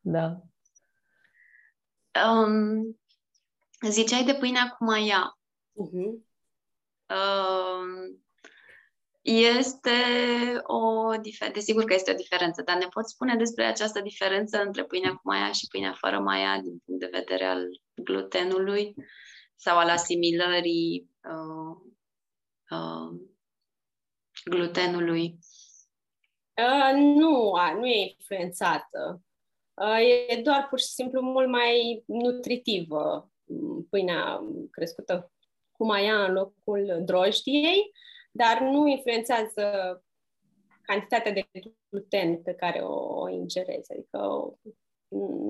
da. 0.00 0.42
Um, 2.28 2.98
Ziceai 3.90 4.24
de 4.24 4.34
pâinea 4.34 4.68
cu 4.68 4.84
maia. 4.84 5.38
Uh-huh. 5.72 6.24
Uh, 7.08 8.16
este 9.22 9.90
o 10.62 11.10
diferență, 11.20 11.58
desigur 11.58 11.84
că 11.84 11.94
este 11.94 12.10
o 12.10 12.16
diferență, 12.16 12.62
dar 12.62 12.76
ne 12.76 12.86
poți 12.88 13.12
spune 13.12 13.36
despre 13.36 13.64
această 13.64 14.00
diferență 14.00 14.62
între 14.62 14.84
pâinea 14.84 15.10
cu 15.10 15.20
maia 15.22 15.52
și 15.52 15.66
pâinea 15.66 15.92
fără 15.92 16.18
maia 16.18 16.60
din 16.60 16.82
punct 16.84 17.00
de 17.00 17.10
vedere 17.12 17.44
al 17.44 17.80
glutenului 17.94 18.94
sau 19.54 19.78
al 19.78 19.88
asimilării 19.88 21.10
uh, 21.22 21.76
uh, 22.70 23.20
glutenului? 24.50 25.38
Uh, 26.56 26.92
nu, 26.94 27.52
nu 27.78 27.86
e 27.86 28.14
influențată. 28.18 29.22
Uh, 29.74 30.28
e 30.28 30.40
doar 30.42 30.66
pur 30.68 30.78
și 30.78 30.86
simplu 30.86 31.20
mult 31.20 31.48
mai 31.48 32.02
nutritivă 32.06 33.30
pâinea 33.90 34.40
crescută 34.70 35.32
cu 35.72 35.84
maia 35.84 36.24
în 36.24 36.32
locul 36.32 37.02
drojdiei, 37.04 37.92
dar 38.32 38.60
nu 38.60 38.86
influențează 38.86 39.64
cantitatea 40.82 41.32
de 41.32 41.48
gluten 41.88 42.42
pe 42.42 42.54
care 42.54 42.78
o, 42.78 43.20
o 43.20 43.28
ingerezi, 43.28 43.92
adică 43.92 44.18
o, 44.18 44.52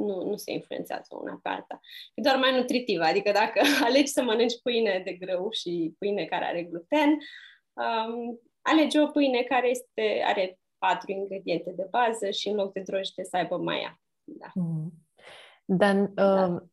nu, 0.07 0.23
nu 0.25 0.37
se 0.37 0.53
influențează 0.53 1.17
una 1.21 1.41
pe 1.43 1.49
alta. 1.49 1.81
E 2.15 2.23
doar 2.23 2.37
mai 2.37 2.57
nutritivă, 2.57 3.05
adică 3.05 3.33
dacă 3.33 3.61
alegi 3.87 4.13
să 4.13 4.23
mănânci 4.23 4.61
pâine 4.63 5.03
de 5.05 5.13
grâu 5.13 5.51
și 5.51 5.95
pâine 5.99 6.25
care 6.25 6.45
are 6.45 6.63
gluten, 6.63 7.19
um, 7.73 8.41
alegi 8.67 8.99
o 8.99 9.07
pâine 9.07 9.43
care 9.43 9.69
este, 9.69 10.23
are 10.25 10.59
patru 10.79 11.11
ingrediente 11.11 11.71
de 11.71 11.87
bază 11.91 12.31
și 12.31 12.49
în 12.49 12.55
loc 12.55 12.73
de 12.73 12.81
drojdie 12.81 13.25
să 13.25 13.37
aibă 13.37 13.57
maia. 13.57 14.01
Da. 14.25 14.51
Mm. 14.55 14.93
Dan, 15.65 16.03
uh, 16.03 16.15
da. 16.15 16.47
Um, 16.47 16.71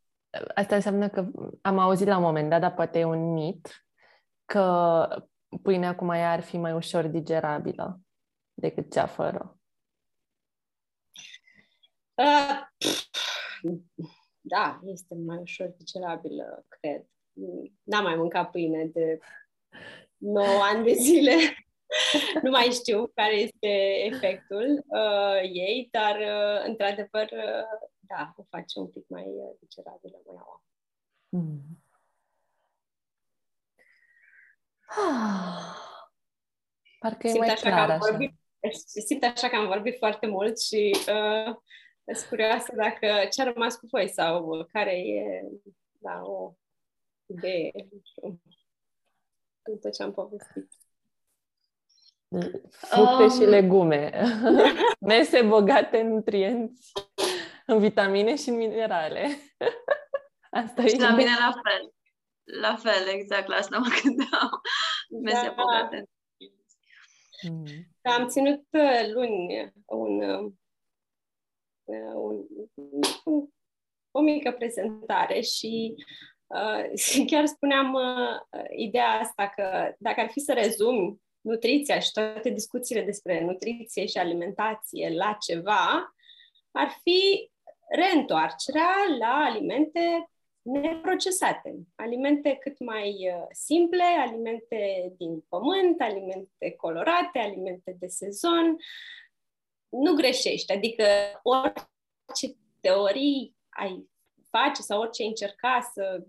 asta 0.56 0.76
înseamnă 0.76 1.10
că 1.10 1.32
am 1.62 1.80
auzit 1.80 2.08
la 2.08 2.18
un 2.18 2.24
moment 2.24 2.50
dat, 2.50 2.62
dar 2.62 2.74
poate 2.74 3.00
e 3.00 3.04
un 3.04 3.34
mit, 3.34 3.86
că 4.46 5.08
pâinea 5.62 5.96
cu 5.96 6.06
maia 6.06 6.32
ar 6.32 6.41
fi 6.41 6.58
mai 6.58 6.74
ușor 6.74 7.08
digerabilă 7.08 8.00
decât 8.54 8.91
cea 8.91 9.06
fără. 9.06 9.58
Uh, 12.14 12.62
da, 14.41 14.80
este 14.84 15.16
mai 15.16 15.38
ușor 15.38 15.68
digerabilă, 15.78 16.66
cred. 16.68 17.06
n-am 17.84 18.04
mai 18.04 18.16
mâncat 18.16 18.52
pâine 18.52 18.86
de 18.86 19.20
9 20.18 20.48
ani 20.62 20.84
de 20.84 20.94
zile. 20.94 21.32
nu 22.44 22.50
mai 22.50 22.70
știu 22.72 23.08
care 23.08 23.36
este 23.36 23.68
efectul 24.06 24.84
uh, 24.88 25.41
ei, 25.41 25.88
dar 25.91 26.16
uh, 26.16 26.64
într-adevăr, 26.66 27.30
uh, 27.32 27.89
da, 28.00 28.34
o 28.36 28.44
face 28.50 28.80
un 28.80 28.88
pic 28.88 29.08
mai 29.08 29.26
uh, 29.26 29.56
digerabilă 29.60 30.22
mânaua. 30.26 30.64
Mm. 31.30 31.84
Ah, 34.86 35.76
parcă 37.00 37.28
simt 37.28 37.36
e 37.36 37.46
mai 37.46 37.54
așa 37.54 37.70
clar 37.70 37.89
așa. 37.89 38.10
Vorbit, 38.10 38.34
simt 39.06 39.24
așa 39.24 39.50
că 39.50 39.56
am 39.56 39.68
vorbit 39.68 39.98
foarte 39.98 40.28
mult 40.28 40.60
și 40.60 40.96
uh, 40.96 41.56
sunt 42.14 42.30
curioasă 42.30 42.74
dacă 42.76 43.28
ce 43.32 43.41
a 43.41 43.52
rămas 43.52 43.76
cu 43.76 43.88
voi 43.91 44.10
sau 44.10 44.66
care 44.72 44.98
e 44.98 45.41
da, 45.91 46.22
o 46.24 46.54
idee, 47.26 47.72
după 49.64 49.89
ce 49.89 50.04
am 50.04 50.12
povestit. 50.12 50.83
Fructe 52.72 53.24
um... 53.24 53.30
și 53.30 53.40
legume. 53.40 54.12
Mese 55.08 55.42
bogate 55.42 56.00
în 56.00 56.08
nutrienți, 56.08 56.92
în 57.66 57.80
vitamine 57.80 58.36
și 58.36 58.50
în 58.50 58.56
minerale. 58.56 59.28
Asta 60.52 60.86
și 60.86 60.96
e 60.96 61.00
la 61.00 61.16
mine 61.16 61.30
la 61.40 61.52
fel. 61.52 61.94
La 62.62 62.76
fel, 62.76 63.08
exact, 63.08 63.48
la 63.48 63.56
asta 63.56 63.78
mă 63.78 63.88
gândeam. 64.04 64.62
Mese 65.22 65.46
da. 65.46 65.54
bogate. 65.58 66.10
Mm. 67.50 67.66
Am 68.02 68.28
ținut 68.28 68.66
uh, 68.72 69.12
luni 69.14 69.74
un, 69.86 70.22
uh, 70.22 70.54
un, 72.14 72.46
un, 73.24 73.48
o 74.12 74.22
mică 74.22 74.52
prezentare 74.52 75.42
și 75.42 75.96
uh, 76.48 77.26
chiar 77.26 77.46
spuneam 77.46 77.94
uh, 77.94 78.64
ideea 78.78 79.10
asta 79.10 79.50
că 79.50 79.96
dacă 79.98 80.22
ar 80.22 80.30
fi 80.30 80.40
să 80.40 80.54
rezumi 80.54 81.22
nutriția 81.44 82.00
și 82.00 82.12
toate 82.12 82.50
discuțiile 82.50 83.02
despre 83.02 83.44
nutriție 83.44 84.06
și 84.06 84.18
alimentație 84.18 85.10
la 85.16 85.38
ceva, 85.39 86.16
ar 86.72 87.00
fi 87.02 87.52
reîntoarcerea 87.89 88.96
la 89.20 89.46
alimente 89.50 90.30
neprocesate, 90.62 91.76
alimente 91.96 92.56
cât 92.56 92.80
mai 92.80 93.10
uh, 93.10 93.46
simple, 93.52 94.04
alimente 94.04 95.14
din 95.18 95.39
pământ, 95.50 96.02
alimente 96.02 96.72
colorate, 96.78 97.39
alimente 97.39 97.96
de 98.00 98.08
sezon. 98.08 98.78
Nu 99.89 100.14
greșești, 100.14 100.72
adică 100.72 101.06
orice 101.44 102.58
teorii 102.80 103.56
ai 103.70 104.10
face 104.50 104.82
sau 104.82 105.00
orice 105.02 105.24
încerca 105.24 105.91
să 105.94 106.24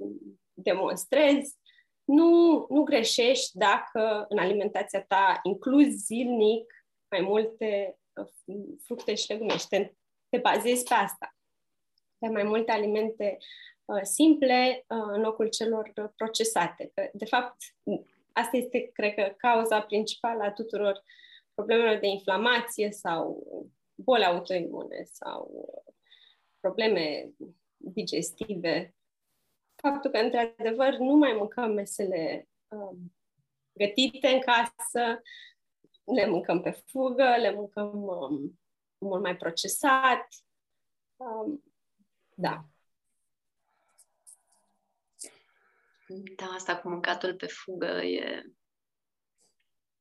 demonstrezi, 0.55 1.57
nu, 2.05 2.67
nu 2.69 2.83
greșești 2.83 3.59
dacă 3.59 4.27
în 4.29 4.39
alimentația 4.39 5.03
ta 5.03 5.41
incluzi 5.43 5.97
zilnic 5.97 6.87
mai 7.11 7.21
multe 7.21 7.99
uh, 8.13 8.57
fructe 8.85 9.15
și 9.15 9.31
legume 9.31 9.57
și 9.57 9.69
te, 9.69 9.93
te 10.29 10.39
bazezi 10.39 10.85
pe 10.85 10.95
asta. 10.95 11.37
Pe 12.19 12.29
mai 12.29 12.43
multe 12.43 12.73
alimente 12.73 13.37
uh, 13.85 14.01
simple 14.03 14.85
uh, 14.89 15.07
în 15.13 15.21
locul 15.21 15.49
celor 15.49 15.93
procesate. 16.17 16.91
Că, 16.95 17.09
de 17.13 17.25
fapt, 17.25 17.57
asta 18.33 18.57
este, 18.57 18.91
cred 18.93 19.15
că, 19.15 19.35
cauza 19.37 19.81
principală 19.81 20.43
a 20.43 20.53
tuturor 20.53 21.03
problemelor 21.55 21.99
de 21.99 22.07
inflamație 22.07 22.91
sau 22.91 23.47
boli 23.95 24.25
autoimune 24.25 25.03
sau 25.05 25.69
probleme 26.61 27.31
digestive 27.77 28.95
faptul 29.89 30.11
că, 30.11 30.19
într-adevăr, 30.19 30.97
nu 30.97 31.15
mai 31.15 31.33
mâncăm 31.33 31.73
mesele 31.73 32.49
um, 32.69 33.15
gătite 33.73 34.29
în 34.29 34.41
casă, 34.41 35.23
le 36.05 36.27
mâncăm 36.27 36.61
pe 36.61 36.71
fugă, 36.71 37.37
le 37.39 37.53
mâncăm 37.53 38.03
um, 38.03 38.61
mult 38.99 39.23
mai 39.23 39.37
procesat. 39.37 40.29
Um, 41.17 41.63
da. 42.35 42.65
Da, 46.37 46.47
asta 46.47 46.77
cu 46.77 46.89
mâncatul 46.89 47.35
pe 47.35 47.47
fugă 47.47 48.03
e... 48.03 48.43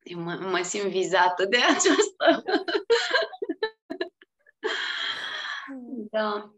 Eu 0.03 0.19
mă, 0.19 0.36
mă 0.36 0.61
simt 0.61 0.89
vizată 0.89 1.45
de 1.45 1.57
aceasta. 1.73 2.43
da. 6.11 6.53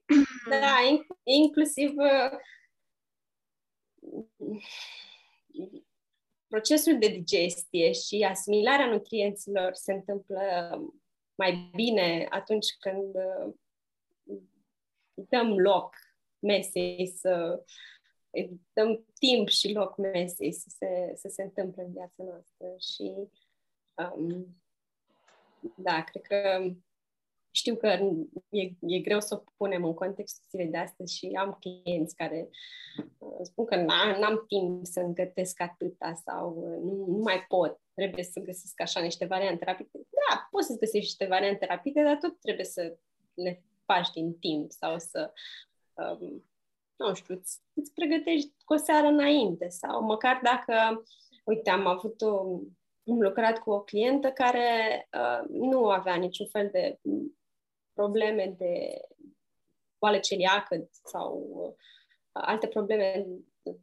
Da, 0.49 0.75
inclusiv 1.23 1.93
uh, 1.95 2.39
procesul 6.47 6.97
de 6.99 7.07
digestie 7.07 7.91
și 7.91 8.27
asimilarea 8.29 8.85
nutrienților 8.87 9.73
se 9.73 9.93
întâmplă 9.93 10.41
mai 11.35 11.71
bine 11.75 12.27
atunci 12.29 12.67
când 12.79 13.15
uh, 13.15 13.53
dăm 15.13 15.59
loc 15.59 15.95
mesei 16.39 17.07
să 17.07 17.63
dăm 18.73 19.05
timp 19.19 19.47
și 19.47 19.71
loc 19.73 19.97
mesei 19.97 20.51
să 20.51 20.67
se, 20.69 21.11
să 21.15 21.27
se 21.27 21.43
întâmple 21.43 21.83
în 21.83 21.91
viața 21.91 22.23
noastră 22.23 22.67
și 22.77 23.13
um, 24.15 24.61
da, 25.75 26.03
cred 26.03 26.21
că 26.21 26.71
știu 27.55 27.75
că 27.75 27.87
e, 28.49 28.61
e 28.79 28.99
greu 28.99 29.19
să 29.19 29.35
o 29.35 29.43
punem 29.57 29.85
în 29.85 29.93
contextul 29.93 30.45
zilei 30.49 30.67
de 30.67 30.77
astăzi 30.77 31.15
și 31.17 31.31
am 31.37 31.57
clienți 31.59 32.15
care 32.15 32.49
uh, 33.17 33.39
spun 33.41 33.65
că 33.65 33.75
n-am 33.75 34.43
timp 34.47 34.85
să 34.85 35.01
gătesc 35.01 35.61
atâta 35.61 36.13
sau 36.25 36.55
uh, 36.57 36.81
nu, 36.83 37.05
nu 37.05 37.17
mai 37.23 37.45
pot, 37.47 37.79
trebuie 37.93 38.23
să 38.23 38.39
găsesc 38.39 38.81
așa 38.81 38.99
niște 38.99 39.25
variante 39.25 39.65
rapide. 39.65 39.89
Da, 39.93 40.47
poți 40.51 40.67
să 40.67 40.77
găsești 40.79 40.97
niște 40.97 41.25
variante 41.25 41.65
rapide, 41.65 42.03
dar 42.03 42.17
tot 42.17 42.39
trebuie 42.39 42.65
să 42.65 42.97
le 43.33 43.63
faci 43.85 44.09
din 44.09 44.33
timp 44.39 44.71
sau 44.71 44.99
să, 44.99 45.33
um, 45.93 46.43
nu 46.95 47.13
știu, 47.13 47.35
îți, 47.35 47.61
îți 47.73 47.93
pregătești 47.93 48.53
cu 48.65 48.73
o 48.73 48.77
seară 48.77 49.07
înainte 49.07 49.69
sau 49.69 50.03
măcar 50.03 50.39
dacă, 50.43 51.03
uite, 51.43 51.69
am 51.69 51.87
avut 51.87 52.21
o, 52.21 52.39
am 53.07 53.21
lucrat 53.21 53.59
cu 53.59 53.71
o 53.71 53.81
clientă 53.81 54.31
care 54.31 55.07
uh, 55.13 55.49
nu 55.49 55.89
avea 55.89 56.15
niciun 56.15 56.47
fel 56.47 56.69
de 56.71 56.99
probleme 57.95 58.55
de 58.57 59.01
boală 59.97 60.19
celiacă 60.19 60.89
sau 61.03 61.47
uh, 61.49 61.73
alte 62.31 62.67
probleme 62.67 63.25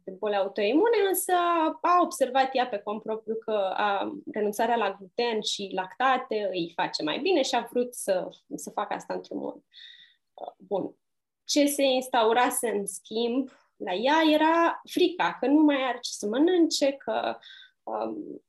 de 0.03 0.11
boli 0.11 0.35
autoimune, 0.35 0.97
însă 1.07 1.33
a 1.81 2.01
observat 2.01 2.55
ea 2.55 2.67
pe 2.67 2.77
cont 2.77 3.01
propriu 3.01 3.35
că 3.35 3.73
a, 3.75 4.11
renunțarea 4.31 4.75
la 4.75 4.95
gluten 4.97 5.41
și 5.41 5.71
lactate 5.73 6.47
îi 6.51 6.71
face 6.75 7.03
mai 7.03 7.19
bine 7.19 7.41
și 7.41 7.55
a 7.55 7.67
vrut 7.71 7.93
să, 7.93 8.29
să 8.55 8.69
facă 8.69 8.93
asta 8.93 9.13
într-un 9.13 9.37
mod 9.37 9.55
uh, 9.55 10.53
bun. 10.57 10.95
Ce 11.43 11.65
se 11.65 11.83
instaurase 11.83 12.69
în 12.69 12.85
schimb 12.85 13.49
la 13.75 13.93
ea 13.93 14.21
era 14.33 14.81
frica 14.89 15.37
că 15.39 15.47
nu 15.47 15.61
mai 15.61 15.83
are 15.83 15.97
ce 16.01 16.11
să 16.11 16.27
mănânce, 16.27 16.91
că 16.91 17.37
um, 17.83 18.43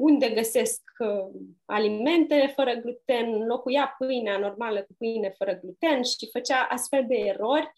unde 0.00 0.30
găsesc 0.30 0.82
uh, 0.98 1.40
alimente 1.64 2.52
fără 2.56 2.72
gluten, 2.74 3.32
înlocuia 3.32 3.94
pâinea 3.98 4.38
normală 4.38 4.82
cu 4.82 4.94
pâine 4.98 5.34
fără 5.38 5.58
gluten 5.62 6.02
și 6.02 6.30
făcea 6.32 6.66
astfel 6.70 7.04
de 7.06 7.14
erori 7.14 7.72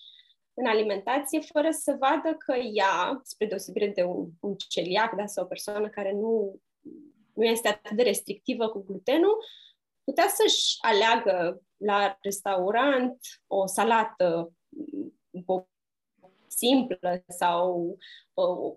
în 0.55 0.67
alimentație 0.67 1.41
fără 1.41 1.71
să 1.71 1.97
vadă 1.99 2.37
că 2.39 2.55
ea, 2.73 3.21
spre 3.23 3.47
deosebire 3.47 3.87
de 3.87 4.03
un, 4.03 4.29
un 4.41 4.55
celiac 4.69 5.17
da, 5.17 5.27
sau 5.27 5.45
o 5.45 5.47
persoană 5.47 5.89
care 5.89 6.13
nu, 6.13 6.61
nu 7.35 7.45
este 7.45 7.69
atât 7.69 7.97
de 7.97 8.03
restrictivă 8.03 8.69
cu 8.69 8.85
glutenul, 8.87 9.45
putea 10.05 10.29
să-și 10.29 10.77
aleagă 10.81 11.63
la 11.77 12.19
restaurant 12.21 13.19
o 13.47 13.67
salată 13.67 14.53
simplă 16.47 17.25
sau 17.29 17.97
o, 18.35 18.77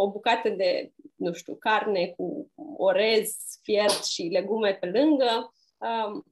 o 0.00 0.10
bucată 0.10 0.48
de 0.48 0.92
nu 1.16 1.32
știu, 1.32 1.54
carne 1.54 2.06
cu 2.06 2.50
orez, 2.76 3.36
fiert 3.62 4.04
și 4.04 4.22
legume 4.22 4.74
pe 4.74 4.86
lângă, 4.86 5.52
um, 5.76 6.24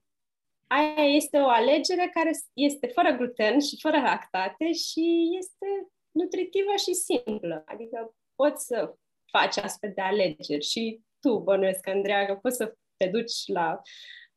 aia 0.66 1.14
este 1.14 1.38
o 1.38 1.48
alegere 1.48 2.10
care 2.14 2.30
este 2.52 2.86
fără 2.86 3.10
gluten 3.10 3.60
și 3.60 3.78
fără 3.80 3.96
lactate 4.00 4.72
și 4.72 5.28
este 5.38 5.66
nutritivă 6.10 6.76
și 6.76 6.92
simplă. 6.92 7.62
Adică 7.66 8.14
poți 8.34 8.66
să 8.66 8.94
faci 9.30 9.56
astfel 9.56 9.92
de 9.94 10.00
alegeri 10.00 10.64
și 10.64 11.00
tu, 11.20 11.38
bănuiesc, 11.38 11.88
Andreea, 11.88 12.26
că 12.26 12.34
poți 12.34 12.56
să 12.56 12.76
te 12.96 13.06
duci 13.06 13.46
la 13.46 13.80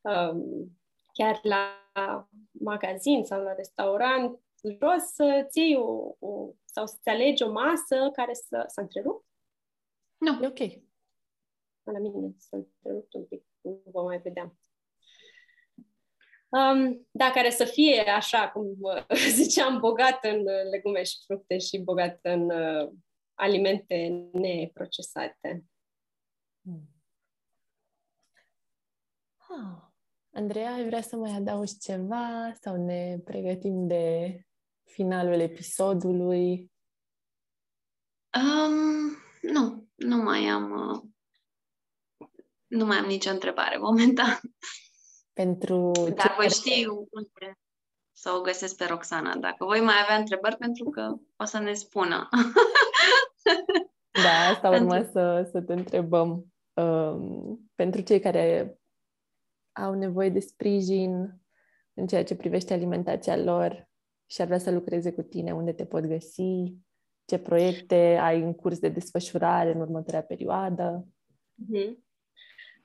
um, 0.02 0.80
chiar 1.14 1.40
la 1.44 1.90
magazin 2.52 3.24
sau 3.24 3.44
la 3.44 3.54
restaurant 3.54 4.40
jos 4.64 5.04
să-ți 5.14 5.60
iei 5.60 5.76
o, 5.76 6.16
o, 6.20 6.54
sau 6.72 6.86
să-ți 6.88 7.10
alegi 7.10 7.44
o 7.44 7.52
masă 7.52 8.10
care 8.14 8.34
să... 8.34 8.64
S-a 8.68 8.82
întrerupt? 8.82 9.26
Nu. 10.18 10.44
E 10.44 10.48
ok. 10.48 10.60
La 11.84 12.00
mine 12.00 12.34
să 12.38 12.56
întrerupt 12.56 13.14
un 13.14 13.26
pic, 13.26 13.46
nu 13.62 13.82
vă 13.86 14.02
mai 14.02 14.20
vedeam. 14.20 14.60
Um, 16.50 17.08
da, 17.12 17.32
care 17.32 17.50
să 17.50 17.66
fie 17.66 18.02
așa, 18.02 18.50
cum 18.50 18.78
uh, 18.80 19.06
ziceam, 19.42 19.80
bogat 19.80 20.24
în 20.24 20.40
uh, 20.40 20.64
legume 20.72 21.04
și 21.04 21.18
fructe 21.26 21.58
și 21.58 21.78
bogat 21.78 22.20
în 22.22 22.50
uh, 22.50 22.92
alimente 23.34 24.30
neprocesate. 24.32 25.66
Hmm. 26.62 26.90
Ah. 29.38 29.88
Andreea, 30.32 30.74
ai 30.74 30.86
vrea 30.86 31.02
să 31.02 31.16
mai 31.16 31.32
adaugi 31.32 31.78
ceva 31.78 32.54
sau 32.62 32.86
ne 32.86 33.20
pregătim 33.24 33.88
de 33.88 34.36
finalul 34.90 35.40
episodului? 35.40 36.72
Um, 38.34 39.18
nu, 39.42 39.88
nu 39.96 40.18
mai 40.18 40.46
am 40.46 40.72
uh, 40.72 41.10
nu 42.68 42.86
mai 42.86 42.98
am 42.98 43.06
nicio 43.06 43.30
întrebare 43.30 43.78
momentan. 43.88 44.40
Pentru 45.34 45.92
Dar 46.16 46.34
voi 46.38 46.50
știu 46.50 47.08
unde 47.12 47.60
să 48.12 48.32
o 48.32 48.42
găsesc 48.42 48.76
pe 48.76 48.86
Roxana. 48.86 49.36
Dacă 49.36 49.66
voi 49.66 49.82
mai 49.82 49.96
avea 50.04 50.16
întrebări, 50.16 50.58
pentru 50.58 50.90
că 50.90 51.16
o 51.36 51.44
să 51.46 51.60
ne 51.60 51.74
spună. 51.74 52.30
da, 54.24 54.50
asta 54.52 54.70
urma 54.76 54.94
pentru... 54.94 55.12
să, 55.12 55.50
să 55.52 55.62
te 55.62 55.74
întrebăm. 55.74 56.46
Um, 56.74 57.72
pentru 57.76 58.02
cei 58.02 58.20
care 58.20 58.80
au 59.72 59.94
nevoie 59.94 60.30
de 60.30 60.40
sprijin 60.40 61.42
în 61.94 62.08
ceea 62.08 62.24
ce 62.24 62.36
privește 62.36 62.74
alimentația 62.74 63.38
lor 63.38 63.89
și 64.32 64.42
ar 64.42 64.48
vrea 64.48 64.60
să 64.60 64.72
lucreze 64.72 65.12
cu 65.12 65.22
tine, 65.22 65.54
unde 65.54 65.74
te 65.74 65.86
pot 65.86 66.06
găsi, 66.06 66.74
ce 67.26 67.38
proiecte 67.38 68.18
ai 68.22 68.42
în 68.42 68.54
curs 68.54 68.80
de 68.80 68.90
desfășurare 68.90 69.72
în 69.72 69.80
următoarea 69.82 70.24
perioadă. 70.24 71.08
Mm-hmm. 71.64 71.98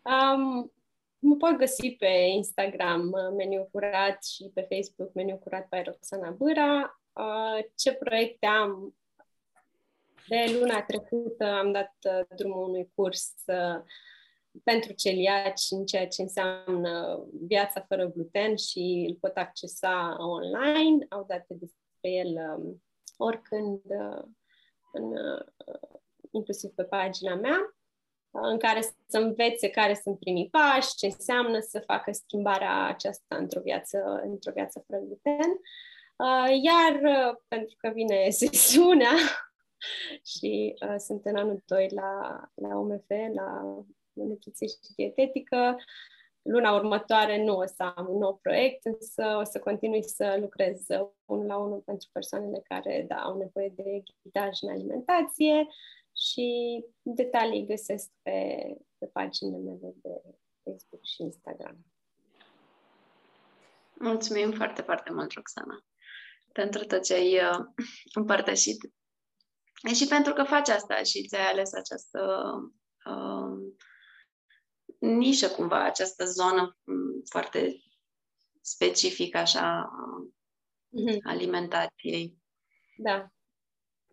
Um, 0.05 0.73
mă 1.19 1.37
pot 1.39 1.57
găsi 1.57 1.91
pe 1.91 2.07
Instagram 2.35 3.11
uh, 3.11 3.35
Meniu 3.37 3.69
Curat 3.73 4.25
și 4.25 4.51
pe 4.55 4.67
Facebook 4.71 5.13
Meniu 5.13 5.37
Curat 5.37 5.69
by 5.69 5.83
Roxana 5.85 6.31
Bâra. 6.31 7.01
Uh, 7.13 7.65
ce 7.75 7.93
proiecte 7.93 8.47
am? 8.47 8.97
De 10.29 10.59
luna 10.59 10.83
trecută 10.83 11.45
am 11.45 11.73
dat 11.73 11.95
uh, 12.03 12.37
drumul 12.37 12.69
unui 12.69 12.91
curs 12.95 13.35
uh, 13.47 13.83
pentru 14.63 14.93
celiaci 14.93 15.63
în 15.71 15.85
ceea 15.85 16.09
ce 16.09 16.23
înseamnă 16.23 17.25
viața 17.47 17.85
fără 17.89 18.07
gluten 18.07 18.57
și 18.57 19.07
îl 19.09 19.17
pot 19.21 19.37
accesa 19.37 20.17
online. 20.19 21.07
Au 21.09 21.25
date 21.29 21.55
despre 21.55 22.11
el 22.11 22.57
um, 22.57 22.83
oricând, 23.17 23.81
uh, 23.85 24.23
în, 24.93 25.05
uh, 25.05 25.47
inclusiv 26.31 26.71
pe 26.71 26.85
pagina 26.85 27.35
mea, 27.35 27.77
uh, 28.31 28.43
în 28.43 28.59
care 28.59 28.81
să 28.81 29.19
învețe 29.19 29.71
care 29.71 29.95
sunt 30.03 30.19
primii 30.19 30.49
pași, 30.51 30.95
ce 30.95 31.07
înseamnă 31.07 31.61
să 31.61 31.83
facă 31.87 32.13
schimbarea 32.13 32.87
aceasta 32.87 33.37
într-o 33.37 33.61
viață, 33.61 34.21
într-o 34.25 34.53
viață 34.53 34.85
fără 34.87 35.01
gluten. 35.01 35.61
Iar 36.63 37.01
pentru 37.49 37.75
că 37.79 37.89
vine 37.89 38.31
sesiunea 38.45 39.13
și 40.25 40.75
sunt 40.99 41.25
în 41.25 41.37
anul 41.37 41.63
2 41.67 41.89
la, 41.95 42.41
la 42.55 42.77
OMF, 42.77 43.09
la 43.35 43.85
nutriție 44.23 44.67
și 44.67 44.95
dietetică. 44.97 45.77
Luna 46.43 46.73
următoare 46.73 47.45
nu 47.45 47.57
o 47.57 47.67
să 47.67 47.83
am 47.83 48.07
un 48.09 48.19
nou 48.19 48.39
proiect, 48.43 48.85
însă 48.85 49.37
o 49.41 49.45
să 49.45 49.59
continui 49.59 50.03
să 50.03 50.37
lucrez 50.41 50.87
unul 51.25 51.47
la 51.47 51.57
unul 51.57 51.81
pentru 51.81 52.09
persoanele 52.12 52.62
care 52.65 53.05
da, 53.09 53.17
au 53.17 53.37
nevoie 53.37 53.73
de 53.77 54.03
ghidaj 54.23 54.59
în 54.61 54.69
alimentație 54.69 55.67
și 56.17 56.49
detalii 57.03 57.67
găsesc 57.67 58.11
pe, 58.23 58.67
pe 58.99 59.07
paginile 59.07 59.59
mele 59.59 59.95
de 60.03 60.21
Facebook 60.62 61.05
și 61.05 61.23
Instagram. 61.23 61.77
Mulțumim 63.95 64.53
foarte, 64.53 64.83
foarte 64.83 65.12
mult, 65.12 65.33
Roxana, 65.33 65.85
pentru 66.53 66.85
tot 66.85 67.03
ce 67.03 67.15
ai 67.15 67.35
uh, 67.35 67.67
împărtășit 68.15 68.93
și 69.95 70.07
pentru 70.07 70.33
că 70.33 70.43
faci 70.43 70.69
asta 70.69 71.03
și 71.03 71.27
ți-ai 71.27 71.47
ales 71.47 71.73
această 71.73 72.21
uh, 73.07 73.75
nișă 75.05 75.49
cumva, 75.49 75.85
această 75.85 76.25
zonă 76.25 76.77
mm, 76.85 77.23
foarte 77.25 77.77
specifică 78.61 79.39
așa 79.39 79.91
mm-hmm. 80.89 81.19
alimentației. 81.23 82.39
Da. 82.97 83.29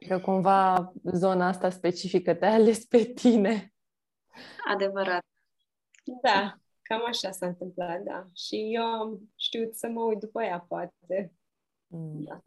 Că 0.07 0.19
cumva 0.19 0.91
zona 1.03 1.47
asta 1.47 1.69
specifică 1.69 2.35
te-a 2.35 2.53
ales 2.53 2.85
pe 2.85 3.03
tine. 3.03 3.73
Adevărat. 4.73 5.25
Da, 6.21 6.55
cam 6.81 7.05
așa 7.05 7.31
s-a 7.31 7.45
întâmplat, 7.45 8.01
da. 8.01 8.27
Și 8.33 8.69
eu 8.73 8.83
am 8.83 9.31
știut 9.35 9.75
să 9.75 9.87
mă 9.87 10.03
uit 10.03 10.19
după 10.19 10.43
ea, 10.43 10.59
poate. 10.59 11.33
Mm. 11.87 12.23
Da. 12.23 12.43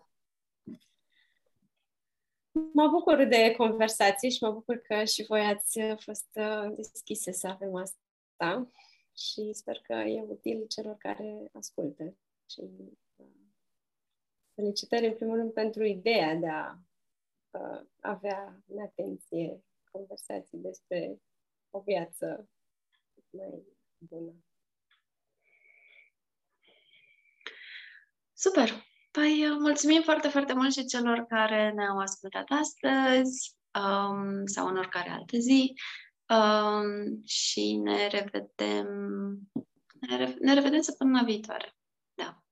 Mă 2.72 2.88
bucur 2.88 3.24
de 3.24 3.55
conversații 3.57 4.30
și 4.30 4.42
mă 4.42 4.51
bucur 4.51 4.76
că 4.76 5.05
și 5.05 5.24
voi 5.28 5.40
ați 5.40 5.80
fost 6.05 6.28
uh, 6.32 6.72
deschise 6.76 7.32
să 7.32 7.47
avem 7.47 7.74
asta 7.74 8.03
asta 8.45 8.70
și 9.16 9.53
sper 9.53 9.78
că 9.78 9.92
e 9.92 10.22
util 10.22 10.66
celor 10.66 10.97
care 10.97 11.51
ascultă. 11.53 12.16
Și 12.51 12.61
uh, 13.16 13.26
felicitări 14.55 15.07
în 15.07 15.14
primul 15.14 15.36
rând 15.36 15.53
pentru 15.53 15.84
ideea 15.84 16.34
de 16.34 16.49
a 16.49 16.78
uh, 17.51 17.86
avea 18.01 18.62
în 18.66 18.80
atenție 18.80 19.64
conversații 19.90 20.59
despre 20.59 21.20
o 21.70 21.80
viață 21.80 22.49
mai 23.30 23.62
bună. 23.99 24.32
Super! 28.32 28.68
Păi, 29.11 29.49
uh, 29.51 29.57
mulțumim 29.59 30.03
foarte, 30.03 30.28
foarte 30.28 30.53
mult 30.53 30.72
și 30.72 30.84
celor 30.84 31.26
care 31.28 31.70
ne-au 31.70 31.99
ascultat 31.99 32.47
astăzi 32.49 33.57
um, 33.74 34.47
sau 34.47 34.66
în 34.66 34.76
oricare 34.76 35.11
altă 35.11 35.36
zi. 35.36 35.74
Um, 36.28 37.22
și 37.24 37.76
ne 37.76 38.06
revedem, 38.06 38.88
ne, 40.00 40.16
re- 40.16 40.36
ne 40.40 40.54
revedem 40.54 40.80
săptămâna 40.80 41.22
viitoare. 41.22 41.76
Da. 42.14 42.42